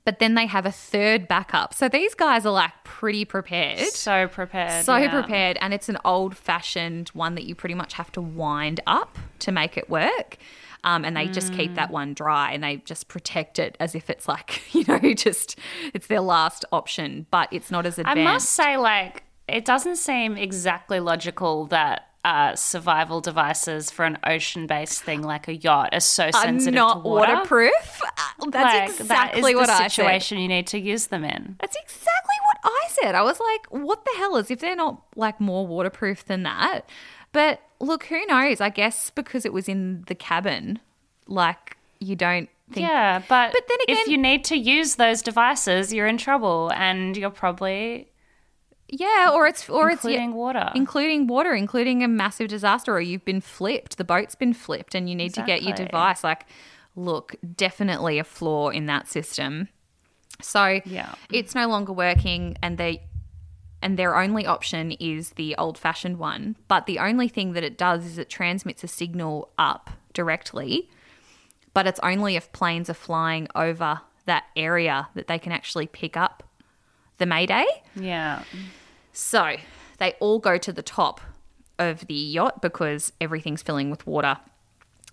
But 0.05 0.19
then 0.19 0.35
they 0.35 0.47
have 0.47 0.67
a 0.67 0.73
third 0.73 1.29
backup. 1.29 1.75
So 1.75 1.89
these 1.89 2.15
guys 2.15 2.45
are 2.45 2.53
like 2.53 2.73
pretty 2.83 3.25
prepared. 3.25 3.79
So 3.79 4.27
prepared. 4.27 4.85
So 4.85 4.97
yeah. 4.97 5.11
prepared. 5.11 5.59
And 5.61 5.73
it's 5.73 5.89
an 5.89 5.99
old 6.05 6.37
fashioned 6.37 7.11
one 7.11 7.37
that 7.37 7.45
you 7.45 7.55
pretty 7.55 7.75
much 7.77 7.93
have 7.95 8.11
to 8.13 8.21
wind 8.21 8.81
up 8.87 9.17
to 9.41 9.53
make 9.53 9.77
it 9.77 9.89
work. 9.89 10.39
Um, 10.85 11.05
and 11.05 11.17
they 11.17 11.29
just 11.29 11.53
keep 11.53 11.71
Mm. 11.71 11.75
that 11.77 11.91
one 11.93 12.13
dry 12.15 12.51
and 12.51 12.65
they 12.65 12.79
just 12.79 13.07
protect 13.07 13.61
it 13.61 13.77
as 13.79 13.95
if 13.95 14.11
it's 14.11 14.27
like, 14.27 14.63
you 14.75 14.85
know, 14.89 15.15
just 15.15 15.57
it's 15.95 16.09
their 16.09 16.21
last 16.21 16.65
option, 16.73 17.27
but 17.31 17.49
it's 17.53 17.71
not 17.71 17.87
as 17.87 18.01
advanced. 18.01 18.19
I 18.19 18.25
must 18.25 18.51
say, 18.51 18.77
like, 18.77 19.23
it 19.47 19.65
doesn't 19.65 19.97
seem 19.97 20.37
exactly 20.37 20.99
logical 20.99 21.67
that 21.67 22.09
uh, 22.25 22.55
survival 22.55 23.21
devices 23.21 23.91
for 23.91 24.05
an 24.05 24.17
ocean-based 24.25 25.03
thing 25.03 25.23
like 25.23 25.49
a 25.49 25.55
yacht 25.57 25.89
are 25.93 25.99
so 26.01 26.31
sensitive 26.31 26.75
not 26.75 27.03
to 27.03 27.09
water. 27.09 27.33
waterproof. 27.35 28.01
Uh, 28.03 28.47
That's 28.51 28.65
Like, 28.91 29.01
exactly 29.01 29.53
that 29.55 29.59
what 29.59 29.69
I 29.71 29.79
said. 29.79 29.91
situation 29.91 30.39
you 30.39 30.47
need 30.49 30.67
to 30.69 30.79
use 30.79 31.09
them 31.09 31.25
in. 31.25 31.57
That's 31.61 31.77
exactly 31.77 32.37
what 32.47 32.59
I 32.65 32.89
said. 32.91 33.15
I 33.17 33.23
was 33.23 33.41
like, 33.41 33.67
what 33.71 34.05
the 34.05 34.13
hell 34.19 34.37
is 34.37 34.51
if 34.53 34.61
they're 34.61 34.77
not 34.77 35.03
like 35.17 35.41
more 35.41 35.67
waterproof 35.67 36.25
than 36.27 36.45
that? 36.45 36.83
But 37.33 37.61
look, 37.81 38.05
who 38.05 38.25
knows? 38.27 38.61
I 38.61 38.69
guess 38.69 39.11
because 39.11 39.45
it 39.45 39.53
was 39.53 39.69
in 39.69 40.05
the 40.07 40.15
cabin, 40.15 40.79
like 41.27 41.77
you 41.99 42.15
don't 42.15 42.49
think 42.71 42.87
Yeah, 42.87 43.19
but, 43.29 43.53
But 43.53 43.63
then 43.69 43.79
again, 43.85 43.97
if 44.03 44.07
you 44.07 44.19
need 44.19 44.45
to 44.45 44.57
use 44.57 44.95
those 44.95 45.23
devices, 45.23 45.93
you're 45.93 46.07
in 46.07 46.19
trouble, 46.19 46.71
and 46.75 47.17
you're 47.17 47.31
probably 47.31 48.09
Yeah, 48.95 49.31
or 49.33 49.47
it's 49.47 49.69
or 49.71 49.91
including 49.91 50.31
it's 50.31 50.35
water. 50.37 50.71
including 50.75 51.27
water, 51.27 51.55
including 51.55 52.05
a 52.05 52.09
massive 52.09 52.49
disaster, 52.49 52.93
or 52.95 53.01
you've 53.01 53.25
been 53.25 53.41
flipped, 53.41 53.97
the 53.97 54.05
boat's 54.05 54.35
been 54.35 54.53
flipped, 54.53 54.95
and 54.95 55.09
you 55.09 55.15
need 55.17 55.33
to 55.35 55.43
get 55.43 55.63
your 55.63 55.73
device. 55.75 56.23
Like, 56.23 56.45
look, 56.95 57.35
definitely 57.57 58.19
a 58.19 58.25
flaw 58.25 58.69
in 58.69 58.85
that 58.87 59.09
system. 59.09 59.69
So 60.43 60.81
Yeah. 60.85 61.15
it's 61.31 61.55
no 61.55 61.69
longer 61.69 61.93
working, 61.93 62.57
and 62.63 62.77
they 62.77 63.03
and 63.81 63.99
their 63.99 64.15
only 64.17 64.47
option 64.47 64.93
is 64.93 65.31
the 65.31 65.57
old 65.57 65.77
fashioned 65.79 66.19
one. 66.19 66.57
But 66.69 66.85
the 66.87 66.99
only 67.01 67.29
thing 67.29 67.55
that 67.55 67.65
it 67.65 67.77
does 67.79 68.05
is 68.05 68.19
it 68.19 68.29
transmits 68.29 68.85
a 68.85 68.89
signal 68.89 69.49
up 69.59 69.91
directly, 70.13 70.89
but 71.75 71.87
it's 71.87 71.99
only 72.01 72.37
if 72.37 72.53
planes 72.53 72.89
are 72.91 72.95
flying 72.95 73.49
over 73.57 74.03
that 74.27 74.45
area 74.55 75.09
that 75.15 75.27
they 75.29 75.39
can 75.39 75.51
actually 75.51 75.87
pick 75.89 76.17
up 76.17 76.43
the 77.19 77.27
Mayday. 77.27 77.65
yeah. 77.97 78.43
So 79.13 79.57
they 79.99 80.15
all 80.21 80.39
go 80.39 80.59
to 80.59 80.73
the 80.73 80.83
top 80.83 81.21
of 81.79 82.07
the 82.07 82.15
yacht 82.15 82.63
because 82.63 83.13
everything's 83.21 83.63
filling 83.63 83.91
with 83.91 84.07
water. 84.07 84.39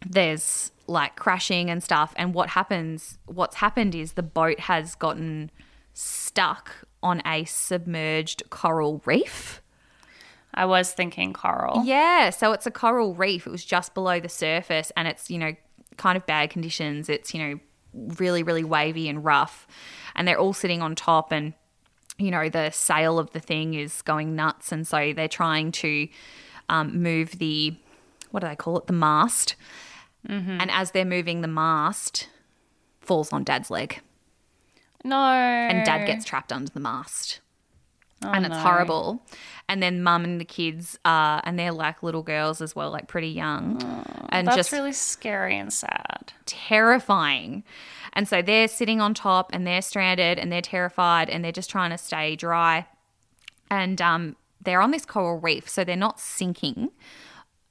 There's 0.08 0.72
like 0.88 1.16
crashing 1.16 1.70
and 1.70 1.84
stuff. 1.84 2.14
And 2.16 2.34
what 2.34 2.50
happens, 2.50 3.18
what's 3.26 3.58
happened 3.58 3.96
is 3.96 4.14
the 4.14 4.24
boat 4.24 4.62
has 4.62 4.96
gotten 4.96 5.52
stuck 5.94 6.72
on 7.04 7.22
a 7.26 7.46
submerged 7.46 8.50
coral 8.50 9.02
reef. 9.06 9.62
I 10.54 10.66
was 10.66 10.94
thinking 10.94 11.34
coral. 11.34 11.84
Yeah, 11.86 12.32
so 12.32 12.54
it's 12.54 12.66
a 12.66 12.72
coral 12.72 13.14
reef. 13.14 13.46
It 13.46 13.52
was 13.52 13.64
just 13.64 13.94
below 13.94 14.20
the 14.20 14.30
surface 14.30 14.92
and 14.98 15.08
it's, 15.08 15.30
you 15.30 15.38
know, 15.38 15.54
kind 15.98 16.18
of 16.18 16.26
bad 16.26 16.50
conditions. 16.50 17.10
It's, 17.10 17.34
you 17.34 17.40
know, 17.40 17.60
really, 18.18 18.44
really 18.44 18.64
wavy 18.64 19.10
and 19.10 19.24
rough. 19.24 19.68
And 20.16 20.28
they're 20.28 20.40
all 20.40 20.54
sitting 20.54 20.82
on 20.82 20.96
top 20.96 21.32
and, 21.32 21.54
you 22.20 22.32
know, 22.32 22.50
the 22.50 22.70
sail 22.72 23.18
of 23.18 23.32
the 23.32 23.40
thing 23.40 23.74
is 23.74 24.02
going 24.04 24.36
nuts. 24.36 24.72
And 24.72 24.88
so 24.88 25.14
they're 25.14 25.28
trying 25.28 25.72
to 25.74 26.08
um, 26.68 27.02
move 27.02 27.40
the, 27.40 27.76
what 28.32 28.42
do 28.42 28.48
they 28.48 28.56
call 28.56 28.78
it? 28.78 28.88
The 28.88 28.94
mast. 28.94 29.56
And 30.28 30.70
as 30.70 30.92
they're 30.92 31.06
moving 31.06 31.42
the 31.42 31.48
mast, 31.48 32.28
falls 33.00 33.32
on 33.32 33.46
dad's 33.46 33.72
leg. 33.72 34.02
No. 35.04 35.16
And 35.16 35.86
dad 35.86 36.06
gets 36.06 36.26
trapped 36.26 36.52
under 36.52 36.70
the 36.70 36.82
mast 36.82 37.40
and 38.22 38.46
it's 38.46 38.56
no. 38.56 38.62
horrible. 38.62 39.26
And 39.68 39.82
then 39.82 40.02
mum 40.04 40.24
and 40.24 40.42
the 40.42 40.46
kids 40.46 40.98
are, 41.06 41.42
and 41.44 41.58
they're 41.58 41.72
like 41.72 42.04
little 42.04 42.24
girls 42.24 42.62
as 42.62 42.76
well, 42.76 42.92
like 42.92 43.08
pretty 43.08 43.30
young, 43.30 43.82
and 44.30 44.48
That's 44.48 44.58
just 44.58 44.72
really 44.72 44.94
scary 44.94 45.58
and 45.58 45.72
sad. 45.72 46.34
terrifying. 46.46 47.64
And 48.14 48.28
so 48.28 48.42
they're 48.42 48.68
sitting 48.68 49.00
on 49.02 49.14
top, 49.14 49.52
and 49.54 49.66
they're 49.68 49.82
stranded, 49.82 50.40
and 50.40 50.52
they're 50.52 50.62
terrified, 50.62 51.30
and 51.30 51.44
they're 51.44 51.52
just 51.52 51.70
trying 51.70 51.92
to 51.92 51.98
stay 51.98 52.36
dry. 52.36 52.86
And 53.72 54.02
um, 54.02 54.36
they're 54.62 54.82
on 54.82 54.92
this 54.92 55.06
coral 55.06 55.40
reef, 55.40 55.70
so 55.70 55.84
they're 55.84 55.96
not 55.96 56.20
sinking. 56.20 56.90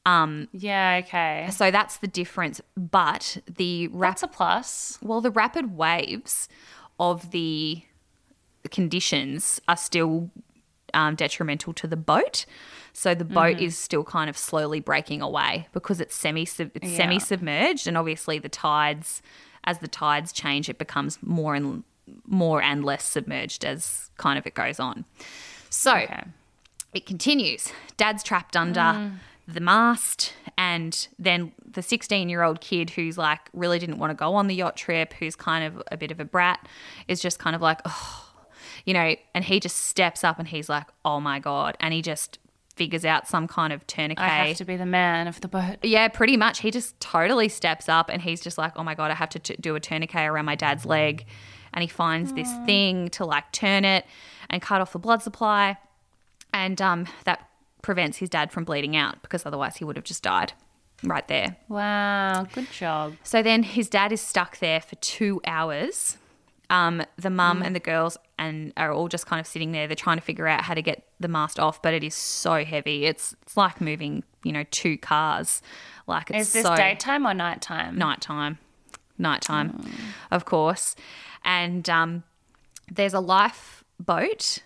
Yeah, 0.06 1.02
okay. 1.04 1.48
So 1.50 1.70
that's 1.70 1.98
the 1.98 2.06
difference. 2.06 2.60
But 2.76 3.38
the 3.46 3.88
rap- 3.88 4.12
That's 4.12 4.22
a 4.22 4.28
plus. 4.28 4.98
well, 5.02 5.20
the 5.20 5.30
rapid 5.30 5.76
waves 5.76 6.48
of 6.98 7.30
the 7.30 7.82
conditions 8.70 9.60
are 9.68 9.76
still 9.76 10.30
um, 10.94 11.14
detrimental 11.14 11.72
to 11.74 11.86
the 11.86 11.96
boat. 11.96 12.46
So 12.94 13.14
the 13.14 13.24
boat 13.24 13.60
is 13.60 13.76
still 13.76 14.02
kind 14.02 14.28
of 14.30 14.36
slowly 14.36 14.80
breaking 14.80 15.20
away 15.22 15.68
because 15.72 16.00
it's 16.00 16.14
semi 16.14 16.42
it's 16.42 16.58
Yeah. 16.58 16.96
semi 16.96 17.18
submerged, 17.18 17.86
and 17.86 17.96
obviously 17.96 18.38
the 18.38 18.48
tides, 18.48 19.22
as 19.68 19.80
the 19.80 19.88
tides 19.88 20.32
change, 20.32 20.70
it 20.70 20.78
becomes 20.78 21.18
more 21.22 21.54
and 21.54 21.84
more 22.26 22.62
and 22.62 22.84
less 22.86 23.04
submerged 23.04 23.66
as 23.66 24.10
kind 24.16 24.38
of 24.38 24.46
it 24.46 24.54
goes 24.54 24.80
on. 24.80 25.04
So 25.68 25.94
Okay. 25.94 26.24
it 26.94 27.04
continues. 27.04 27.70
Dad's 27.98 28.22
trapped 28.22 28.56
under 28.56 28.80
mm. 28.80 29.12
the 29.46 29.60
mast, 29.60 30.32
and 30.56 31.06
then 31.18 31.52
the 31.70 31.82
16 31.82 32.30
year 32.30 32.42
old 32.42 32.62
kid 32.62 32.88
who's 32.90 33.18
like 33.18 33.40
really 33.52 33.78
didn't 33.78 33.98
want 33.98 34.10
to 34.10 34.14
go 34.14 34.34
on 34.34 34.46
the 34.46 34.54
yacht 34.54 34.74
trip, 34.74 35.12
who's 35.18 35.36
kind 35.36 35.62
of 35.64 35.82
a 35.92 35.98
bit 35.98 36.10
of 36.10 36.18
a 36.18 36.24
brat, 36.24 36.66
is 37.08 37.20
just 37.20 37.38
kind 37.38 37.54
of 37.54 37.60
like, 37.60 37.80
oh, 37.84 38.24
you 38.86 38.94
know, 38.94 39.14
and 39.34 39.44
he 39.44 39.60
just 39.60 39.76
steps 39.76 40.24
up 40.24 40.38
and 40.38 40.48
he's 40.48 40.70
like, 40.70 40.86
oh 41.04 41.20
my 41.20 41.38
God. 41.38 41.76
And 41.78 41.92
he 41.92 42.00
just 42.00 42.38
figures 42.78 43.04
out 43.04 43.26
some 43.26 43.48
kind 43.48 43.72
of 43.72 43.86
tourniquet. 43.86 44.24
I 44.24 44.46
have 44.46 44.56
to 44.58 44.64
be 44.64 44.76
the 44.76 44.86
man 44.86 45.26
of 45.26 45.40
the 45.40 45.48
boat. 45.48 45.78
Yeah, 45.82 46.06
pretty 46.08 46.36
much. 46.36 46.60
He 46.60 46.70
just 46.70 46.98
totally 47.00 47.48
steps 47.48 47.88
up 47.88 48.08
and 48.08 48.22
he's 48.22 48.40
just 48.40 48.56
like, 48.56 48.72
oh 48.76 48.84
my 48.84 48.94
God, 48.94 49.10
I 49.10 49.14
have 49.14 49.28
to 49.30 49.38
t- 49.40 49.56
do 49.60 49.74
a 49.74 49.80
tourniquet 49.80 50.28
around 50.28 50.44
my 50.44 50.54
dad's 50.54 50.86
leg. 50.86 51.26
And 51.74 51.82
he 51.82 51.88
finds 51.88 52.32
this 52.32 52.50
thing 52.64 53.08
to 53.10 53.26
like 53.26 53.50
turn 53.52 53.84
it 53.84 54.06
and 54.48 54.62
cut 54.62 54.80
off 54.80 54.92
the 54.92 54.98
blood 54.98 55.22
supply. 55.22 55.76
And 56.54 56.80
um, 56.80 57.06
that 57.24 57.48
prevents 57.82 58.18
his 58.18 58.30
dad 58.30 58.52
from 58.52 58.64
bleeding 58.64 58.96
out 58.96 59.20
because 59.22 59.44
otherwise 59.44 59.76
he 59.76 59.84
would 59.84 59.96
have 59.96 60.04
just 60.04 60.22
died 60.22 60.52
right 61.02 61.26
there. 61.28 61.56
Wow, 61.68 62.46
good 62.54 62.70
job. 62.70 63.14
So 63.22 63.42
then 63.42 63.64
his 63.64 63.88
dad 63.88 64.12
is 64.12 64.20
stuck 64.20 64.58
there 64.58 64.80
for 64.80 64.94
two 64.96 65.40
hours. 65.46 66.16
Um, 66.70 67.02
the 67.16 67.30
mum 67.30 67.62
and 67.62 67.74
the 67.74 67.80
girls 67.80 68.18
and 68.38 68.74
are 68.76 68.92
all 68.92 69.08
just 69.08 69.26
kind 69.26 69.40
of 69.40 69.46
sitting 69.46 69.72
there. 69.72 69.86
They're 69.86 69.96
trying 69.96 70.18
to 70.18 70.22
figure 70.22 70.46
out 70.46 70.62
how 70.62 70.74
to 70.74 70.82
get 70.82 71.04
the 71.18 71.28
mast 71.28 71.58
off, 71.58 71.80
but 71.80 71.94
it 71.94 72.04
is 72.04 72.14
so 72.14 72.62
heavy. 72.64 73.06
It's 73.06 73.34
it's 73.42 73.56
like 73.56 73.80
moving, 73.80 74.22
you 74.44 74.52
know, 74.52 74.64
two 74.70 74.98
cars. 74.98 75.62
Like 76.06 76.30
it's 76.30 76.48
Is 76.48 76.52
this 76.52 76.62
so 76.64 76.76
daytime 76.76 77.26
or 77.26 77.32
nighttime? 77.32 77.96
nighttime, 77.96 78.58
nighttime, 79.16 79.80
of 80.30 80.44
course. 80.44 80.94
And 81.42 81.88
um, 81.88 82.24
there's 82.90 83.14
a 83.14 83.20
lifeboat 83.20 84.58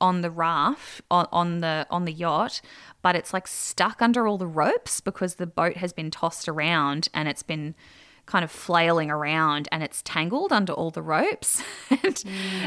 on 0.00 0.20
the 0.20 0.30
raft 0.30 1.02
on, 1.10 1.26
on 1.32 1.58
the 1.58 1.86
on 1.90 2.04
the 2.04 2.12
yacht, 2.12 2.60
but 3.02 3.16
it's 3.16 3.32
like 3.32 3.46
stuck 3.46 4.02
under 4.02 4.26
all 4.26 4.38
the 4.38 4.46
ropes 4.46 5.00
because 5.00 5.36
the 5.36 5.46
boat 5.46 5.76
has 5.76 5.92
been 5.92 6.10
tossed 6.10 6.48
around 6.48 7.08
and 7.14 7.28
it's 7.28 7.42
been 7.42 7.74
kind 8.28 8.44
of 8.44 8.50
flailing 8.50 9.10
around 9.10 9.68
and 9.72 9.82
it's 9.82 10.02
tangled 10.02 10.52
under 10.52 10.72
all 10.72 10.90
the 10.90 11.02
ropes. 11.02 11.62
and 11.90 12.22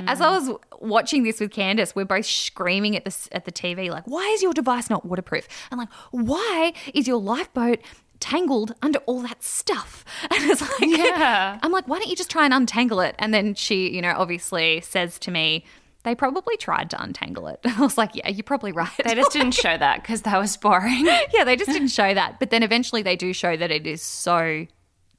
as 0.07 0.19
I 0.19 0.25
mm. 0.25 0.31
was 0.31 0.59
watching 0.81 1.23
this 1.23 1.39
with 1.39 1.51
Candace, 1.51 1.95
we're 1.95 2.03
both 2.03 2.25
screaming 2.25 2.97
at 2.97 3.05
the 3.05 3.15
at 3.31 3.45
the 3.45 3.51
TV 3.51 3.89
like, 3.89 4.03
"Why 4.05 4.25
is 4.33 4.41
your 4.41 4.53
device 4.53 4.89
not 4.89 5.05
waterproof?" 5.05 5.47
And 5.69 5.77
like, 5.79 5.93
"Why 6.11 6.73
is 6.93 7.07
your 7.07 7.17
lifeboat 7.17 7.79
tangled 8.19 8.73
under 8.81 8.99
all 8.99 9.21
that 9.21 9.43
stuff?" 9.43 10.03
And 10.31 10.49
it's 10.49 10.61
like, 10.61 10.89
Yeah. 10.89 11.59
I'm 11.61 11.71
like, 11.71 11.87
"Why 11.87 11.99
don't 11.99 12.09
you 12.09 12.15
just 12.15 12.31
try 12.31 12.43
and 12.43 12.53
untangle 12.53 12.99
it?" 12.99 13.15
And 13.19 13.33
then 13.33 13.53
she, 13.53 13.89
you 13.91 14.01
know, 14.01 14.13
obviously 14.17 14.81
says 14.81 15.17
to 15.19 15.31
me. 15.31 15.63
They 16.03 16.15
probably 16.15 16.57
tried 16.57 16.89
to 16.89 17.03
untangle 17.03 17.45
it. 17.45 17.59
I 17.63 17.79
was 17.79 17.95
like, 17.95 18.15
yeah, 18.15 18.27
you're 18.27 18.41
probably 18.41 18.71
right. 18.71 18.89
They 19.05 19.13
just 19.13 19.33
didn't 19.33 19.51
show 19.51 19.77
that 19.77 20.01
because 20.01 20.23
that 20.23 20.35
was 20.39 20.57
boring. 20.57 21.05
yeah, 21.31 21.43
they 21.43 21.55
just 21.55 21.69
didn't 21.69 21.89
show 21.89 22.11
that. 22.15 22.39
But 22.39 22.49
then 22.49 22.63
eventually 22.63 23.03
they 23.03 23.15
do 23.15 23.33
show 23.33 23.55
that 23.55 23.69
it 23.69 23.85
is 23.85 24.01
so 24.01 24.65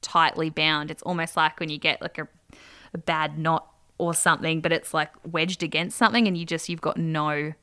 tightly 0.03 0.49
bound. 0.49 0.91
It's 0.91 1.01
almost 1.03 1.35
like 1.35 1.59
when 1.59 1.69
you 1.69 1.77
get 1.77 2.01
like 2.01 2.17
a, 2.19 2.27
a 2.93 2.97
bad 2.97 3.39
knot 3.39 3.67
or 3.97 4.13
something, 4.13 4.61
but 4.61 4.71
it's 4.71 4.93
like 4.93 5.09
wedged 5.25 5.63
against 5.63 5.97
something 5.97 6.27
and 6.27 6.37
you 6.37 6.45
just, 6.45 6.69
you've 6.69 6.81
got 6.81 6.97
no. 6.97 7.53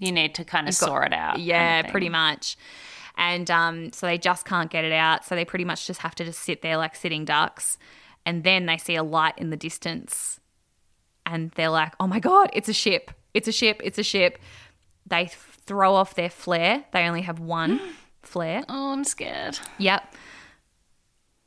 You 0.00 0.12
need 0.12 0.34
to 0.36 0.44
kind 0.44 0.68
of 0.68 0.74
saw 0.74 0.98
it 1.00 1.12
out. 1.12 1.34
kind 1.34 1.44
Yeah, 1.44 1.80
of 1.80 1.90
pretty 1.90 2.08
much. 2.08 2.56
And 3.16 3.50
um, 3.50 3.92
so 3.92 4.06
they 4.06 4.16
just 4.16 4.44
can't 4.44 4.70
get 4.70 4.84
it 4.84 4.92
out. 4.92 5.24
So 5.24 5.34
they 5.34 5.44
pretty 5.44 5.64
much 5.64 5.86
just 5.86 6.00
have 6.02 6.14
to 6.16 6.24
just 6.24 6.40
sit 6.40 6.62
there 6.62 6.76
like 6.76 6.94
sitting 6.94 7.24
ducks. 7.24 7.78
And 8.24 8.44
then 8.44 8.66
they 8.66 8.76
see 8.76 8.94
a 8.94 9.02
light 9.02 9.34
in 9.38 9.50
the 9.50 9.56
distance 9.56 10.38
and 11.26 11.50
they're 11.52 11.68
like, 11.70 11.94
oh 12.00 12.06
my 12.06 12.20
God, 12.20 12.50
it's 12.52 12.68
a 12.68 12.72
ship. 12.72 13.10
It's 13.34 13.48
a 13.48 13.52
ship. 13.52 13.80
It's 13.84 13.98
a 13.98 14.02
ship. 14.02 14.38
They 15.06 15.26
throw 15.26 15.94
off 15.94 16.14
their 16.14 16.30
flare. 16.30 16.84
They 16.92 17.04
only 17.06 17.22
have 17.22 17.38
one 17.40 17.80
flare. 18.22 18.64
Oh, 18.68 18.92
I'm 18.92 19.04
scared. 19.04 19.58
Yep. 19.78 20.14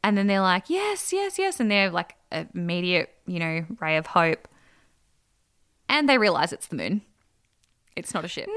And 0.03 0.17
then 0.17 0.27
they're 0.27 0.41
like, 0.41 0.69
yes, 0.69 1.13
yes, 1.13 1.37
yes. 1.37 1.59
And 1.59 1.69
they're 1.69 1.89
like 1.89 2.15
immediate, 2.31 3.09
you 3.27 3.39
know, 3.39 3.65
ray 3.79 3.97
of 3.97 4.07
hope. 4.07 4.47
And 5.87 6.07
they 6.09 6.17
realize 6.17 6.51
it's 6.53 6.67
the 6.67 6.75
moon. 6.75 7.01
It's 7.95 8.13
not 8.13 8.23
a 8.23 8.27
ship. 8.27 8.47
No. 8.47 8.53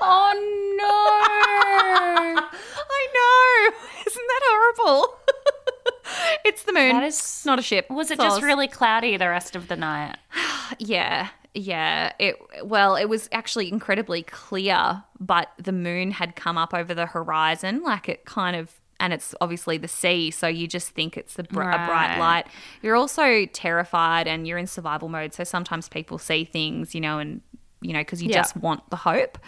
oh 0.00 0.32
no. 0.78 2.46
I 2.90 3.06
know. 3.14 3.78
Isn't 4.06 4.26
that 4.28 4.40
horrible? 4.44 5.18
it's 6.44 6.62
the 6.62 6.72
moon. 6.72 6.92
That 6.92 7.02
It's 7.04 7.44
not 7.44 7.58
a 7.58 7.62
ship. 7.62 7.90
Was 7.90 8.10
it 8.10 8.18
just 8.20 8.40
Soz. 8.40 8.42
really 8.42 8.68
cloudy 8.68 9.16
the 9.16 9.28
rest 9.28 9.56
of 9.56 9.68
the 9.68 9.76
night? 9.76 10.16
Yeah, 10.78 11.28
yeah. 11.54 12.12
It 12.18 12.36
well, 12.64 12.96
it 12.96 13.06
was 13.06 13.28
actually 13.32 13.70
incredibly 13.70 14.22
clear, 14.22 15.02
but 15.20 15.48
the 15.58 15.72
moon 15.72 16.10
had 16.12 16.36
come 16.36 16.56
up 16.58 16.72
over 16.74 16.94
the 16.94 17.06
horizon, 17.06 17.82
like 17.82 18.08
it 18.08 18.24
kind 18.24 18.56
of, 18.56 18.72
and 19.00 19.12
it's 19.12 19.34
obviously 19.40 19.78
the 19.78 19.88
sea, 19.88 20.30
so 20.30 20.46
you 20.46 20.66
just 20.66 20.90
think 20.90 21.16
it's 21.16 21.38
a, 21.38 21.42
br- 21.42 21.62
a 21.62 21.86
bright 21.86 22.18
light. 22.18 22.46
You're 22.82 22.96
also 22.96 23.46
terrified, 23.46 24.26
and 24.28 24.46
you're 24.46 24.58
in 24.58 24.66
survival 24.66 25.08
mode, 25.08 25.34
so 25.34 25.44
sometimes 25.44 25.88
people 25.88 26.18
see 26.18 26.44
things, 26.44 26.94
you 26.94 27.00
know, 27.00 27.18
and 27.18 27.40
you 27.80 27.92
know, 27.92 28.00
because 28.00 28.22
you 28.22 28.30
Yeah. 28.30 28.36
just 28.38 28.56
want 28.56 28.88
the 28.90 28.96
hope, 28.96 29.38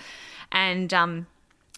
and 0.52 0.92
um. 0.92 1.26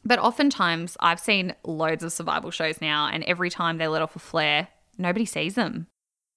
But 0.04 0.20
oftentimes, 0.20 0.96
I've 1.00 1.18
seen 1.18 1.52
loads 1.64 2.04
of 2.04 2.12
survival 2.12 2.52
shows 2.52 2.80
now, 2.80 3.08
and 3.12 3.24
every 3.24 3.50
time 3.50 3.78
they 3.78 3.88
let 3.88 4.02
off 4.02 4.14
a 4.14 4.20
flare, 4.20 4.68
nobody 4.96 5.24
sees 5.24 5.56
them. 5.56 5.88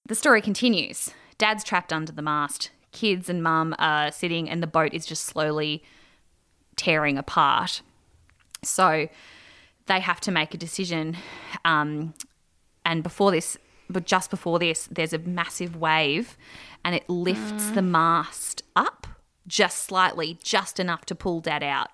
The 0.08 0.16
story 0.16 0.42
continues. 0.42 1.10
Dad's 1.38 1.62
trapped 1.62 1.92
under 1.92 2.10
the 2.10 2.20
mast. 2.20 2.70
Kids 2.92 3.28
and 3.28 3.42
mum 3.42 3.74
are 3.78 4.10
sitting, 4.12 4.48
and 4.50 4.62
the 4.62 4.66
boat 4.66 4.92
is 4.94 5.06
just 5.06 5.24
slowly 5.24 5.82
tearing 6.76 7.18
apart. 7.18 7.82
So 8.62 9.08
they 9.86 10.00
have 10.00 10.20
to 10.22 10.30
make 10.30 10.54
a 10.54 10.58
decision. 10.58 11.16
Um, 11.64 12.14
and 12.84 13.02
before 13.02 13.30
this, 13.30 13.56
but 13.88 14.06
just 14.06 14.30
before 14.30 14.58
this, 14.58 14.88
there's 14.90 15.12
a 15.12 15.18
massive 15.18 15.76
wave, 15.76 16.36
and 16.84 16.94
it 16.94 17.08
lifts 17.08 17.70
the 17.70 17.82
mast 17.82 18.62
up 18.74 19.06
just 19.46 19.82
slightly, 19.84 20.38
just 20.42 20.78
enough 20.78 21.04
to 21.06 21.14
pull 21.14 21.40
Dad 21.40 21.62
out 21.62 21.88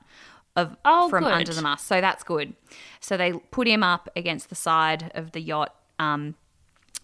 of 0.55 0.77
Oh, 0.85 1.09
from 1.09 1.25
good. 1.25 1.33
under 1.33 1.53
the 1.55 1.63
mast. 1.63 1.87
So 1.87 2.01
that's 2.01 2.23
good. 2.23 2.55
So 3.01 3.17
they 3.17 3.33
put 3.33 3.67
him 3.69 3.83
up 3.83 4.09
against 4.17 4.49
the 4.49 4.55
side 4.55 5.11
of 5.15 5.33
the 5.33 5.41
yacht. 5.41 5.75
Um, 5.99 6.35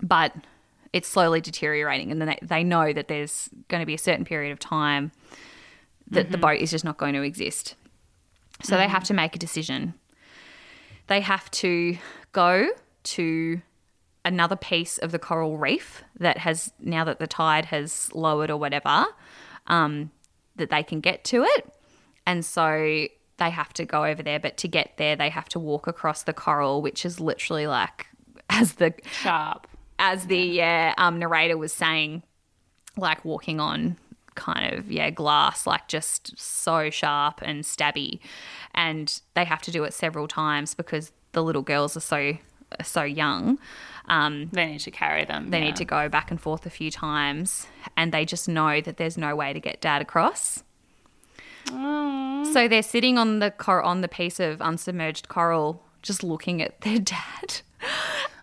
but 0.03 0.34
it's 0.93 1.09
slowly 1.09 1.40
deteriorating 1.40 2.11
and 2.11 2.20
then 2.20 2.28
they, 2.28 2.38
they 2.43 2.64
know 2.64 2.93
that 2.93 3.09
there's 3.09 3.49
going 3.68 3.80
to 3.80 3.86
be 3.86 3.95
a 3.95 3.99
certain 3.99 4.24
period 4.24 4.53
of 4.53 4.59
time 4.59 5.12
that 6.11 6.30
the 6.30 6.38
boat 6.38 6.61
is 6.61 6.70
just 6.70 6.84
not 6.84 6.99
going 6.99 7.14
to 7.14 7.22
exist. 7.22 7.74
So 8.62 8.76
they 8.76 8.88
have 8.88 9.05
to 9.05 9.14
make 9.14 9.34
a 9.34 9.38
decision. 9.38 9.95
They 11.07 11.20
have 11.20 11.51
to 11.53 11.97
go 12.32 12.68
to 13.05 13.62
another 14.24 14.57
piece 14.57 14.99
of 14.99 15.11
the 15.11 15.18
coral 15.18 15.59
reef 15.59 16.05
that 16.18 16.38
has 16.38 16.72
now 16.78 17.05
that 17.05 17.18
the 17.18 17.26
tide 17.26 17.66
has 17.66 18.12
lowered 18.14 18.51
or 18.51 18.57
whatever 18.57 19.07
um, 19.66 20.11
that 20.57 20.70
they 20.70 20.82
can 20.82 21.01
get 21.01 21.24
to 21.24 21.43
it. 21.43 21.72
And 22.26 22.45
so 22.45 23.09
they 23.38 23.51
have 23.51 23.72
to 23.72 23.84
go 23.84 24.05
over 24.05 24.22
there 24.22 24.38
but 24.38 24.57
to 24.59 24.68
get 24.68 24.93
there 24.99 25.16
they 25.16 25.28
have 25.28 25.49
to 25.49 25.59
walk 25.59 25.88
across 25.88 26.22
the 26.22 26.32
coral 26.32 26.80
which 26.80 27.05
is 27.05 27.18
literally 27.18 27.66
like 27.66 28.07
as 28.51 28.74
the 28.74 28.95
Sharp. 29.11 29.66
As 30.03 30.26
the 30.26 30.36
yeah, 30.36 30.94
um, 30.98 31.18
narrator 31.20 31.57
was 31.57 31.72
saying, 31.72 32.22
like 32.96 33.24
walking 33.24 33.61
on 33.61 33.96
kind 34.34 34.74
of 34.74 34.90
yeah 34.90 35.11
glass, 35.11 35.66
like 35.66 35.86
just 35.88 36.36
so 36.38 36.90
sharp 36.90 37.40
and 37.42 37.62
stabby, 37.64 38.18
and 38.74 39.20
they 39.34 39.44
have 39.44 39.62
to 39.62 39.70
do 39.70 39.84
it 39.84 39.94
several 39.94 40.26
times 40.26 40.74
because 40.74 41.12
the 41.32 41.42
little 41.42 41.62
girls 41.62 41.96
are 41.96 42.00
so 42.00 42.36
are 42.80 42.84
so 42.84 43.03
young. 43.03 43.59
Um, 44.09 44.48
They 44.53 44.66
need 44.66 44.80
to 44.80 44.90
carry 44.90 45.24
them. 45.24 45.50
they 45.50 45.59
yeah. 45.61 45.66
need 45.66 45.76
to 45.76 45.84
go 45.84 46.09
back 46.09 46.30
and 46.32 46.40
forth 46.40 46.66
a 46.66 46.70
few 46.70 46.90
times, 46.90 47.68
and 47.96 48.11
they 48.11 48.24
just 48.24 48.48
know 48.48 48.80
that 48.80 48.96
there's 48.96 49.16
no 49.16 49.36
way 49.36 49.53
to 49.53 49.61
get 49.61 49.80
dad 49.80 50.03
across. 50.03 50.64
So 51.68 52.66
they're 52.68 52.82
sitting 52.82 53.16
on 53.18 53.38
the 53.38 53.50
cor- 53.53 53.82
on 53.82 54.00
the 54.00 54.09
piece 54.09 54.40
of 54.40 54.59
unsubmerged 54.59 55.28
coral, 55.28 55.82
just 56.03 56.24
looking 56.24 56.61
at 56.61 56.80
their 56.80 56.98
dad. 57.16 57.61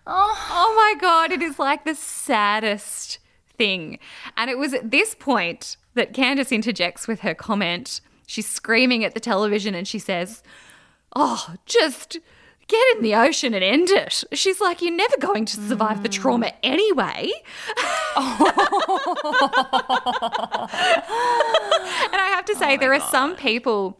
Oh. 0.06 0.48
Oh 0.50 0.74
my 0.76 1.00
god, 1.00 1.32
it 1.32 1.42
is 1.42 1.58
like 1.58 1.84
the 1.84 1.94
saddest 1.94 3.18
thing. 3.56 3.98
And 4.36 4.50
it 4.50 4.58
was 4.58 4.74
at 4.74 4.90
this 4.90 5.14
point 5.14 5.76
that 5.94 6.14
Candace 6.14 6.52
interjects 6.52 7.06
with 7.06 7.20
her 7.20 7.34
comment. 7.34 8.00
She's 8.26 8.48
screaming 8.48 9.04
at 9.04 9.14
the 9.14 9.20
television 9.20 9.74
and 9.74 9.86
she 9.86 9.98
says, 9.98 10.42
"Oh, 11.14 11.54
just 11.66 12.18
get 12.68 12.96
in 12.96 13.02
the 13.02 13.14
ocean 13.14 13.54
and 13.54 13.64
end 13.64 13.90
it." 13.90 14.24
She's 14.32 14.60
like, 14.60 14.80
"You're 14.80 14.94
never 14.94 15.16
going 15.18 15.44
to 15.46 15.56
survive 15.56 16.02
the 16.02 16.08
trauma 16.08 16.52
anyway." 16.62 17.30
and 22.12 22.20
I 22.20 22.28
have 22.34 22.44
to 22.46 22.56
say, 22.56 22.74
oh 22.74 22.78
there 22.78 22.94
are 22.94 23.00
some 23.00 23.36
people 23.36 23.98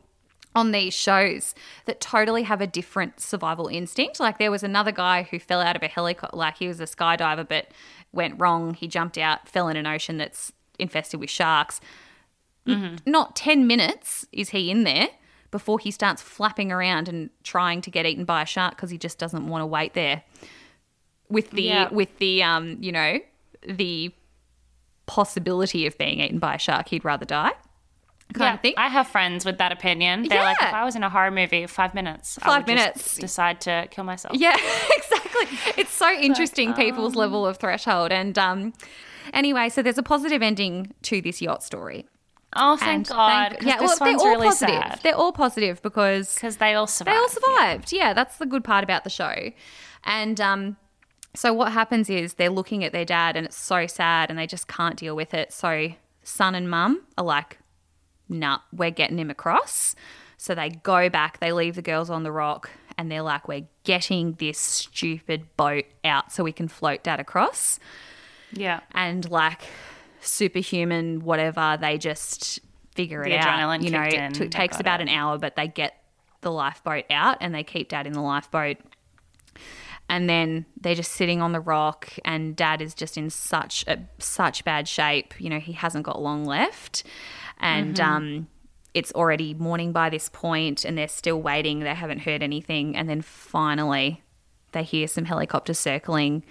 on 0.54 0.72
these 0.72 0.92
shows 0.94 1.54
that 1.84 2.00
totally 2.00 2.42
have 2.42 2.60
a 2.60 2.66
different 2.66 3.20
survival 3.20 3.68
instinct. 3.68 4.18
Like 4.18 4.38
there 4.38 4.50
was 4.50 4.62
another 4.64 4.90
guy 4.92 5.22
who 5.30 5.38
fell 5.38 5.60
out 5.60 5.76
of 5.76 5.82
a 5.82 5.88
helicopter, 5.88 6.36
like 6.36 6.56
he 6.58 6.66
was 6.68 6.80
a 6.80 6.84
skydiver, 6.86 7.46
but 7.48 7.68
went 8.12 8.40
wrong. 8.40 8.74
He 8.74 8.88
jumped 8.88 9.16
out, 9.18 9.48
fell 9.48 9.68
in 9.68 9.76
an 9.76 9.86
ocean 9.86 10.18
that's 10.18 10.52
infested 10.78 11.20
with 11.20 11.30
sharks. 11.30 11.80
N- 12.66 12.98
Not 13.06 13.36
10 13.36 13.66
minutes 13.66 14.26
is 14.32 14.50
he 14.50 14.70
in 14.70 14.82
there 14.84 15.08
before 15.50 15.78
he 15.78 15.90
starts 15.90 16.20
flapping 16.22 16.70
around 16.70 17.08
and 17.08 17.30
trying 17.42 17.80
to 17.82 17.90
get 17.90 18.04
eaten 18.06 18.24
by 18.24 18.42
a 18.42 18.46
shark 18.46 18.76
because 18.76 18.90
he 18.90 18.98
just 18.98 19.18
doesn't 19.18 19.46
want 19.48 19.62
to 19.62 19.66
wait 19.66 19.94
there 19.94 20.22
with 21.28 21.50
the 21.52 21.62
Yeah. 21.62 21.88
with 21.90 22.18
the 22.18 22.42
um 22.42 22.76
you 22.80 22.92
know 22.92 23.18
the 23.66 24.12
possibility 25.06 25.86
of 25.86 25.96
being 25.98 26.20
eaten 26.20 26.38
by 26.38 26.54
a 26.54 26.58
shark 26.58 26.88
he'd 26.88 27.04
rather 27.04 27.24
die 27.24 27.52
kind 28.32 28.48
yeah, 28.48 28.54
of 28.54 28.60
thing 28.60 28.74
I 28.76 28.88
have 28.88 29.06
friends 29.08 29.44
with 29.44 29.58
that 29.58 29.72
opinion. 29.72 30.24
They're 30.28 30.42
like, 30.42 30.56
if 30.60 30.72
I 30.72 30.84
was 30.84 30.96
in 30.96 31.02
a 31.02 31.10
horror 31.10 31.30
movie, 31.30 31.66
five 31.66 31.94
minutes, 31.94 32.38
I 32.42 32.46
Five 32.46 32.66
minutes. 32.66 33.16
decide 33.16 33.60
to 33.62 33.86
kill 33.90 34.04
myself. 34.04 34.36
Yeah, 34.36 34.56
exactly. 34.90 35.46
It's 35.76 35.92
so 35.92 36.10
interesting 36.12 36.72
people's 36.74 37.14
level 37.14 37.46
of 37.46 37.56
threshold. 37.58 38.12
And 38.12 38.38
um, 38.38 38.72
anyway, 39.32 39.68
so 39.68 39.82
there's 39.82 39.98
a 39.98 40.02
positive 40.02 40.42
ending 40.42 40.94
to 41.02 41.20
this 41.20 41.40
yacht 41.42 41.62
story. 41.62 42.06
Oh, 42.56 42.76
thank 42.76 42.90
And 42.90 43.08
God. 43.08 43.48
thank- 43.52 43.62
yeah, 43.62 43.80
well, 43.80 43.96
they're 43.96 44.16
all 44.16 44.26
really 44.26 44.48
positive. 44.48 44.74
sad. 44.74 45.00
They're 45.04 45.14
all 45.14 45.32
positive 45.32 45.80
because 45.82 46.34
Because 46.34 46.56
they 46.56 46.74
all 46.74 46.88
survived. 46.88 47.16
they 47.16 47.20
all 47.20 47.28
survived. 47.28 47.92
Yeah. 47.92 48.12
that's 48.12 48.38
the 48.38 48.46
good 48.46 48.64
part 48.64 48.82
about 48.82 49.04
the 49.04 49.10
show. 49.10 49.52
And 50.02 50.40
um, 50.40 50.76
so 51.34 51.52
what 51.52 51.70
happens 51.72 52.10
is 52.10 52.34
they're 52.34 52.50
looking 52.50 52.82
at 52.82 52.90
their 52.92 53.04
dad, 53.04 53.36
and 53.36 53.46
it's 53.46 53.56
so 53.56 53.86
sad, 53.86 54.30
and 54.30 54.38
they 54.38 54.48
just 54.48 54.66
can't 54.66 54.96
deal 54.96 55.14
with 55.14 55.32
it. 55.32 55.52
So 55.52 55.90
son 56.24 56.56
and 56.56 56.68
mum 56.68 57.02
are 57.16 57.24
like, 57.24 57.58
"Nah, 58.30 58.60
we're 58.72 58.90
getting 58.90 59.18
him 59.18 59.28
across." 59.28 59.94
So 60.38 60.54
they 60.54 60.70
go 60.70 61.10
back. 61.10 61.38
They 61.40 61.52
leave 61.52 61.74
the 61.74 61.82
girls 61.82 62.08
on 62.08 62.22
the 62.22 62.32
rock, 62.32 62.70
and 62.96 63.10
they're 63.12 63.20
like, 63.20 63.46
"We're 63.46 63.66
getting 63.84 64.32
this 64.34 64.58
stupid 64.58 65.54
boat 65.58 65.84
out 66.04 66.32
so 66.32 66.42
we 66.42 66.52
can 66.52 66.68
float 66.68 67.02
dad 67.02 67.20
across." 67.20 67.78
Yeah. 68.52 68.80
and 68.92 69.30
like 69.30 69.62
superhuman 70.20 71.20
whatever 71.20 71.78
they 71.80 71.98
just 71.98 72.58
figure 72.94 73.22
it 73.22 73.30
The 73.30 73.38
out 73.38 73.44
adrenaline 73.46 73.82
you 73.84 73.90
know 73.90 74.04
kicked 74.08 74.40
it 74.40 74.50
takes 74.52 74.80
about 74.80 75.00
it. 75.00 75.04
an 75.04 75.08
hour 75.08 75.38
but 75.38 75.56
they 75.56 75.68
get 75.68 76.02
the 76.40 76.50
lifeboat 76.50 77.04
out 77.10 77.36
and 77.40 77.54
they 77.54 77.62
keep 77.62 77.88
dad 77.88 78.06
in 78.06 78.12
the 78.12 78.20
lifeboat 78.20 78.76
and 80.08 80.28
then 80.28 80.66
they're 80.80 80.94
just 80.94 81.12
sitting 81.12 81.40
on 81.40 81.52
the 81.52 81.60
rock 81.60 82.12
and 82.24 82.56
dad 82.56 82.82
is 82.82 82.94
just 82.94 83.16
in 83.16 83.30
such 83.30 83.84
a 83.86 83.98
such 84.18 84.64
bad 84.64 84.88
shape 84.88 85.32
you 85.40 85.48
know 85.48 85.60
he 85.60 85.72
hasn't 85.72 86.04
got 86.04 86.20
long 86.20 86.44
left 86.44 87.04
and 87.60 87.96
Mm-hmm. 87.96 88.12
um 88.16 88.46
it's 88.92 89.12
already 89.12 89.54
morning 89.54 89.92
by 89.92 90.10
this 90.10 90.28
point 90.28 90.84
and 90.84 90.98
they're 90.98 91.06
still 91.06 91.40
waiting. 91.40 91.78
They 91.78 91.94
haven't 91.94 92.18
heard 92.20 92.42
anything. 92.42 92.96
And 92.96 93.08
then 93.08 93.22
finally 93.22 94.20
they 94.72 94.82
hear 94.82 95.06
some 95.06 95.26
helicopter 95.26 95.74
circling 95.74 96.42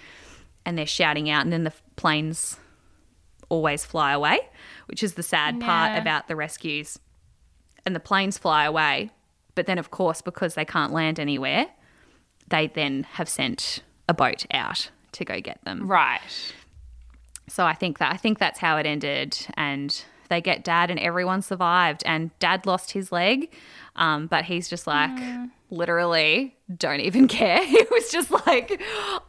and 0.65 0.77
they're 0.77 0.85
shouting 0.85 1.29
out. 1.29 1.43
And 1.43 1.51
then 1.51 1.65
the 1.65 1.73
planes 1.97 2.55
always 3.49 3.83
fly 3.83 4.13
away 4.13 4.39
which 4.85 5.03
is 5.03 5.15
the 5.15 5.23
sad 5.23 5.59
part 5.59 5.97
about 5.99 6.27
the 6.29 6.35
rescues. 6.35 6.97
And 7.85 7.93
the 7.93 7.99
planes 7.99 8.37
fly 8.37 8.63
away 8.65 9.09
but 9.55 9.65
then 9.65 9.77
of 9.77 9.91
course 9.91 10.21
because 10.21 10.53
they 10.55 10.65
can't 10.65 10.93
land 10.93 11.19
anywhere 11.19 11.67
they 12.47 12.67
then 12.67 13.03
have 13.13 13.27
sent 13.29 13.83
a 14.07 14.13
boat 14.13 14.45
out 14.51 14.89
to 15.11 15.25
go 15.25 15.41
get 15.41 15.63
them. 15.65 15.87
Right. 15.91 16.21
so 17.47 17.65
I 17.65 17.73
think 17.73 17.97
that 17.99 18.13
I 18.13 18.17
think 18.17 18.39
that's 18.39 18.59
how 18.59 18.77
it 18.77 18.85
ended, 18.85 19.37
and 19.55 20.03
they 20.29 20.41
get 20.41 20.63
dad, 20.63 20.89
and 20.89 20.99
everyone 20.99 21.41
survived. 21.41 22.03
And 22.05 22.31
dad 22.39 22.65
lost 22.65 22.91
his 22.91 23.11
leg, 23.11 23.51
um, 23.95 24.27
but 24.27 24.45
he's 24.45 24.69
just 24.69 24.87
like 24.87 25.19
literally 25.69 26.57
don't 26.75 27.01
even 27.01 27.27
care. 27.39 27.63
He 27.65 27.83
was 27.91 28.11
just 28.11 28.31
like, 28.31 28.81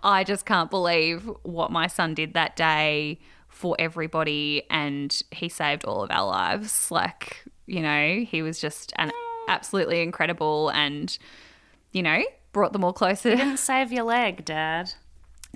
I 0.02 0.24
just 0.24 0.46
can't 0.46 0.70
believe 0.70 1.28
what 1.42 1.70
my 1.70 1.86
son 1.86 2.14
did 2.14 2.34
that 2.34 2.56
day 2.56 3.18
for 3.48 3.76
everybody, 3.78 4.62
and 4.70 5.20
he 5.30 5.48
saved 5.48 5.84
all 5.84 6.02
of 6.02 6.10
our 6.10 6.26
lives. 6.26 6.90
Like 6.90 7.44
you 7.66 7.82
know, 7.82 8.24
he 8.26 8.42
was 8.42 8.60
just 8.60 8.92
an 8.96 9.12
absolutely 9.48 10.02
incredible 10.02 10.70
and 10.70 11.16
you 11.92 12.02
know, 12.02 12.22
brought 12.52 12.72
them 12.72 12.84
all 12.84 12.92
closer. 12.92 13.30
Didn't 13.30 13.56
save 13.58 13.92
your 13.92 14.04
leg, 14.04 14.44
Dad. 14.44 14.92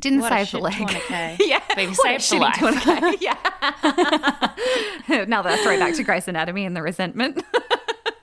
Didn't 0.00 0.20
What 0.20 0.30
save 0.30 0.50
the 0.50 0.58
leg. 0.58 0.74
yeah, 1.40 1.60
you 1.78 1.94
saved 1.94 2.30
the 2.30 2.38
life. 2.38 3.16
Yeah. 3.20 4.52
Another 5.22 5.56
throwback 5.58 5.94
to 5.94 6.04
Grey's 6.04 6.28
Anatomy 6.28 6.64
and 6.64 6.76
the 6.76 6.82
resentment. 6.82 7.42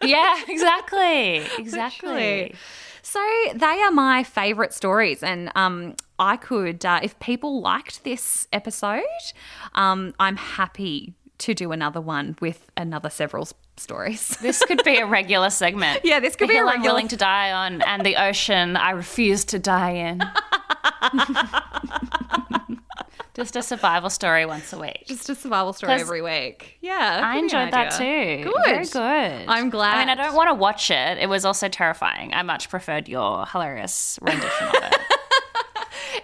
yeah, 0.03 0.39
exactly. 0.47 1.43
Exactly. 1.57 2.55
So 3.01 3.19
they 3.55 3.81
are 3.81 3.91
my 3.91 4.23
favourite 4.23 4.73
stories, 4.73 5.23
and 5.23 5.51
um, 5.55 5.95
I 6.19 6.37
could, 6.37 6.85
uh, 6.85 6.99
if 7.01 7.17
people 7.19 7.61
liked 7.61 8.03
this 8.03 8.47
episode, 8.53 9.01
um, 9.73 10.13
I'm 10.19 10.35
happy 10.37 11.13
to 11.39 11.53
do 11.55 11.71
another 11.71 11.99
one 11.99 12.37
with 12.39 12.69
another 12.77 13.09
several 13.09 13.47
stories. 13.75 14.37
This 14.41 14.63
could 14.63 14.83
be 14.83 14.97
a 14.97 15.07
regular 15.07 15.49
segment. 15.49 16.01
Yeah, 16.03 16.19
this 16.19 16.35
could 16.35 16.47
the 16.47 16.53
be 16.53 16.57
a 16.57 16.59
hill 16.59 16.69
I'm 16.69 16.83
willing 16.83 17.07
to 17.07 17.17
die 17.17 17.51
on, 17.51 17.81
and 17.81 18.05
the 18.05 18.17
ocean 18.17 18.77
I 18.77 18.91
refuse 18.91 19.43
to 19.45 19.59
die 19.59 19.91
in. 19.91 20.21
Just 23.33 23.55
a 23.55 23.63
survival 23.63 24.09
story 24.09 24.45
once 24.45 24.73
a 24.73 24.79
week. 24.79 25.05
Just 25.07 25.29
a 25.29 25.35
survival 25.35 25.71
story 25.71 25.93
every 25.93 26.21
week. 26.21 26.77
Yeah, 26.81 27.21
I 27.23 27.35
could 27.39 27.47
be 27.49 27.55
an 27.55 27.61
enjoyed 27.61 27.73
that 27.73 27.91
too. 27.91 28.43
Good. 28.43 28.65
Very 28.65 28.85
good. 28.85 29.47
I'm 29.47 29.69
glad. 29.69 29.95
I 29.95 29.99
mean, 29.99 30.09
I 30.09 30.15
don't 30.15 30.35
want 30.35 30.49
to 30.49 30.53
watch 30.53 30.91
it. 30.91 31.17
It 31.17 31.29
was 31.29 31.45
also 31.45 31.69
terrifying. 31.69 32.33
I 32.33 32.43
much 32.43 32.69
preferred 32.69 33.07
your 33.07 33.45
hilarious 33.45 34.19
rendition 34.21 34.67
of 34.67 34.73
it. 34.75 34.97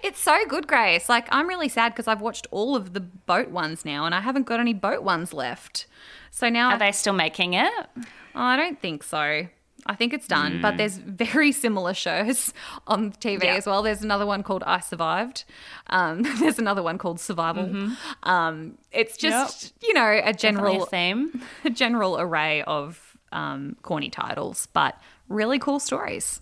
It's 0.03 0.19
so 0.19 0.38
good, 0.47 0.67
Grace. 0.67 1.09
Like, 1.09 1.28
I'm 1.32 1.47
really 1.47 1.69
sad 1.69 1.93
because 1.93 2.07
I've 2.07 2.21
watched 2.21 2.45
all 2.51 2.75
of 2.75 2.93
the 2.93 2.99
boat 2.99 3.49
ones 3.49 3.84
now, 3.84 4.05
and 4.05 4.13
I 4.13 4.21
haven't 4.21 4.45
got 4.45 4.59
any 4.59 4.73
boat 4.73 5.01
ones 5.03 5.34
left. 5.34 5.88
So 6.30 6.49
now 6.49 6.69
Are 6.71 6.78
they 6.78 6.91
still 6.91 7.13
making 7.13 7.53
it? 7.53 7.71
Oh, 7.97 8.03
I 8.36 8.55
don't 8.57 8.80
think 8.80 9.03
so. 9.03 9.47
I 9.88 9.96
think 9.96 10.14
it's 10.14 10.28
done, 10.28 10.62
but 10.62 10.78
there's 10.78 10.98
very 10.98 11.52
similar 11.52 11.94
shows 11.94 12.54
on 12.88 13.12
TV. 13.14 13.44
Yeah. 13.44 13.56
as 13.56 13.66
well. 13.66 13.82
There's 13.82 14.04
another 14.04 14.26
one 14.26 14.44
called 14.44 14.64
I 14.68 14.80
Survived. 14.80 15.44
Um, 15.88 16.24
there's 16.40 16.60
another 16.60 16.84
one 16.84 16.98
called 16.98 17.20
Survival. 17.20 17.92
Um, 18.24 18.78
it's 18.92 19.18
just 19.18 19.74
you 19.82 19.94
know 19.94 20.06
a 20.12 20.22
Mm-hmm. 20.22 20.38
General 20.38 20.86
theme. 20.86 21.42
a 21.66 21.70
general 21.70 22.20
array 22.20 22.62
of 22.64 23.18
um, 23.32 23.76
corny 23.82 24.10
titles, 24.10 24.68
but 24.74 25.00
really 25.30 25.60
cool 25.60 25.80
stories. 25.80 26.42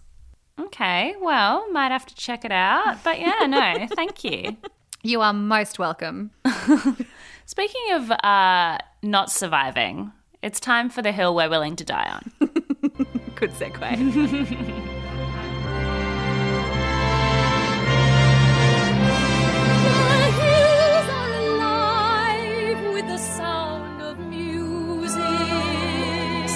Okay, 0.59 1.15
well, 1.21 1.69
might 1.71 1.91
have 1.91 2.05
to 2.05 2.15
check 2.15 2.45
it 2.45 2.51
out. 2.51 3.03
But 3.03 3.19
yeah, 3.19 3.45
no, 3.47 3.87
thank 3.95 4.23
you. 4.23 4.55
You 5.03 5.21
are 5.21 5.33
most 5.33 5.77
welcome. 5.79 6.31
Speaking 7.45 7.91
of 7.93 8.09
uh, 8.11 8.77
not 9.03 9.29
surviving, 9.31 10.11
it's 10.41 10.59
time 10.59 10.89
for 10.89 11.01
the 11.01 11.11
hill 11.11 11.35
we're 11.35 11.49
willing 11.49 11.75
to 11.75 11.83
die 11.83 12.09
on. 12.11 12.51
Good 13.35 13.51
segue. 13.51 14.91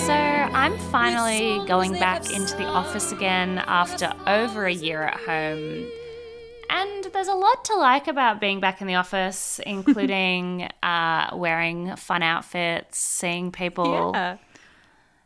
So 0.09 0.15
I'm 0.15 0.75
finally 0.91 1.63
going 1.67 1.91
back 1.93 2.31
into 2.31 2.55
the 2.55 2.63
office 2.65 3.11
again 3.11 3.59
after 3.59 4.11
over 4.25 4.65
a 4.65 4.73
year 4.73 5.03
at 5.03 5.17
home. 5.19 5.85
And 6.69 7.05
there's 7.13 7.27
a 7.27 7.35
lot 7.35 7.63
to 7.65 7.75
like 7.75 8.07
about 8.07 8.41
being 8.41 8.59
back 8.59 8.81
in 8.81 8.87
the 8.87 8.95
office, 8.95 9.59
including 9.65 10.67
uh, 10.81 11.29
wearing 11.33 11.95
fun 11.95 12.23
outfits, 12.23 12.97
seeing 12.97 13.51
people. 13.51 14.11
yeah. 14.15 14.37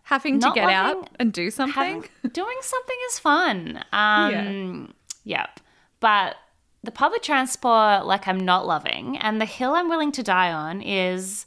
Having 0.04 0.40
to 0.42 0.48
Not 0.48 0.56
get 0.56 0.70
out 0.70 1.10
and 1.20 1.32
do 1.32 1.50
something. 1.50 1.74
having, 1.74 2.32
doing 2.32 2.58
something 2.62 2.98
is 3.10 3.20
fun. 3.20 3.84
Um, 3.94 4.94
Yep. 5.24 5.60
But 6.00 6.36
the 6.84 6.92
public 6.92 7.24
transport, 7.24 8.06
like, 8.06 8.28
I'm 8.28 8.40
not 8.40 8.68
loving. 8.68 9.18
And 9.18 9.40
the 9.40 9.46
hill 9.46 9.74
I'm 9.74 9.88
willing 9.88 10.12
to 10.14 10.24
die 10.24 10.52
on 10.52 10.82
is 10.82 11.46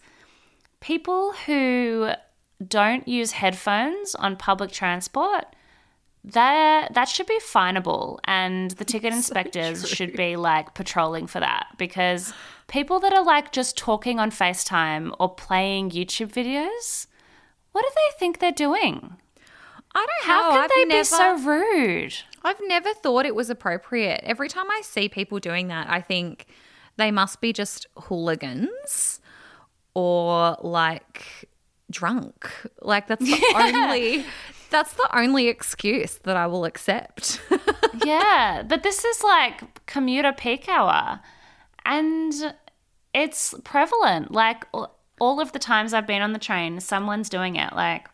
people 0.80 1.32
who 1.44 2.10
don't 2.66 3.06
use 3.06 3.32
headphones 3.32 4.14
on 4.14 4.36
public 4.36 4.70
transport. 4.72 5.44
That 6.24 6.94
that 6.94 7.08
should 7.08 7.26
be 7.28 7.38
finable, 7.38 8.18
and 8.24 8.72
the 8.72 8.84
ticket 8.84 9.12
inspectors 9.12 9.88
should 9.88 10.14
be 10.16 10.34
like 10.34 10.74
patrolling 10.74 11.28
for 11.28 11.38
that 11.38 11.68
because 11.78 12.32
people 12.66 12.98
that 12.98 13.12
are 13.12 13.22
like 13.24 13.52
just 13.52 13.76
talking 13.78 14.18
on 14.18 14.32
FaceTime 14.32 15.14
or 15.20 15.32
playing 15.32 15.90
YouTube 15.90 16.32
videos, 16.32 17.06
what 17.76 17.84
do 17.84 17.90
they 17.94 18.18
think 18.18 18.38
they're 18.38 18.52
doing? 18.52 19.18
I 19.94 20.06
don't 20.06 20.26
How 20.26 20.40
know. 20.40 20.50
How 20.50 20.50
could 20.52 20.60
I've 20.62 20.70
they 20.70 20.84
never, 20.86 21.00
be 21.00 21.04
so 21.04 21.38
rude? 21.40 22.14
I've 22.42 22.60
never 22.62 22.94
thought 22.94 23.26
it 23.26 23.34
was 23.34 23.50
appropriate. 23.50 24.22
Every 24.24 24.48
time 24.48 24.64
I 24.70 24.80
see 24.82 25.10
people 25.10 25.40
doing 25.40 25.68
that, 25.68 25.86
I 25.90 26.00
think 26.00 26.46
they 26.96 27.10
must 27.10 27.42
be 27.42 27.52
just 27.52 27.86
hooligans 27.98 29.20
or 29.92 30.56
like 30.62 31.50
drunk. 31.90 32.50
Like 32.80 33.08
that's 33.08 33.26
the 33.26 33.44
only 33.54 34.24
that's 34.70 34.94
the 34.94 35.10
only 35.12 35.48
excuse 35.48 36.14
that 36.24 36.34
I 36.34 36.46
will 36.46 36.64
accept. 36.64 37.42
yeah, 38.06 38.62
but 38.66 38.84
this 38.84 39.04
is 39.04 39.22
like 39.22 39.84
commuter 39.84 40.32
peak 40.32 40.66
hour, 40.66 41.20
and 41.84 42.54
it's 43.12 43.54
prevalent. 43.64 44.32
Like 44.32 44.64
all- 45.20 45.40
of 45.40 45.52
the 45.52 45.58
times 45.58 45.92
I've 45.94 46.06
been 46.06 46.22
on 46.22 46.32
the 46.32 46.38
train, 46.38 46.80
someone's 46.80 47.28
doing 47.28 47.56
it. 47.56 47.72
Like 47.74 48.08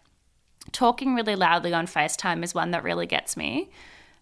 talking 0.73 1.15
really 1.15 1.37
loudly 1.37 1.73
on 1.75 1.87
FaceTime 1.87 2.43
is 2.45 2.55
one 2.55 2.71
that 2.71 2.83
really 2.85 3.07
gets 3.07 3.37
me 3.37 3.71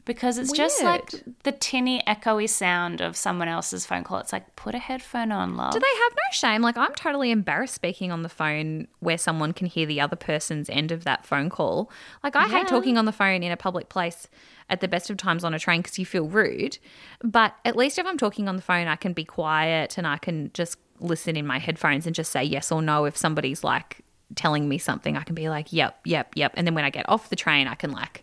because 0.07 0.39
it's 0.39 0.51
just 0.53 0.83
like 0.83 1.11
the 1.43 1.53
tinny, 1.53 2.03
echoey 2.07 2.49
sound 2.49 3.01
of 3.03 3.17
someone 3.17 3.47
else's 3.49 3.85
phone 3.85 4.03
call. 4.03 4.19
It's 4.19 4.33
like 4.33 4.57
put 4.57 4.75
a 4.75 4.79
headphone 4.79 5.31
on, 5.31 5.57
love. 5.57 5.73
Do 5.73 5.79
they 5.79 5.87
have 5.87 6.13
no 6.13 6.23
shame? 6.33 6.63
Like 6.63 6.79
I'm 6.79 6.95
totally 6.95 7.31
embarrassed 7.31 7.75
speaking 7.75 8.11
on 8.11 8.23
the 8.23 8.29
phone 8.31 8.89
where 9.01 9.19
someone 9.19 9.53
can 9.53 9.67
hear 9.67 9.85
the 9.87 10.01
other 10.01 10.17
person's 10.17 10.71
end 10.71 10.91
of 10.91 11.05
that 11.05 11.27
phone 11.27 11.51
call. 11.51 11.91
Like 12.25 12.35
I 12.35 12.47
Yeah. 12.47 12.59
hate 12.61 12.69
talking 12.69 12.97
on 12.97 13.05
the 13.05 13.13
phone 13.13 13.43
in 13.43 13.53
a 13.53 13.57
public 13.57 13.91
place 13.91 14.27
at 14.71 14.81
the 14.81 14.89
best 14.89 15.11
of 15.11 15.17
times 15.19 15.45
on 15.45 15.53
a 15.53 15.59
train 15.59 15.83
because 15.83 15.99
you 15.99 16.07
feel 16.07 16.27
rude. 16.29 16.79
But 17.23 17.55
at 17.65 17.77
least 17.77 17.99
if 17.99 18.07
I'm 18.07 18.17
talking 18.19 18.49
on 18.49 18.57
the 18.57 18.63
phone, 18.63 18.87
I 18.89 18.97
can 18.97 19.13
be 19.13 19.25
quiet 19.25 19.99
and 19.99 20.07
I 20.07 20.17
can 20.17 20.51
just 20.55 20.79
listen 21.01 21.37
in 21.37 21.47
my 21.47 21.59
headphones 21.59 22.07
and 22.07 22.15
just 22.15 22.31
say 22.31 22.45
yes 22.45 22.71
or 22.71 22.83
no 22.83 23.05
if 23.05 23.17
somebody's 23.17 23.65
like 23.65 23.99
telling 24.37 24.69
me 24.69 24.79
something. 24.79 25.17
I 25.17 25.23
can 25.23 25.35
be 25.35 25.49
like, 25.49 25.73
yep, 25.73 25.99
yep, 26.05 26.33
yep. 26.37 26.53
And 26.57 26.67
then 26.67 26.75
when 26.75 26.85
I 26.85 26.91
get 26.91 27.09
off 27.09 27.31
the 27.31 27.37
train, 27.37 27.67
I 27.67 27.75
can 27.75 27.91
like, 27.91 28.23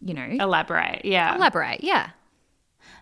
you 0.00 0.14
know, 0.14 0.26
Elaborate, 0.26 1.04
yeah. 1.04 1.34
elaborate. 1.36 1.84
Yeah. 1.84 2.10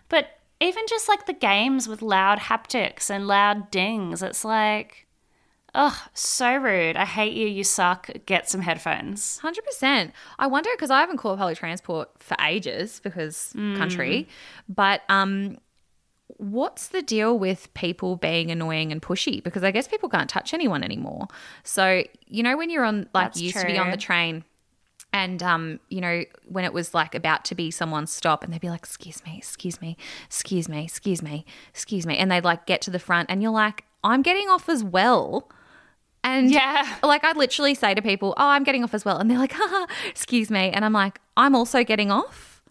But 0.09 0.27
even 0.59 0.83
just 0.87 1.09
like 1.09 1.25
the 1.25 1.33
games 1.33 1.87
with 1.87 2.01
loud 2.01 2.37
haptics 2.37 3.09
and 3.09 3.27
loud 3.27 3.71
dings, 3.71 4.21
it's 4.21 4.45
like, 4.45 5.07
ugh, 5.73 5.95
so 6.13 6.55
rude. 6.55 6.95
I 6.97 7.05
hate 7.05 7.33
you. 7.33 7.47
You 7.47 7.63
suck. 7.63 8.09
Get 8.25 8.49
some 8.49 8.61
headphones. 8.61 9.39
Hundred 9.39 9.65
percent. 9.65 10.11
I 10.37 10.47
wonder 10.47 10.69
because 10.75 10.91
I 10.91 10.99
haven't 10.99 11.17
called 11.17 11.39
public 11.39 11.57
transport 11.57 12.09
for 12.19 12.35
ages 12.45 12.99
because 13.03 13.51
country, 13.53 14.27
but 14.69 15.01
um, 15.09 15.57
what's 16.37 16.89
the 16.89 17.01
deal 17.01 17.37
with 17.37 17.73
people 17.73 18.15
being 18.15 18.51
annoying 18.51 18.91
and 18.91 19.01
pushy? 19.01 19.43
Because 19.43 19.63
I 19.63 19.71
guess 19.71 19.87
people 19.87 20.09
can't 20.09 20.29
touch 20.29 20.53
anyone 20.53 20.83
anymore. 20.83 21.27
So 21.63 22.03
you 22.27 22.43
know 22.43 22.57
when 22.57 22.69
you're 22.69 22.85
on 22.85 23.09
like 23.13 23.27
That's 23.27 23.39
you 23.39 23.45
used 23.45 23.57
to 23.59 23.65
be 23.65 23.77
on 23.77 23.91
the 23.91 23.97
train. 23.97 24.43
And 25.13 25.43
um, 25.43 25.79
you 25.89 25.99
know, 25.99 26.23
when 26.47 26.63
it 26.63 26.71
was 26.71 26.93
like 26.93 27.15
about 27.15 27.43
to 27.45 27.55
be 27.55 27.69
someone's 27.69 28.13
stop, 28.13 28.43
and 28.45 28.53
they'd 28.53 28.61
be 28.61 28.69
like, 28.69 28.79
"Excuse 28.79 29.23
me, 29.25 29.35
excuse 29.37 29.81
me, 29.81 29.97
excuse 30.25 30.69
me, 30.69 30.85
excuse 30.85 31.21
me, 31.21 31.45
excuse 31.69 32.05
me," 32.05 32.17
and 32.17 32.31
they'd 32.31 32.45
like 32.45 32.65
get 32.65 32.81
to 32.83 32.91
the 32.91 32.99
front, 32.99 33.29
and 33.29 33.41
you're 33.41 33.51
like, 33.51 33.83
"I'm 34.05 34.21
getting 34.21 34.47
off 34.47 34.69
as 34.69 34.85
well." 34.85 35.49
And 36.23 36.49
Yeah. 36.49 36.87
like 37.03 37.25
I'd 37.25 37.35
literally 37.35 37.73
say 37.75 37.93
to 37.93 38.01
people, 38.01 38.33
"Oh, 38.37 38.47
I'm 38.47 38.63
getting 38.63 38.85
off 38.85 38.93
as 38.93 39.03
well," 39.03 39.17
and 39.17 39.29
they're 39.29 39.37
like, 39.37 39.51
"Haha, 39.55 39.85
excuse 40.09 40.49
me," 40.49 40.69
and 40.71 40.85
I'm 40.85 40.93
like, 40.93 41.19
"I'm 41.35 41.55
also 41.55 41.83
getting 41.83 42.09
off." 42.09 42.61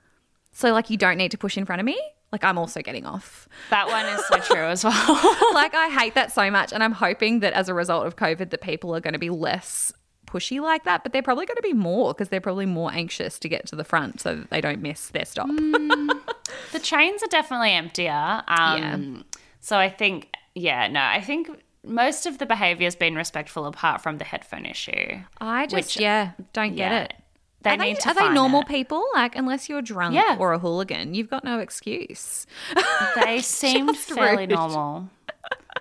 So 0.53 0.73
like, 0.73 0.89
you 0.89 0.97
don't 0.97 1.19
need 1.19 1.33
to 1.33 1.39
push 1.39 1.59
in 1.59 1.67
front 1.67 1.81
of 1.81 1.85
me. 1.85 2.01
Like, 2.33 2.45
I'm 2.45 2.59
also 2.59 2.81
getting 2.81 3.07
off. 3.07 3.49
That 3.71 3.89
one 3.89 4.07
is 4.07 4.25
so 4.27 4.37
true 4.39 4.65
as 4.67 4.85
well. 4.85 4.93
like, 5.55 5.75
I 5.75 5.89
hate 5.89 6.15
that 6.15 6.33
so 6.33 6.51
much, 6.51 6.73
and 6.73 6.83
I'm 6.83 6.93
hoping 6.93 7.41
that 7.41 7.53
as 7.55 7.69
a 7.69 7.75
result 7.75 8.07
of 8.07 8.17
COVID, 8.17 8.51
that 8.51 8.61
people 8.61 8.95
are 8.95 9.01
going 9.01 9.15
to 9.15 9.19
be 9.19 9.31
less 9.31 9.93
pushy 10.27 10.61
like 10.61 10.85
that. 10.85 11.03
But 11.03 11.13
they're 11.13 11.23
probably 11.23 11.47
going 11.47 11.57
to 11.57 11.63
be 11.63 11.73
more 11.73 12.15
because 12.15 12.29
they're 12.29 12.41
probably 12.41 12.67
more 12.67 12.93
anxious 12.93 13.39
to 13.41 13.49
get 13.49 13.67
to 13.67 13.77
the 13.77 13.85
front 13.85 14.21
so 14.21 14.37
that 14.37 14.51
they 14.51 14.61
don't 14.61 14.81
miss 14.81 15.09
their 15.09 15.25
stop. 15.25 15.49
the 16.73 16.79
trains 16.81 17.23
are 17.23 17.29
definitely 17.29 17.73
emptier. 17.73 18.43
Um, 18.47 19.25
So 19.61 19.77
I 19.77 19.89
think, 19.89 20.29
yeah, 20.55 20.87
no, 20.89 21.01
I 21.01 21.21
think 21.21 21.51
most 21.85 22.27
of 22.27 22.39
the 22.39 22.47
behavior 22.47 22.87
has 22.87 22.97
been 22.97 23.15
respectful 23.15 23.67
apart 23.67 24.03
from 24.03 24.19
the 24.19 24.25
headphone 24.25 24.67
issue. 24.67 25.19
I 25.41 25.67
just, 25.67 25.97
Which- 25.97 26.01
yeah, 26.01 26.33
don't 26.53 26.77
get 26.77 26.93
it. 26.93 27.15
They 27.63 27.71
are 27.71 27.77
they, 27.77 27.85
need 27.93 28.01
to 28.01 28.09
are 28.09 28.15
they 28.15 28.29
normal 28.31 28.63
it. 28.63 28.69
people? 28.69 29.05
Like, 29.15 29.37
unless 29.37 29.69
you're 29.69 29.83
drunk 29.83 30.15
Yeah. 30.15 30.37
or 30.39 30.53
a 30.53 30.59
hooligan, 30.59 31.15
you've 31.15 31.29
got 31.29 31.45
no 31.45 31.59
excuse. 31.59 32.47
They 33.25 33.41
seemed 33.41 33.97
fairly 33.97 34.43
rude. 34.47 34.51
normal. 34.51 35.09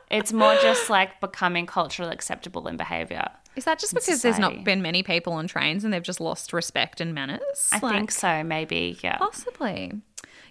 It's 0.10 0.34
more 0.34 0.56
just 0.56 0.90
like 0.90 1.20
becoming 1.22 1.66
culturally 1.68 2.12
acceptable 2.14 2.68
in 2.68 2.76
behavior. 2.78 3.28
Is 3.56 3.66
that 3.66 3.80
just 3.80 3.94
because 3.94 4.22
there's 4.22 4.40
not 4.40 4.64
been 4.64 4.82
many 4.82 5.04
people 5.04 5.34
on 5.34 5.48
trains 5.48 5.84
and 5.84 5.94
they've 5.94 6.02
just 6.04 6.20
lost 6.20 6.54
respect 6.54 7.00
and 7.02 7.14
manners? 7.14 7.70
I 7.72 7.80
think 7.80 8.12
so, 8.12 8.44
maybe. 8.44 8.98
Yeah. 9.04 9.18
Possibly. 9.18 9.94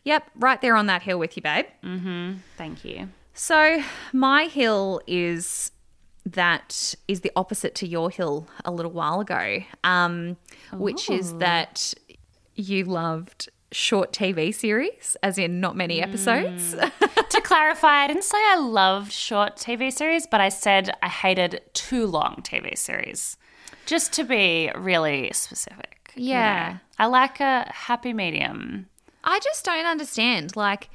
Yep, 0.04 0.30
right 0.36 0.60
there 0.60 0.76
on 0.76 0.86
that 0.86 1.02
hill 1.02 1.18
with 1.18 1.36
you, 1.36 1.42
babe. 1.42 1.66
Mm-hmm. 1.84 2.34
Thank 2.56 2.84
you. 2.84 3.08
So, 3.34 3.82
my 4.12 4.44
hill 4.44 5.00
is 5.06 5.70
that 6.32 6.94
is 7.06 7.20
the 7.20 7.32
opposite 7.36 7.74
to 7.76 7.86
your 7.86 8.10
hill 8.10 8.46
a 8.64 8.70
little 8.70 8.92
while 8.92 9.20
ago, 9.20 9.60
um, 9.84 10.36
which 10.72 11.08
is 11.10 11.34
that 11.34 11.94
you 12.54 12.84
loved 12.84 13.48
short 13.70 14.12
TV 14.12 14.54
series, 14.54 15.16
as 15.22 15.38
in 15.38 15.60
not 15.60 15.76
many 15.76 16.00
episodes. 16.02 16.74
to 17.30 17.40
clarify, 17.42 18.04
I 18.04 18.06
didn't 18.08 18.24
say 18.24 18.38
I 18.38 18.56
loved 18.56 19.12
short 19.12 19.56
TV 19.56 19.92
series, 19.92 20.26
but 20.26 20.40
I 20.40 20.48
said 20.48 20.90
I 21.02 21.08
hated 21.08 21.60
too 21.74 22.06
long 22.06 22.36
TV 22.42 22.76
series. 22.76 23.36
Just 23.86 24.12
to 24.14 24.24
be 24.24 24.70
really 24.74 25.30
specific. 25.32 26.12
you 26.14 26.30
Yeah. 26.30 26.72
know. 26.72 26.78
I 26.98 27.06
like 27.06 27.40
a 27.40 27.70
happy 27.72 28.12
medium. 28.12 28.86
I 29.24 29.38
just 29.40 29.64
don't 29.64 29.86
understand. 29.86 30.56
Like, 30.56 30.90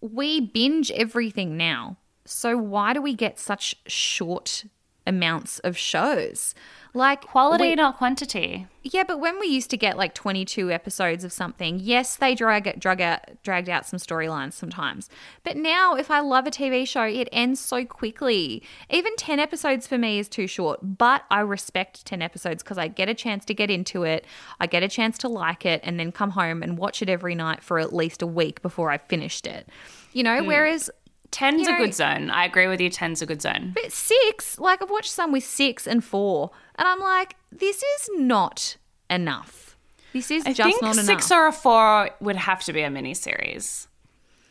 we 0.00 0.40
binge 0.40 0.90
everything 0.90 1.56
now. 1.56 1.96
So, 2.24 2.56
why 2.56 2.92
do 2.92 3.02
we 3.02 3.14
get 3.14 3.38
such 3.38 3.74
short 3.86 4.64
amounts 5.06 5.58
of 5.60 5.76
shows? 5.76 6.54
Like, 6.94 7.22
Quality, 7.22 7.70
we- 7.70 7.74
not 7.74 7.96
quantity. 7.96 8.66
Yeah, 8.82 9.04
but 9.04 9.18
when 9.18 9.40
we 9.40 9.46
used 9.46 9.70
to 9.70 9.76
get 9.76 9.96
like 9.96 10.12
22 10.14 10.70
episodes 10.70 11.24
of 11.24 11.32
something, 11.32 11.78
yes, 11.80 12.16
they 12.16 12.34
drag 12.34 12.66
it, 12.66 12.78
drag 12.78 13.00
out, 13.00 13.20
dragged 13.42 13.68
out 13.68 13.86
some 13.86 13.98
storylines 13.98 14.52
sometimes. 14.52 15.08
But 15.42 15.56
now, 15.56 15.94
if 15.94 16.10
I 16.10 16.20
love 16.20 16.46
a 16.46 16.50
TV 16.50 16.86
show, 16.86 17.04
it 17.04 17.28
ends 17.32 17.60
so 17.60 17.84
quickly. 17.86 18.62
Even 18.90 19.14
10 19.16 19.38
episodes 19.38 19.86
for 19.86 19.96
me 19.96 20.18
is 20.18 20.28
too 20.28 20.46
short, 20.46 20.80
but 20.82 21.24
I 21.30 21.40
respect 21.40 22.04
10 22.04 22.20
episodes 22.20 22.62
because 22.62 22.76
I 22.76 22.88
get 22.88 23.08
a 23.08 23.14
chance 23.14 23.44
to 23.46 23.54
get 23.54 23.70
into 23.70 24.02
it, 24.02 24.26
I 24.60 24.66
get 24.66 24.82
a 24.82 24.88
chance 24.88 25.16
to 25.18 25.28
like 25.28 25.64
it, 25.64 25.80
and 25.84 25.98
then 25.98 26.12
come 26.12 26.30
home 26.30 26.62
and 26.62 26.76
watch 26.76 27.00
it 27.00 27.08
every 27.08 27.34
night 27.34 27.62
for 27.62 27.78
at 27.78 27.94
least 27.94 28.20
a 28.20 28.26
week 28.26 28.60
before 28.62 28.90
I 28.90 28.98
finished 28.98 29.46
it. 29.46 29.68
You 30.12 30.24
know, 30.24 30.40
hmm. 30.40 30.46
whereas 30.46 30.90
Ten's 31.32 31.62
You 31.62 31.68
a 31.68 31.72
know- 31.72 31.78
good 31.78 31.94
zone. 31.94 32.30
I 32.30 32.44
agree 32.44 32.68
with 32.68 32.80
you. 32.80 32.88
Ten's 32.90 33.20
a 33.22 33.26
good 33.26 33.42
zone. 33.42 33.72
but 33.74 33.90
six, 33.90 34.58
like 34.60 34.80
I've 34.82 34.90
watched 34.90 35.10
some 35.10 35.32
with 35.32 35.42
six 35.44 35.86
and 35.88 36.04
four, 36.04 36.50
and 36.76 36.86
I'm 36.86 37.00
like, 37.00 37.34
this 37.50 37.78
is 37.82 38.10
not 38.18 38.76
enough. 39.10 39.76
This 40.12 40.30
is 40.30 40.44
I 40.46 40.52
just 40.52 40.80
not 40.82 40.94
six 40.94 41.30
enough. 41.30 41.40
or 41.40 41.46
a 41.48 41.52
four 41.52 42.10
would 42.20 42.36
have 42.36 42.62
to 42.64 42.72
be 42.72 42.82
a 42.82 42.90
mini 42.90 43.14
series, 43.14 43.88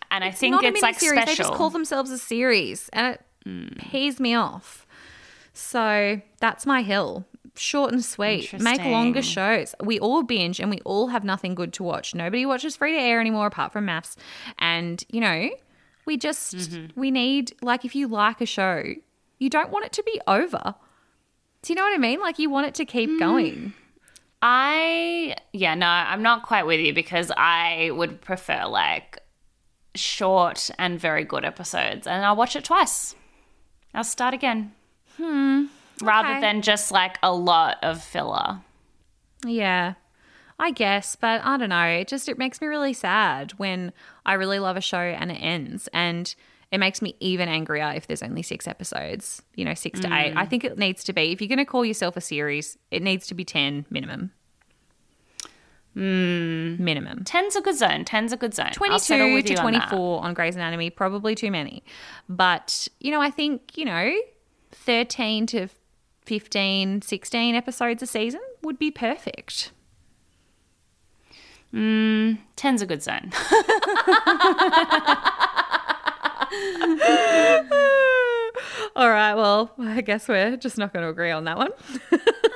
and 0.10 0.24
I 0.24 0.32
think 0.32 0.56
it's 0.62 0.82
a 0.82 0.84
like 0.84 0.96
miniseries. 0.98 1.00
special. 1.08 1.26
They 1.26 1.36
just 1.36 1.54
call 1.54 1.70
themselves 1.70 2.10
a 2.12 2.18
series, 2.18 2.90
and 2.92 3.16
it 3.46 3.78
pees 3.80 4.20
me 4.20 4.34
off. 4.36 4.86
So 5.54 6.22
that's 6.40 6.66
my 6.66 6.82
hill. 6.82 7.26
Short 7.56 7.92
and 7.92 8.04
sweet. 8.04 8.54
Make 8.60 8.84
longer 8.86 9.22
shows. 9.22 9.76
We 9.84 10.00
all 10.00 10.24
binge 10.24 10.60
and 10.62 10.70
we 10.72 10.80
all 10.86 11.08
have 11.08 11.24
nothing 11.26 11.54
good 11.54 11.74
to 11.74 11.84
watch. 11.84 12.16
Nobody 12.16 12.46
watches 12.46 12.78
free 12.78 12.94
to 12.94 12.98
air 12.98 13.20
anymore 13.20 13.46
apart 13.48 13.74
from 13.74 13.86
maths. 13.86 14.16
And, 14.58 15.04
you 15.10 15.20
know, 15.20 15.50
we 16.12 16.18
just, 16.18 16.53
Mm-hmm. 16.55 16.99
we 16.99 17.09
need, 17.09 17.53
like, 17.62 17.86
if 17.86 17.95
you 17.95 18.07
like 18.07 18.41
a 18.41 18.45
show, 18.45 18.84
you 19.39 19.49
don't 19.49 19.70
want 19.72 19.86
it 19.86 19.93
to 19.93 20.03
be 20.03 20.20
over. 20.28 20.76
Do 21.62 21.72
you 21.72 21.76
know 21.78 21.84
what 21.84 21.93
I 21.93 21.97
mean? 21.97 22.20
Like, 22.20 22.38
you 22.38 22.49
want 22.49 22.68
it 22.68 22.76
to 22.76 22.86
keep 22.86 23.09
Mm. 23.09 23.20
going. 23.20 23.74
I 24.41 25.36
yeah 25.53 25.76
no, 25.76 25.86
I'm 25.88 26.24
not 26.24 26.41
quite 26.43 26.66
with 26.66 26.80
you 26.80 26.93
because 26.95 27.32
I 27.38 27.91
would 27.93 28.22
prefer 28.22 28.66
like 28.66 29.20
short 29.93 30.72
and 30.80 30.99
very 30.99 31.24
good 31.24 31.45
episodes, 31.45 32.07
and 32.07 32.26
I'll 32.26 32.36
watch 32.36 32.55
it 32.55 32.64
twice. 32.64 33.16
I'll 33.93 34.03
start 34.03 34.34
again. 34.34 34.72
Hmm. 35.18 35.66
Rather 36.01 36.30
okay. 36.32 36.41
than 36.41 36.64
just 36.64 36.91
like 36.91 37.18
a 37.22 37.32
lot 37.32 37.78
of 37.84 38.03
filler. 38.03 38.62
Yeah. 39.45 39.93
I 40.62 40.70
guess, 40.70 41.16
but 41.16 41.41
I 41.43 41.57
don't 41.57 41.70
know. 41.70 41.88
It 41.88 42.07
just 42.07 42.30
it 42.30 42.38
makes 42.38 42.62
me 42.62 42.68
really 42.68 42.93
sad 42.93 43.53
when 43.57 43.91
I 44.28 44.34
really 44.34 44.59
love 44.59 44.78
a 44.78 44.82
show 44.82 44.99
and 44.99 45.32
it 45.32 45.39
ends 45.41 45.89
and 45.91 46.34
it 46.72 46.78
makes 46.78 47.01
me 47.01 47.16
even 47.20 47.49
angrier 47.49 47.91
if 47.95 48.05
there's 48.05 48.22
only 48.22 48.43
6 48.43 48.68
episodes, 48.68 49.41
you 49.55 49.66
know, 49.66 49.74
6 49.74 49.99
to 50.01 50.07
8. 50.07 50.12
Mm. 50.12 50.38
I 50.38 50.45
think 50.45 50.64
it 50.64 50.78
needs 50.78 51.03
to 51.05 51.14
be 51.14 51.32
if 51.32 51.41
you're 51.41 51.47
going 51.47 51.57
to 51.57 51.66
call 51.66 51.84
yourself 51.84 52.16
a 52.16 52.22
series, 52.22 52.78
it 52.91 53.01
needs 53.01 53.26
to 53.28 53.34
be 53.34 53.43
10 53.43 53.88
minimum. 53.89 54.32
Hmm. 55.95 56.82
Minimum. 56.82 57.24
Ten's 57.26 57.55
a 57.55 57.62
good 57.62 57.76
zone. 57.76 58.05
Ten's 58.05 58.32
a 58.32 58.38
good 58.38 58.53
zone. 58.53 58.72
22 58.72 59.34
with 59.34 59.45
to 59.47 59.53
you 59.53 59.57
on 59.57 59.74
that. 59.74 59.89
24 59.89 60.24
on, 60.24 60.34
Grey's 60.36 60.55
Anatomy, 60.55 60.91
probably 60.91 61.34
too 61.34 61.49
many. 61.51 61.84
But, 62.30 62.88
you 62.99 63.12
know, 63.12 63.20
I 63.20 63.32
think, 63.32 63.78
you 63.78 63.84
know, 63.84 64.14
13 64.72 65.47
to 65.47 65.68
15, 66.26 67.01
16 67.01 67.55
episodes 67.55 68.03
a 68.03 68.05
season 68.05 68.41
would 68.62 68.80
be 68.80 68.91
perfect. 68.91 69.72
Mm, 71.74 72.38
ten's 72.56 72.82
a 72.82 72.86
good 72.86 73.02
sign. 73.02 73.32
All 78.96 79.10
right, 79.10 79.34
well, 79.36 79.72
I 79.80 80.02
guess 80.02 80.28
we're 80.28 80.58
just 80.58 80.78
not 80.78 80.94
going 80.94 81.04
to 81.04 81.10
agree 81.10 81.32
on 81.32 81.46
that 81.46 81.58
one. 81.58 81.72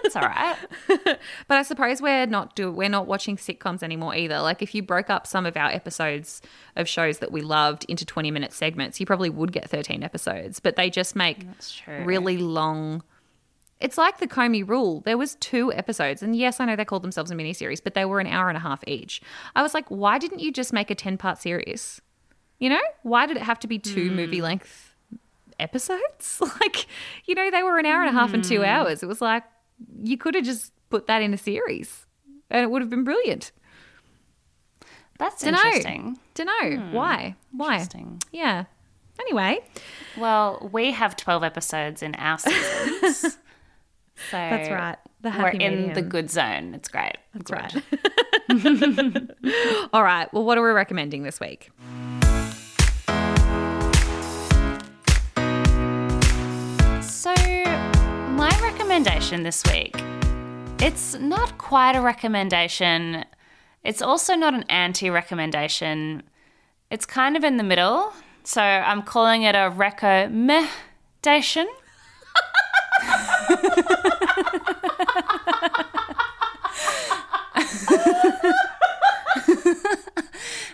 That's 0.04 0.16
all 0.16 0.24
right. 0.24 0.56
but 1.48 1.58
I 1.58 1.64
suppose 1.64 2.02
we're 2.02 2.28
not 2.28 2.56
do 2.56 2.72
we're 2.72 2.90
not 2.90 3.08
watching 3.08 3.38
sitcoms 3.38 3.82
anymore 3.82 4.16
either. 4.16 4.40
Like 4.40 4.62
if 4.62 4.76
you 4.76 4.84
broke 4.84 5.10
up 5.10 5.26
some 5.26 5.46
of 5.46 5.58
our 5.58 5.70
episodes 5.70 6.42
of 6.76 6.88
shows 6.88 7.20
that 7.20 7.32
we 7.32 7.42
loved 7.42 7.86
into 7.86 8.06
20 8.06 8.30
minute 8.30 8.54
segments, 8.54 9.00
you 9.00 9.06
probably 9.06 9.30
would 9.32 9.52
get 9.52 9.68
13 9.70 10.04
episodes, 10.04 10.60
but 10.60 10.76
they 10.76 10.90
just 10.92 11.16
make 11.16 11.40
really 12.04 12.38
long 12.38 13.02
it's 13.80 13.98
like 13.98 14.20
the 14.20 14.28
Comey 14.28 14.68
rule. 14.68 15.02
There 15.02 15.18
was 15.18 15.36
two 15.36 15.74
episodes, 15.74 16.24
and 16.24 16.36
yes, 16.36 16.60
I 16.60 16.66
know 16.66 16.76
they 16.76 16.86
called 16.86 17.04
themselves 17.04 17.32
a 17.32 17.36
miniseries, 17.36 17.84
but 17.84 17.94
they 17.94 18.06
were 18.06 18.20
an 18.20 18.28
hour 18.28 18.48
and 18.48 18.58
a 18.58 18.62
half 18.62 18.84
each. 18.88 19.22
I 19.56 19.62
was 19.62 19.74
like, 19.74 19.88
why 19.90 20.18
didn't 20.18 20.40
you 20.40 20.52
just 20.52 20.72
make 20.72 20.90
a 20.90 20.96
ten 20.96 21.18
part 21.18 21.40
series? 21.40 22.02
You 22.60 22.70
know, 22.70 22.82
why 23.04 23.26
did 23.26 23.38
it 23.38 23.44
have 23.44 23.60
to 23.60 23.68
be 23.68 23.80
two 23.80 24.10
hmm. 24.10 24.16
movie 24.16 24.42
length 24.42 24.96
episodes? 25.60 26.42
Like, 26.62 26.88
you 27.26 27.36
know, 27.36 27.52
they 27.52 27.64
were 27.64 27.78
an 27.78 27.86
hour 27.86 28.02
and 28.02 28.10
a 28.16 28.20
half 28.20 28.34
and 28.34 28.44
two 28.44 28.60
hmm. 28.60 28.66
hours. 28.66 29.04
It 29.04 29.08
was 29.08 29.22
like 29.22 29.44
you 30.02 30.18
could 30.18 30.36
have 30.36 30.46
just 30.46 30.72
put 30.90 31.08
that 31.08 31.22
in 31.22 31.34
a 31.34 31.38
series, 31.38 32.06
and 32.50 32.62
it 32.62 32.72
would 32.72 32.82
have 32.82 32.90
been 32.90 33.04
brilliant. 33.04 33.52
That's 35.18 35.44
Dunno. 35.44 35.58
interesting. 35.58 36.20
Don't 36.34 36.48
know 36.48 36.78
hmm. 36.78 36.94
why. 36.94 37.36
Why? 37.52 37.74
Interesting. 37.74 38.22
Yeah. 38.32 38.66
Anyway, 39.20 39.60
Well, 40.18 40.70
we 40.74 40.92
have 40.92 41.16
12 41.16 41.44
episodes 41.44 42.02
in 42.04 42.16
our 42.16 42.38
seasons. 42.38 43.38
so 44.32 44.38
that's 44.38 44.70
right. 44.70 44.98
The 45.22 45.30
We're 45.30 45.34
happy 45.34 45.64
in 45.64 45.94
the 45.94 46.02
good 46.02 46.30
zone. 46.30 46.74
It's 46.74 46.88
great. 46.88 47.18
That's 47.34 47.52
right. 47.52 47.74
All 49.94 50.04
right. 50.04 50.32
Well, 50.34 50.44
what 50.44 50.58
are 50.58 50.64
we 50.64 50.72
recommending 50.72 51.24
this 51.24 51.40
week? 51.40 51.72
So, 57.02 57.34
my 57.34 58.58
recommendation 58.62 59.44
this 59.44 59.64
week, 59.66 59.96
it's 60.80 61.16
not 61.16 61.58
quite 61.58 61.96
a 61.96 62.02
recommendation. 62.02 63.26
It's 63.84 64.02
also 64.02 64.36
not 64.36 64.54
an 64.54 64.64
anti-recommendation. 64.70 66.24
It's 66.92 67.06
kind 67.06 67.36
of 67.36 67.44
in 67.44 67.58
the 67.58 67.64
middle. 67.64 68.14
So, 68.44 68.62
I'm 68.62 69.02
calling 69.02 69.42
it 69.42 69.56
a 69.56 69.72
recommendation. 69.72 71.68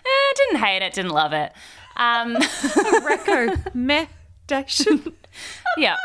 Eh, 0.04 0.34
didn't 0.36 0.58
hate 0.64 0.82
it, 0.82 0.94
didn't 0.94 1.12
love 1.12 1.34
it. 1.34 1.52
Um, 1.96 2.38
Recommendation. 3.04 5.14
yeah, 5.78 5.98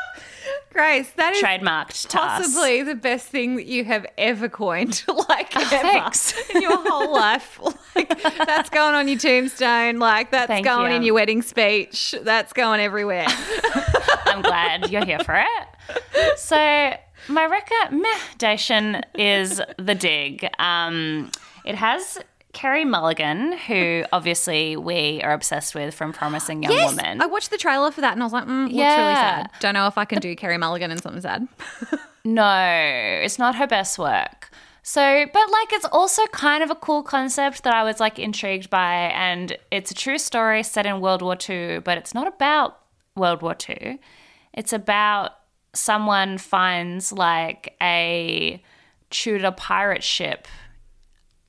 Grace, 0.72 1.10
that 1.12 1.34
is 1.34 1.42
trademarked 1.42 2.08
to 2.08 2.20
us. 2.20 2.38
possibly 2.46 2.82
the 2.82 2.94
best 2.94 3.28
thing 3.28 3.56
that 3.56 3.66
you 3.66 3.84
have 3.84 4.06
ever 4.18 4.48
coined, 4.48 5.02
like 5.28 5.56
ever 5.56 5.66
thanks. 5.68 6.34
in 6.50 6.62
your 6.62 6.76
whole 6.88 7.12
life. 7.12 7.60
Like 7.96 8.22
that's 8.44 8.68
going 8.68 8.94
on 8.94 9.08
your 9.08 9.18
tombstone. 9.18 9.98
Like 9.98 10.30
that's 10.30 10.48
Thank 10.48 10.66
going 10.66 10.90
you. 10.90 10.96
in 10.98 11.02
your 11.02 11.14
wedding 11.14 11.40
speech. 11.40 12.14
That's 12.22 12.52
going 12.52 12.78
everywhere. 12.80 13.24
I'm 14.26 14.42
glad 14.42 14.90
you're 14.90 15.04
here 15.06 15.20
for 15.20 15.34
it. 15.34 16.38
So, 16.38 16.92
my 17.28 17.46
recommendation 17.46 19.02
is 19.14 19.62
The 19.78 19.94
Dig. 19.94 20.46
Um, 20.58 21.30
it 21.64 21.74
has 21.74 22.18
Carey 22.56 22.84
Mulligan, 22.86 23.52
who 23.52 24.04
obviously 24.12 24.76
we 24.76 25.20
are 25.22 25.32
obsessed 25.32 25.74
with 25.74 25.94
from 25.94 26.12
Promising 26.12 26.62
Young 26.62 26.74
Woman. 26.86 27.20
I 27.20 27.26
watched 27.26 27.50
the 27.50 27.58
trailer 27.58 27.90
for 27.90 28.00
that 28.00 28.14
and 28.14 28.22
I 28.22 28.26
was 28.26 28.32
like, 28.32 28.46
mm, 28.46 28.62
looks 28.62 28.72
really 28.72 28.80
Yeah. 28.80 29.42
sad. 29.42 29.50
Don't 29.60 29.74
know 29.74 29.86
if 29.86 29.98
I 29.98 30.06
can 30.06 30.20
do 30.20 30.34
Carey 30.34 30.56
Mulligan 30.56 30.90
and 30.90 31.00
something 31.02 31.20
sad. 31.22 31.46
No, 32.28 33.20
it's 33.22 33.38
not 33.38 33.54
her 33.54 33.68
best 33.68 34.00
work. 34.00 34.50
So, 34.82 35.26
but 35.32 35.48
like 35.48 35.72
it's 35.72 35.84
also 35.92 36.26
kind 36.32 36.60
of 36.64 36.70
a 36.70 36.74
cool 36.74 37.04
concept 37.04 37.62
that 37.62 37.72
I 37.72 37.84
was 37.84 38.00
like 38.00 38.18
intrigued 38.18 38.68
by. 38.68 39.12
And 39.14 39.56
it's 39.70 39.92
a 39.92 39.94
true 39.94 40.18
story 40.18 40.64
set 40.64 40.86
in 40.86 41.00
World 41.00 41.22
War 41.22 41.36
II, 41.48 41.78
but 41.78 41.96
it's 41.98 42.14
not 42.14 42.26
about 42.26 42.80
World 43.14 43.42
War 43.42 43.54
II. 43.68 44.00
It's 44.54 44.72
about 44.72 45.34
someone 45.72 46.36
finds 46.38 47.12
like 47.12 47.76
a 47.80 48.60
Tudor 49.10 49.52
pirate 49.52 50.02
ship 50.02 50.48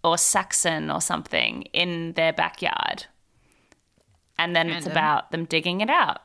or 0.07 0.17
Saxon 0.17 0.89
or 0.89 1.01
something 1.01 1.63
in 1.73 2.13
their 2.13 2.33
backyard. 2.33 3.05
And 4.39 4.55
then 4.55 4.69
it's 4.69 4.85
about 4.85 5.31
them 5.31 5.45
digging 5.45 5.81
it 5.81 5.89
out. 5.89 6.21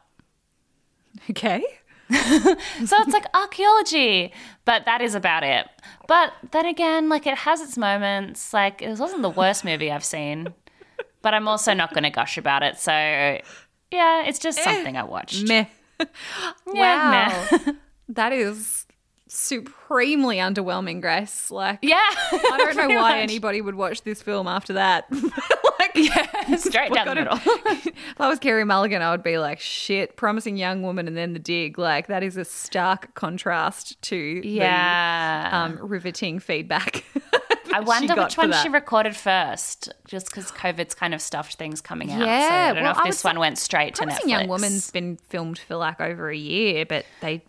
Okay. 1.31 1.65
So 2.13 2.97
it's 3.01 3.13
like 3.13 3.25
archaeology, 3.33 4.33
but 4.67 4.85
that 4.85 5.01
is 5.01 5.15
about 5.15 5.45
it. 5.45 5.67
But 6.09 6.33
then 6.51 6.67
again, 6.67 7.09
like 7.09 7.27
it 7.27 7.39
has 7.39 7.61
its 7.63 7.79
moments. 7.79 8.53
Like 8.53 8.83
it 8.83 8.99
wasn't 8.99 9.23
the 9.23 9.31
worst 9.31 9.65
movie 9.65 9.91
I've 9.91 10.05
seen, 10.05 10.53
but 11.23 11.33
I'm 11.33 11.49
also 11.49 11.73
not 11.73 11.95
going 11.95 12.03
to 12.03 12.11
gush 12.11 12.37
about 12.37 12.63
it. 12.63 12.79
So 12.79 12.93
yeah, 12.93 14.25
it's 14.27 14.39
just 14.39 14.59
eh, 14.59 14.63
something 14.63 14.97
I 14.97 15.05
watched. 15.05 15.47
Meh. 15.47 15.67
Yeah, 16.75 17.29
wow. 17.29 17.49
meh. 17.67 17.73
that 18.09 18.33
is 18.33 18.87
supremely 19.33 20.37
underwhelming, 20.37 21.01
Grace. 21.01 21.51
Like, 21.51 21.79
Yeah, 21.83 21.97
I 21.97 22.55
don't 22.59 22.77
know 22.77 22.89
why 23.01 23.13
much. 23.13 23.23
anybody 23.23 23.61
would 23.61 23.75
watch 23.75 24.03
this 24.03 24.23
film 24.23 24.47
after 24.47 24.75
that. 24.75 25.07
like, 25.81 25.93
Yeah, 25.95 26.57
straight 26.57 26.93
down 26.93 27.07
the 27.09 27.15
middle. 27.15 27.39
if 27.45 28.21
I 28.21 28.29
was 28.29 28.39
Carey 28.39 28.65
Mulligan, 28.65 29.03
I 29.03 29.11
would 29.11 29.23
be 29.23 29.39
like, 29.39 29.59
shit, 29.61 30.17
promising 30.17 30.57
young 30.57 30.83
woman 30.83 31.09
and 31.09 31.17
then 31.17 31.33
the 31.33 31.39
dig. 31.39 31.79
Like, 31.79 32.07
that 32.09 32.23
is 32.23 32.37
a 32.37 32.45
stark 32.45 33.15
contrast 33.15 34.01
to 34.03 34.17
Yeah. 34.17 35.51
the 35.51 35.57
um, 35.57 35.79
riveting 35.89 36.39
feedback. 36.39 37.05
I 37.75 37.81
wonder 37.81 38.15
which 38.15 38.37
one 38.37 38.51
that. 38.51 38.63
she 38.63 38.69
recorded 38.69 39.17
first, 39.17 39.91
just 40.07 40.27
because 40.27 40.53
COVID's 40.53 40.95
kind 40.95 41.15
of 41.15 41.23
stuffed 41.23 41.55
things 41.55 41.81
coming 41.81 42.11
out. 42.13 42.19
so 42.21 42.27
Yeah, 42.27 42.69
I 42.71 42.75
don't 42.75 42.77
know 42.77 42.91
well, 42.91 42.95
I 42.99 43.01
if 43.01 43.07
this 43.15 43.25
one 43.25 43.39
went 43.39 43.57
straight 43.57 43.95
to 43.95 44.03
Promising 44.03 44.27
Netflix. 44.27 44.31
Young 44.31 44.49
Woman's 44.49 44.91
been 44.91 45.17
filmed 45.29 45.59
for 45.59 45.77
like 45.77 45.99
over 45.99 46.29
a 46.29 46.37
year, 46.37 46.85
but 46.85 47.07
they 47.23 47.43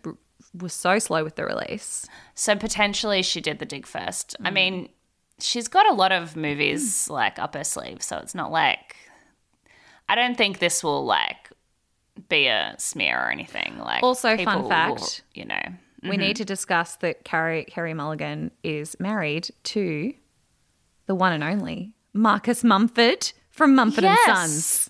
were 0.59 0.69
so 0.69 0.99
slow 0.99 1.23
with 1.23 1.35
the 1.35 1.45
release. 1.45 2.07
So 2.35 2.55
potentially 2.55 3.21
she 3.23 3.41
did 3.41 3.59
the 3.59 3.65
dig 3.65 3.85
first. 3.85 4.35
Mm. 4.41 4.47
I 4.47 4.51
mean, 4.51 4.89
she's 5.39 5.67
got 5.67 5.89
a 5.89 5.93
lot 5.93 6.11
of 6.11 6.35
movies 6.35 7.09
like 7.09 7.39
up 7.39 7.55
her 7.55 7.63
sleeve, 7.63 8.01
so 8.01 8.17
it's 8.17 8.35
not 8.35 8.51
like 8.51 8.95
I 10.07 10.15
don't 10.15 10.37
think 10.37 10.59
this 10.59 10.83
will 10.83 11.05
like 11.05 11.49
be 12.29 12.47
a 12.47 12.75
smear 12.77 13.17
or 13.19 13.31
anything. 13.31 13.77
Like 13.79 14.03
Also, 14.03 14.37
fun 14.37 14.63
will, 14.63 14.69
fact, 14.69 15.23
you 15.33 15.45
know. 15.45 15.61
We 16.03 16.17
need 16.17 16.35
to 16.35 16.45
discuss 16.45 16.97
that 16.97 17.23
Carey, 17.23 17.63
Carey 17.63 17.93
Mulligan 17.93 18.51
is 18.61 18.99
married 18.99 19.49
to 19.63 20.13
the 21.05 21.15
one 21.15 21.31
and 21.31 21.41
only 21.41 21.93
Marcus 22.11 22.61
Mumford 22.61 23.31
from 23.49 23.73
Mumford 23.73 24.03
Yes. 24.03 24.19
and 24.27 24.37
Sons. 24.37 24.89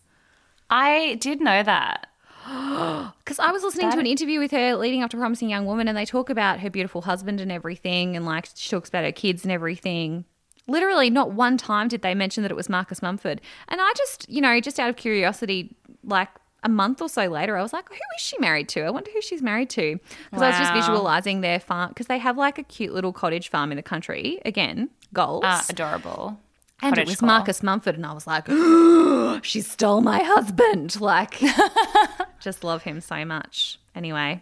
I 0.72 1.18
did 1.22 1.40
know 1.40 1.62
that. 1.62 2.08
Because 3.24 3.40
I 3.40 3.52
was 3.52 3.64
listening 3.64 3.90
to 3.92 4.00
an 4.00 4.06
interview 4.06 4.40
with 4.40 4.52
her 4.52 4.76
leading 4.76 5.02
up 5.02 5.10
to 5.12 5.18
Promising 5.18 5.50
Young 5.50 5.66
Woman, 5.66 5.88
and 5.88 5.98
they 5.98 6.06
talk 6.06 6.30
about 6.30 6.60
her 6.60 6.70
beautiful 6.70 7.04
husband 7.04 7.40
and 7.40 7.52
everything, 7.52 8.16
and 8.18 8.26
like 8.26 8.50
she 8.54 8.70
talks 8.70 8.90
about 8.90 9.06
her 9.06 9.12
kids 9.12 9.44
and 9.44 9.52
everything. 9.52 10.26
Literally, 10.68 11.10
not 11.10 11.32
one 11.32 11.58
time 11.58 11.88
did 11.88 12.02
they 12.02 12.14
mention 12.14 12.44
that 12.44 12.52
it 12.52 12.56
was 12.56 12.70
Marcus 12.70 13.02
Mumford. 13.02 13.42
And 13.68 13.82
I 13.82 13.92
just, 13.98 14.30
you 14.30 14.42
know, 14.42 14.60
just 14.60 14.80
out 14.80 14.90
of 14.90 14.96
curiosity, 14.96 15.76
like 16.04 16.30
a 16.64 16.70
month 16.70 17.02
or 17.02 17.10
so 17.10 17.28
later, 17.28 17.58
I 17.58 17.62
was 17.62 17.74
like, 17.74 17.90
who 17.90 17.96
is 17.96 18.22
she 18.22 18.38
married 18.40 18.70
to? 18.70 18.82
I 18.82 18.90
wonder 18.90 19.12
who 19.14 19.22
she's 19.22 19.42
married 19.42 19.70
to. 19.72 20.00
Because 20.32 20.42
I 20.42 20.50
was 20.50 20.58
just 20.58 20.74
visualizing 20.74 21.42
their 21.42 21.60
farm, 21.60 21.90
because 21.90 22.08
they 22.08 22.18
have 22.18 22.38
like 22.38 22.58
a 22.58 22.64
cute 22.64 22.94
little 22.94 23.14
cottage 23.14 23.50
farm 23.50 23.72
in 23.72 23.76
the 23.76 23.84
country. 23.84 24.40
Again, 24.46 24.90
goals. 25.14 25.44
Uh, 25.44 25.62
adorable. 25.70 26.40
And 26.84 26.98
it 26.98 27.08
was 27.08 27.16
core. 27.20 27.28
Marcus 27.28 27.64
Mumford, 27.64 27.96
and 27.96 28.06
I 28.06 28.14
was 28.14 28.28
like, 28.28 28.48
she 29.44 29.62
stole 29.62 30.02
my 30.02 30.22
husband. 30.24 30.96
Like, 31.00 31.42
just 32.40 32.64
love 32.64 32.84
him 32.84 33.02
so 33.02 33.26
much. 33.26 33.80
Anyway, 33.96 34.42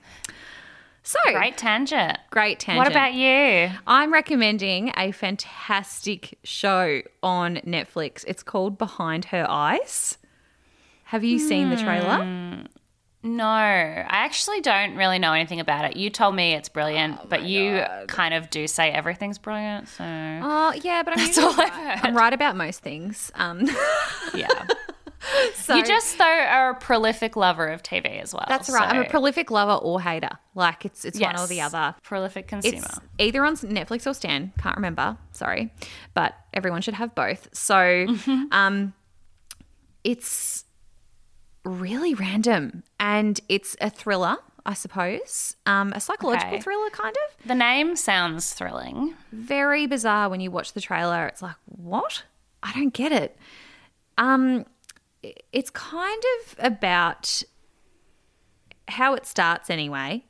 so 1.04 1.20
Great 1.34 1.58
tangent. 1.58 2.18
great 2.30 2.60
tangent. 2.60 2.78
What 2.78 2.88
about 2.92 3.14
you? 3.14 3.72
I'm 3.88 4.14
recommending 4.14 4.92
a 4.98 5.12
fantastic 5.12 6.38
show 6.44 7.02
on 7.24 7.58
Netflix. 7.58 8.24
It's 8.28 8.44
called 8.44 8.78
Behind 8.78 9.26
Her 9.26 9.46
Eyes. 9.50 10.18
Have 11.06 11.24
you 11.24 11.40
seen 11.40 11.70
the 11.70 11.78
trailer? 11.78 12.24
Hmm. 12.24 12.62
No, 13.24 13.44
I 13.46 14.06
actually 14.08 14.62
don't 14.62 14.96
really 14.96 15.20
know 15.20 15.34
anything 15.34 15.60
about 15.60 15.86
it. 15.86 15.96
You 15.96 16.10
told 16.10 16.34
me 16.36 16.54
it's 16.54 16.70
brilliant, 16.70 17.20
Oh 17.22 17.26
but 17.30 17.44
you 17.44 17.84
kind 18.08 18.34
of 18.34 18.50
do 18.50 18.68
say 18.68 18.90
everything's 18.92 19.38
brilliant. 19.38 19.90
So 19.90 20.04
Oh, 20.04 20.74
yeah, 20.82 21.04
but 21.04 21.14
I'm 21.14 21.20
That's 21.26 21.38
all 21.38 21.52
I've 21.52 21.58
right. 21.58 21.72
heard. 21.72 22.00
I'm 22.08 22.16
right 22.18 22.34
about 22.34 22.56
most 22.56 22.80
things. 22.82 23.32
Um, 23.36 23.62
yeah, 24.34 24.48
so 25.54 25.76
you 25.76 25.86
just 25.86 26.18
though 26.18 26.24
are 26.26 26.72
a 26.72 26.76
prolific 26.76 27.36
lover 27.36 27.68
of 27.68 27.84
TV 27.84 28.20
as 28.22 28.34
well. 28.34 28.46
that's 28.48 28.70
right. 28.72 28.90
I'm 28.90 29.02
a 29.04 29.06
prolific 29.10 29.52
lover 29.52 29.74
or 29.74 30.02
hater. 30.02 30.32
Like 30.56 30.84
it's 30.86 31.06
it's 31.06 31.20
one 31.20 31.38
or 31.40 31.46
the 31.46 31.62
other. 31.62 31.94
Prolific 32.02 32.48
consumer. 32.48 32.78
It's 32.78 33.00
either 33.20 33.46
on 33.46 33.56
Netflix 33.56 34.10
or 34.10 34.16
Stan. 34.16 34.52
Can't 34.58 34.76
remember. 34.78 35.16
Sorry, 35.32 35.72
but 36.16 36.34
everyone 36.56 36.82
should 36.82 36.96
have 36.96 37.14
both. 37.14 37.50
So, 37.54 38.08
um, 38.52 38.94
it's 40.04 40.66
really 41.64 42.14
random, 42.14 42.84
and 43.00 43.40
it's 43.50 43.76
a 43.82 43.90
thriller, 43.90 44.38
I 44.66 44.74
suppose. 44.74 45.56
Um, 45.66 45.92
a 45.94 46.00
psychological 46.00 46.54
Okay. 46.56 46.62
thriller, 46.62 46.90
kind 46.92 47.16
of. 47.28 47.48
the 47.48 47.56
name 47.56 47.96
sounds 47.96 48.54
thrilling. 48.54 49.16
Very 49.32 49.86
bizarre 49.88 50.30
when 50.30 50.40
you 50.42 50.52
watch 50.52 50.74
the 50.74 50.82
trailer. 50.82 51.28
It's 51.28 51.42
like, 51.42 51.56
what? 51.66 52.24
I 52.64 52.72
don't 52.74 52.94
get 52.94 53.12
it. 53.12 53.38
Um, 54.18 54.66
it's 55.52 55.70
kind 55.70 56.22
of 56.42 56.56
about 56.60 57.44
how 58.88 59.14
it 59.14 59.26
starts 59.26 59.70
anyway. 59.70 60.24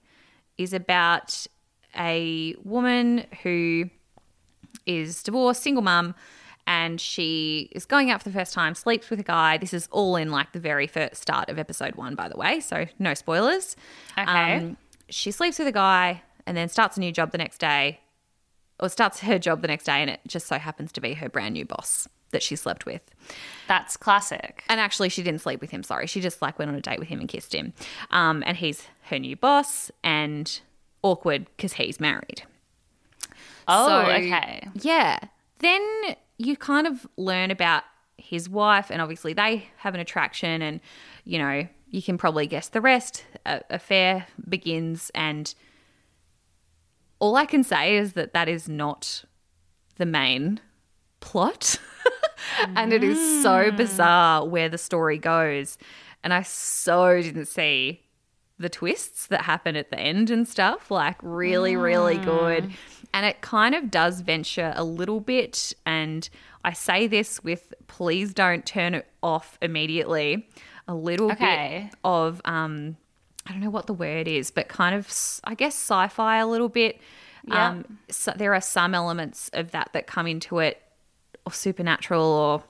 Is 0.57 0.73
about 0.73 1.47
a 1.97 2.55
woman 2.63 3.25
who 3.43 3.89
is 4.85 5.23
divorced, 5.23 5.63
single 5.63 5.81
mum, 5.83 6.13
and 6.71 7.01
she 7.01 7.67
is 7.73 7.83
going 7.85 8.09
out 8.09 8.23
for 8.23 8.29
the 8.29 8.33
first 8.33 8.53
time, 8.53 8.75
sleeps 8.75 9.09
with 9.09 9.19
a 9.19 9.23
guy. 9.23 9.57
This 9.57 9.73
is 9.73 9.89
all 9.91 10.15
in 10.15 10.31
like 10.31 10.53
the 10.53 10.59
very 10.59 10.87
first 10.87 11.15
start 11.21 11.49
of 11.49 11.59
episode 11.59 11.95
one, 11.95 12.15
by 12.15 12.29
the 12.29 12.37
way, 12.37 12.61
so 12.61 12.85
no 12.97 13.13
spoilers. 13.13 13.75
Okay. 14.17 14.73
she 15.09 15.31
sleeps 15.31 15.59
with 15.59 15.67
a 15.67 15.73
guy 15.73 16.21
and 16.47 16.55
then 16.55 16.69
starts 16.69 16.95
a 16.95 17.01
new 17.01 17.11
job 17.11 17.33
the 17.33 17.37
next 17.37 17.57
day, 17.57 17.99
or 18.79 18.87
starts 18.87 19.19
her 19.19 19.37
job 19.37 19.61
the 19.61 19.67
next 19.67 19.83
day, 19.83 19.99
and 20.01 20.09
it 20.09 20.21
just 20.25 20.47
so 20.47 20.57
happens 20.57 20.93
to 20.93 21.01
be 21.01 21.13
her 21.15 21.27
brand 21.27 21.55
new 21.55 21.65
boss 21.65 22.07
that 22.31 22.41
she 22.41 22.55
slept 22.55 22.85
with. 22.85 23.01
That's 23.67 23.97
classic. 23.97 24.63
And 24.69 24.79
actually, 24.79 25.09
she 25.09 25.23
didn't 25.23 25.41
sleep 25.41 25.59
with 25.59 25.71
him. 25.71 25.83
Sorry, 25.83 26.07
she 26.07 26.21
just 26.21 26.41
like 26.41 26.57
went 26.57 26.71
on 26.71 26.75
a 26.77 26.81
date 26.81 26.99
with 26.99 27.09
him 27.09 27.19
and 27.19 27.27
kissed 27.27 27.53
him. 27.53 27.73
Um, 28.11 28.43
and 28.45 28.55
he's 28.55 28.87
her 29.09 29.19
new 29.19 29.35
boss, 29.35 29.91
and 30.05 30.61
awkward 31.03 31.47
because 31.57 31.73
he's 31.73 31.99
married. 31.99 32.43
Oh, 33.67 33.87
So, 34.05 34.11
okay. 34.11 34.69
Yeah. 34.75 35.19
Then 35.59 35.81
you 36.41 36.57
kind 36.57 36.87
of 36.87 37.07
learn 37.17 37.51
about 37.51 37.83
his 38.17 38.49
wife, 38.49 38.89
and 38.89 39.01
obviously 39.01 39.33
they 39.33 39.67
have 39.77 39.93
an 39.93 39.99
attraction, 39.99 40.61
and 40.61 40.79
you 41.23 41.37
know, 41.37 41.67
you 41.89 42.01
can 42.01 42.17
probably 42.17 42.47
guess 42.47 42.69
the 42.69 42.81
rest. 42.81 43.25
A 43.45 43.61
affair 43.69 44.27
begins, 44.47 45.11
and 45.13 45.53
all 47.19 47.35
I 47.35 47.45
can 47.45 47.63
say 47.63 47.95
is 47.95 48.13
that 48.13 48.33
that 48.33 48.49
is 48.49 48.67
not 48.67 49.23
the 49.97 50.05
main 50.05 50.59
plot. 51.19 51.79
and 52.75 52.91
it 52.91 53.03
is 53.03 53.43
so 53.43 53.71
mm. 53.71 53.77
bizarre 53.77 54.45
where 54.45 54.69
the 54.69 54.77
story 54.77 55.17
goes. 55.17 55.77
And 56.23 56.33
I 56.33 56.41
so 56.41 57.21
didn't 57.21 57.45
see 57.45 58.01
the 58.61 58.69
twists 58.69 59.27
that 59.27 59.41
happen 59.41 59.75
at 59.75 59.89
the 59.91 59.99
end 59.99 60.29
and 60.29 60.47
stuff. 60.47 60.89
Like, 60.91 61.17
really, 61.21 61.75
really 61.75 62.17
good. 62.17 62.71
And 63.13 63.25
it 63.25 63.41
kind 63.41 63.75
of 63.75 63.91
does 63.91 64.21
venture 64.21 64.73
a 64.75 64.83
little 64.83 65.19
bit. 65.19 65.73
And 65.85 66.29
I 66.63 66.73
say 66.73 67.07
this 67.07 67.43
with 67.43 67.73
please 67.87 68.33
don't 68.33 68.65
turn 68.65 68.95
it 68.95 69.07
off 69.21 69.57
immediately. 69.61 70.47
A 70.87 70.95
little 70.95 71.31
Okay. 71.31 71.89
bit 71.89 71.99
of, 72.03 72.41
um, 72.45 72.97
I 73.47 73.51
don't 73.51 73.61
know 73.61 73.69
what 73.69 73.87
the 73.87 73.93
word 73.93 74.27
is, 74.27 74.51
but 74.51 74.67
kind 74.69 74.95
of, 74.95 75.11
I 75.43 75.55
guess, 75.55 75.73
sci 75.75 76.07
fi 76.07 76.37
a 76.37 76.47
little 76.47 76.69
bit. 76.69 77.01
Yeah. 77.45 77.69
Um, 77.69 77.97
so 78.09 78.33
there 78.35 78.53
are 78.53 78.61
some 78.61 78.93
elements 78.93 79.49
of 79.53 79.71
that 79.71 79.89
that 79.93 80.05
come 80.07 80.27
into 80.27 80.59
it, 80.59 80.81
or 81.45 81.51
supernatural, 81.51 82.23
or 82.23 82.63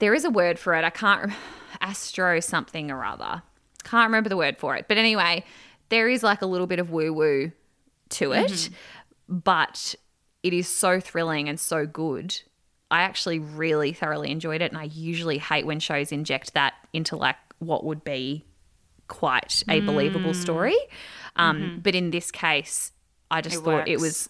there 0.00 0.12
is 0.12 0.24
a 0.24 0.30
word 0.30 0.58
for 0.58 0.74
it. 0.74 0.84
I 0.84 0.90
can't 0.90 1.32
astro 1.80 2.40
something 2.40 2.90
or 2.90 3.04
other. 3.04 3.42
Can't 3.84 4.08
remember 4.08 4.28
the 4.28 4.36
word 4.36 4.58
for 4.58 4.76
it. 4.76 4.86
But 4.88 4.98
anyway, 4.98 5.44
there 5.88 6.08
is 6.08 6.22
like 6.22 6.42
a 6.42 6.46
little 6.46 6.66
bit 6.66 6.78
of 6.78 6.90
woo 6.90 7.12
woo 7.12 7.52
to 8.10 8.32
it, 8.32 8.50
mm-hmm. 8.50 9.38
but 9.38 9.94
it 10.42 10.52
is 10.52 10.68
so 10.68 11.00
thrilling 11.00 11.48
and 11.48 11.58
so 11.58 11.86
good. 11.86 12.40
I 12.90 13.02
actually 13.02 13.38
really 13.38 13.92
thoroughly 13.92 14.30
enjoyed 14.30 14.62
it, 14.62 14.72
and 14.72 14.78
I 14.78 14.84
usually 14.84 15.38
hate 15.38 15.66
when 15.66 15.80
shows 15.80 16.12
inject 16.12 16.54
that 16.54 16.74
into 16.92 17.16
like 17.16 17.36
what 17.58 17.84
would 17.84 18.04
be 18.04 18.44
quite 19.08 19.62
a 19.68 19.80
mm. 19.80 19.86
believable 19.86 20.34
story. 20.34 20.76
Um, 21.36 21.60
mm-hmm. 21.60 21.78
But 21.80 21.94
in 21.94 22.10
this 22.10 22.30
case, 22.30 22.92
I 23.30 23.40
just 23.40 23.56
It 23.56 23.62
thought 23.62 23.88
it 23.88 24.00
was 24.00 24.28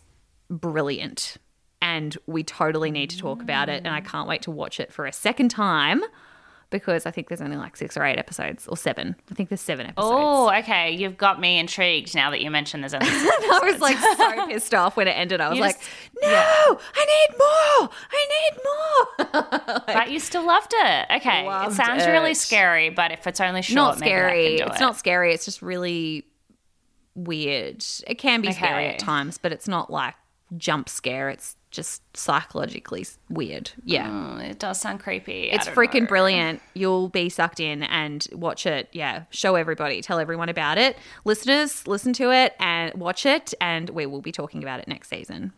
brilliant. 0.51 1.37
And 1.81 2.17
we 2.27 2.43
totally 2.43 2.91
need 2.91 3.11
to 3.11 3.19
talk 3.19 3.41
about 3.41 3.69
it. 3.69 3.85
And 3.85 3.89
I 3.89 4.01
can't 4.01 4.29
wait 4.29 4.43
to 4.43 4.51
watch 4.51 4.81
it 4.81 4.93
for 4.93 5.07
a 5.07 5.13
second 5.13 5.51
time 5.51 6.03
because 6.71 7.07
I 7.07 7.11
think 7.11 7.29
there's 7.29 7.41
only 7.41 7.57
like 7.57 7.77
six 7.77 7.97
or 7.97 8.05
eight 8.05 8.19
episodes 8.19 8.69
or 8.69 8.77
seven. 8.77 9.17
I 9.31 9.35
think 9.35 9.49
there's 9.49 9.61
seven 9.61 9.87
episodes. 9.87 10.13
Oh, 10.13 10.51
okay. 10.59 10.91
You've 10.93 11.17
got 11.17 11.41
me 11.41 11.59
intrigued 11.59 12.15
now 12.15 12.31
that 12.31 12.41
you 12.43 12.51
mentioned 12.51 12.83
there's 12.83 12.95
only. 12.95 13.07
I 13.11 13.61
was 13.65 13.81
like 13.81 13.97
so 13.97 14.47
pissed 14.47 14.75
off 14.75 14.97
when 14.97 15.09
it 15.09 15.13
ended. 15.13 15.41
I 15.41 15.49
was 15.49 15.57
You 15.57 15.63
like, 15.65 15.79
just- 15.79 15.91
no, 16.23 16.81
I 16.95 17.05
need 17.31 17.39
more. 17.39 17.91
I 18.11 18.27
need 18.37 19.69
more. 19.69 19.83
but 19.87 20.11
you 20.11 20.21
still 20.21 20.47
loved 20.47 20.73
it. 20.75 21.07
Okay. 21.17 21.43
It 21.43 21.47
Loved 21.47 21.75
sounds 21.77 22.07
really 22.07 22.35
scary, 22.35 22.91
but 22.91 23.13
if 23.13 23.27
it's 23.27 23.41
only 23.41 23.63
short, 23.63 23.75
not 23.75 23.99
scary. 23.99 24.57
It's 24.57 24.77
it. 24.77 24.81
not 24.81 24.97
scary. 24.97 25.33
It's 25.33 25.45
just 25.45 25.63
really 25.63 26.25
weird. 27.15 27.85
It 28.07 28.17
can 28.17 28.41
be 28.43 28.53
scary 28.53 28.87
at 28.87 28.99
times, 28.99 29.39
but 29.39 29.53
it's 29.53 29.69
not 29.69 29.91
like 29.91 30.15
jump 30.57 30.89
scare. 30.89 31.29
It's 31.31 31.57
just 31.71 32.03
psychologically 32.17 33.07
weird. 33.29 33.71
Yeah. 33.85 34.09
Mm, 34.09 34.51
it 34.51 34.59
does 34.59 34.81
sound 34.81 35.01
creepy. 35.01 35.51
It's 35.51 35.69
freaking 35.69 36.03
know. 36.03 36.09
brilliant. 36.09 36.63
You'll 36.75 37.09
be 37.09 37.29
sucked 37.29 37.61
in 37.61 37.83
and 37.83 38.27
watch 38.33 38.67
it. 38.67 38.89
Yeah. 38.93 39.25
Show 39.31 39.55
everybody. 39.55 40.01
Tell 40.01 40.19
everyone 40.19 40.49
about 40.49 40.79
it. 40.79 40.97
Listeners, 41.25 41.87
listen 41.87 42.13
to 42.15 42.33
it 42.33 42.55
and 42.59 42.95
watch 42.95 43.27
it. 43.27 43.53
And 43.61 43.91
we 43.91 44.07
will 44.07 44.23
be 44.23 44.33
talking 44.33 44.63
about 44.63 44.81
it 44.81 44.89
next 44.89 45.09
season. 45.09 45.53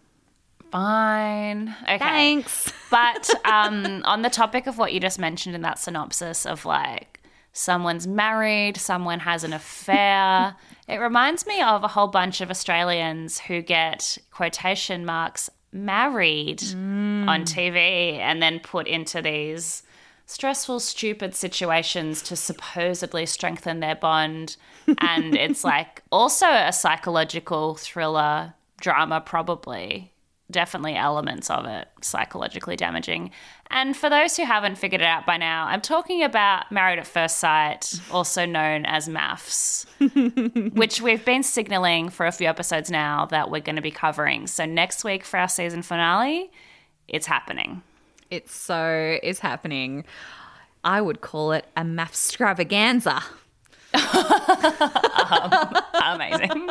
Fine. 0.71 1.75
Okay. 1.83 1.99
Thanks. 1.99 2.73
But 2.91 3.31
um, 3.45 4.03
on 4.05 4.23
the 4.23 4.31
topic 4.31 4.67
of 4.67 4.77
what 4.77 4.93
you 4.93 4.99
just 4.99 5.21
mentioned 5.21 5.55
in 5.55 5.63
that 5.63 5.79
synopsis 5.79 6.45
of 6.45 6.65
like 6.65 7.21
someone's 7.53 8.09
married, 8.09 8.77
someone 8.77 9.21
has 9.21 9.45
an 9.45 9.53
affair, 9.53 10.57
it 10.89 10.97
reminds 10.97 11.47
me 11.47 11.63
of 11.63 11.85
a 11.85 11.89
whole 11.89 12.09
bunch 12.09 12.41
of 12.41 12.51
Australians 12.51 13.39
who 13.39 13.63
get 13.63 14.19
quotation 14.33 15.05
marks 15.05 15.49
married 15.73 16.63
on 16.63 17.45
mm. 17.45 17.47
TV 17.47 18.19
and 18.19 18.43
then 18.43 18.61
put 18.61 18.87
into 18.87 19.23
these 19.23 19.83
stressful, 20.27 20.79
stupid 20.81 21.35
situations 21.35 22.23
to 22.23 22.37
supposedly 22.37 23.27
strengthen 23.27 23.81
their 23.81 23.97
bond. 23.97 24.57
And 24.99 25.37
it's 25.37 25.65
like 25.75 26.03
also 26.13 26.47
a 26.47 26.73
psychological 26.73 27.75
thriller 27.75 28.55
drama, 28.81 29.21
probably. 29.21 30.13
Definitely 30.51 30.97
elements 30.97 31.49
of 31.51 31.65
it 31.67 31.89
psychologically 32.03 32.77
damaging. 32.77 33.31
And 33.71 33.97
for 33.97 34.11
those 34.11 34.37
who 34.37 34.45
haven't 34.45 34.77
figured 34.77 35.01
it 35.01 35.07
out 35.07 35.27
by 35.27 35.37
now, 35.37 35.67
I'm 35.67 35.81
talking 35.81 36.23
about 36.23 36.73
Married 36.73 36.99
at 36.99 37.07
First 37.07 37.37
Sight, 37.37 38.01
also 38.11 38.45
known 38.45 38.85
as 38.85 39.09
MAFS, 39.09 39.87
which 40.75 41.01
we've 41.01 41.25
been 41.25 41.43
signaling 41.43 42.09
for 42.09 42.27
a 42.27 42.33
few 42.33 42.49
episodes 42.49 42.91
now 42.91 43.27
that 43.27 43.51
we're 43.51 43.61
going 43.61 43.77
to 43.77 43.83
be 43.83 43.91
covering. 43.91 44.47
So 44.47 44.65
next 44.65 45.05
week 45.05 45.25
for 45.25 45.39
our 45.39 45.49
season 45.49 45.83
finale, 45.83 46.51
it's 47.07 47.27
happening. 47.27 47.83
It 48.31 48.49
so 48.49 49.19
is 49.23 49.41
happening. 49.41 50.05
I 50.83 51.01
would 51.01 51.21
call 51.21 51.53
it 51.53 51.67
a 51.77 51.85
mathstravaganza. 53.95 55.83
Amazing. 56.15 56.71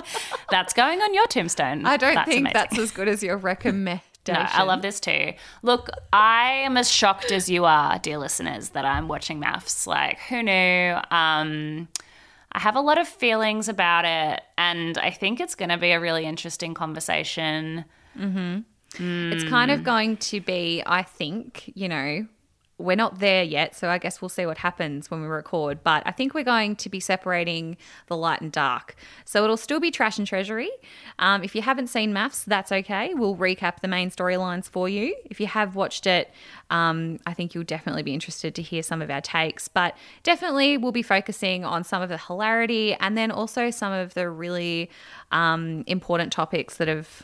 that's 0.50 0.74
going 0.74 1.02
on 1.02 1.14
your 1.14 1.28
tombstone. 1.28 1.86
I 1.86 1.98
don't 1.98 2.16
That's 2.16 2.28
think 2.30 2.42
amazing. 2.42 2.54
that's 2.54 2.78
as 2.80 2.92
good 2.92 3.08
as 3.08 3.24
your 3.24 3.38
recommendation. 3.38 4.02
No, 4.28 4.36
I 4.36 4.62
love 4.62 4.84
this 4.84 5.00
too. 5.00 5.34
Look, 5.64 5.90
I 6.14 6.52
am 6.64 6.78
as 6.78 6.92
shocked 6.92 7.32
as 7.32 7.50
you 7.50 7.66
are, 7.66 7.98
dear 7.98 8.20
listeners, 8.20 8.70
that 8.72 8.86
I'm 8.86 9.08
watching 9.08 9.40
MAFS. 9.42 9.88
Like, 9.88 10.20
who 10.30 10.44
knew? 10.44 10.96
Um, 11.10 11.88
I 12.52 12.60
have 12.60 12.76
a 12.76 12.82
lot 12.82 13.00
of 13.00 13.08
feelings 13.08 13.70
about 13.70 14.06
it, 14.06 14.44
and 14.56 15.00
I 15.00 15.10
think 15.10 15.40
it's 15.40 15.56
going 15.56 15.70
to 15.70 15.78
be 15.80 15.92
a 15.94 16.00
really 16.00 16.26
interesting 16.26 16.76
conversation. 16.76 17.86
Mm-hmm. 18.16 18.60
Mm. 19.04 19.34
It's 19.34 19.46
kind 19.46 19.72
of 19.72 19.84
going 19.84 20.18
to 20.18 20.42
be, 20.42 20.84
I 20.86 21.02
think, 21.02 21.72
you 21.74 21.88
know, 21.88 22.28
we're 22.80 22.96
not 22.96 23.20
there 23.20 23.44
yet, 23.44 23.76
so 23.76 23.90
I 23.90 23.98
guess 23.98 24.22
we'll 24.22 24.30
see 24.30 24.46
what 24.46 24.60
happens 24.60 25.12
when 25.12 25.22
we 25.22 25.28
record. 25.28 25.84
But 25.84 26.02
I 26.06 26.12
think 26.12 26.34
we're 26.34 26.46
going 26.46 26.78
to 26.78 26.90
be 26.90 27.00
separating 27.02 27.78
the 28.08 28.16
light 28.16 28.40
and 28.40 28.52
dark. 28.52 28.96
So 29.26 29.44
it'll 29.44 29.58
still 29.58 29.82
be 29.82 29.92
trash 29.92 30.18
and 30.18 30.26
treasury. 30.26 30.72
Um, 31.20 31.44
if 31.44 31.56
you 31.56 31.62
haven't 31.62 31.88
seen 31.88 32.14
MAFS, 32.14 32.46
that's 32.46 32.72
okay. 32.72 33.14
We'll 33.14 33.36
recap 33.36 33.82
the 33.82 33.90
main 33.90 34.10
storylines 34.10 34.70
for 34.70 34.88
you. 34.88 35.16
If 35.26 35.42
you 35.42 35.48
have 35.48 35.76
watched 35.76 36.08
it, 36.08 36.32
um, 36.70 37.20
I 37.26 37.34
think 37.34 37.54
you'll 37.54 37.66
definitely 37.66 38.04
be 38.04 38.14
interested 38.14 38.56
to 38.56 38.62
hear 38.62 38.82
some 38.82 39.02
of 39.02 39.10
our 39.10 39.22
takes. 39.22 39.68
But 39.68 39.98
definitely, 40.24 40.78
we'll 40.78 40.94
be 40.94 41.04
focusing 41.04 41.66
on 41.66 41.84
some 41.84 42.02
of 42.02 42.08
the 42.08 42.18
hilarity 42.18 42.94
and 42.94 43.18
then 43.18 43.30
also 43.30 43.72
some 43.72 43.92
of 43.92 44.14
the 44.14 44.30
really 44.30 44.90
um, 45.32 45.84
important 45.86 46.32
topics 46.32 46.78
that 46.78 46.88
have 46.88 47.24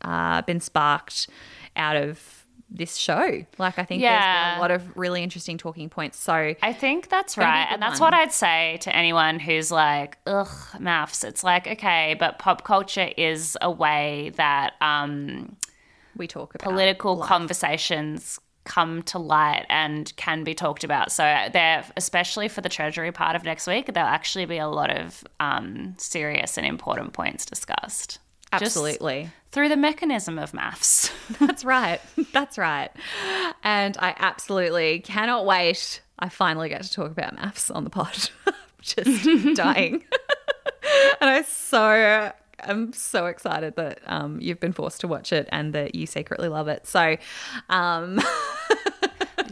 uh, 0.00 0.40
been 0.42 0.60
sparked 0.60 1.28
out 1.76 1.96
of 1.96 2.45
this 2.68 2.96
show. 2.96 3.44
Like, 3.58 3.78
I 3.78 3.84
think 3.84 4.02
there's 4.02 4.10
Yeah. 4.12 4.50
been 4.50 4.58
a 4.58 4.60
lot 4.60 4.70
of 4.72 4.96
really 4.96 5.22
interesting 5.22 5.56
talking 5.56 5.88
points. 5.88 6.18
So, 6.18 6.54
I 6.62 6.72
think 6.72 7.08
that's 7.08 7.34
Gonna 7.36 7.46
be 7.46 7.50
a 7.50 7.52
right. 7.54 7.68
And 7.72 7.80
that's 7.82 8.00
one. 8.00 8.06
what 8.12 8.14
I'd 8.14 8.32
say 8.32 8.78
to 8.82 8.94
anyone 8.94 9.38
who's 9.38 9.70
like, 9.70 10.18
ugh, 10.26 10.48
MAFS. 10.78 11.24
It's 11.24 11.44
like, 11.44 11.66
okay, 11.68 12.16
but 12.18 12.38
pop 12.38 12.64
culture 12.64 13.10
is 13.16 13.56
a 13.62 13.70
way 13.70 14.32
that 14.36 14.74
um, 14.80 15.56
we 16.16 16.26
talk 16.26 16.54
about 16.54 16.64
political 16.68 17.16
life. 17.16 17.28
conversations 17.28 18.40
come 18.64 19.00
to 19.04 19.18
light 19.18 19.64
and 19.68 20.12
can 20.16 20.42
be 20.42 20.52
talked 20.52 20.82
about. 20.82 21.12
So 21.12 21.22
there, 21.52 21.84
especially 21.96 22.48
for 22.48 22.62
the 22.62 22.68
treasury 22.68 23.12
part 23.12 23.36
of 23.36 23.44
next 23.44 23.68
week, 23.68 23.92
there'll 23.94 24.08
actually 24.08 24.44
be 24.44 24.58
a 24.58 24.66
lot 24.66 24.90
of 24.90 25.22
um, 25.38 25.94
serious 25.98 26.58
and 26.58 26.66
important 26.66 27.12
points 27.12 27.46
discussed. 27.46 28.18
Absolutely. 28.52 29.30
through 29.52 29.68
the 29.68 29.76
mechanism 29.76 30.38
of 30.38 30.52
MAFS. 30.52 31.10
That's 31.38 31.64
right. 31.64 32.00
That's 32.32 32.58
right. 32.58 32.90
And 33.62 33.96
I 33.98 34.14
absolutely 34.18 35.00
cannot 35.00 35.46
wait. 35.46 36.00
I 36.18 36.28
finally 36.28 36.68
get 36.68 36.82
to 36.82 36.92
talk 36.92 37.10
about 37.10 37.36
MAFS 37.36 37.74
on 37.74 37.84
the 37.84 37.90
pod. 37.90 38.30
Just 38.80 39.56
dying. 39.56 39.94
and 41.20 41.30
I 41.30 41.42
so 41.42 42.32
I'm 42.60 42.92
so 42.92 43.26
excited 43.26 43.76
that 43.76 44.00
um, 44.06 44.40
you've 44.40 44.60
been 44.60 44.72
forced 44.72 45.00
to 45.00 45.08
watch 45.08 45.32
it 45.32 45.48
and 45.50 45.72
that 45.74 45.94
you 45.94 46.06
secretly 46.06 46.48
love 46.48 46.68
it. 46.68 46.86
So 46.86 47.16
um, 47.68 48.20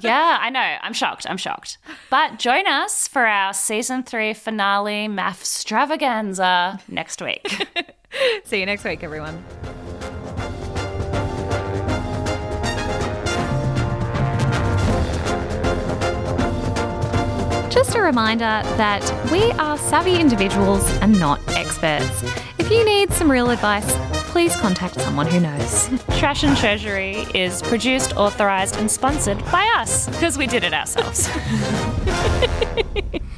yeah, 0.00 0.38
I 0.40 0.50
know. 0.50 0.76
I'm 0.82 0.92
shocked. 0.92 1.26
I'm 1.28 1.36
shocked. 1.36 1.78
But 2.10 2.38
join 2.38 2.66
us 2.66 3.08
for 3.08 3.26
our 3.26 3.52
season 3.52 4.02
three 4.02 4.34
finale 4.34 5.08
math 5.08 5.40
extravaganza 5.40 6.80
next 6.88 7.20
week. 7.22 7.66
see 8.44 8.60
you 8.60 8.66
next 8.66 8.84
week, 8.84 9.02
everyone. 9.02 9.42
Just 17.70 17.96
a 17.96 18.00
reminder 18.00 18.62
that 18.76 19.02
we 19.32 19.50
are 19.52 19.76
savvy 19.76 20.20
individuals 20.20 20.88
and 20.98 21.18
not 21.18 21.40
experts. 21.56 22.22
If 22.58 22.70
you 22.70 22.84
need 22.84 23.12
some 23.12 23.30
real 23.30 23.50
advice, 23.50 23.92
please 24.30 24.54
contact 24.56 25.00
someone 25.00 25.26
who 25.26 25.40
knows. 25.40 25.88
Trash 26.18 26.44
and 26.44 26.56
Treasury 26.56 27.26
is 27.34 27.62
produced, 27.62 28.16
authorized, 28.16 28.76
and 28.76 28.90
sponsored 28.90 29.38
by 29.50 29.66
us 29.76 30.08
because 30.08 30.38
we 30.38 30.46
did 30.46 30.62
it 30.62 30.72
ourselves. 30.72 31.28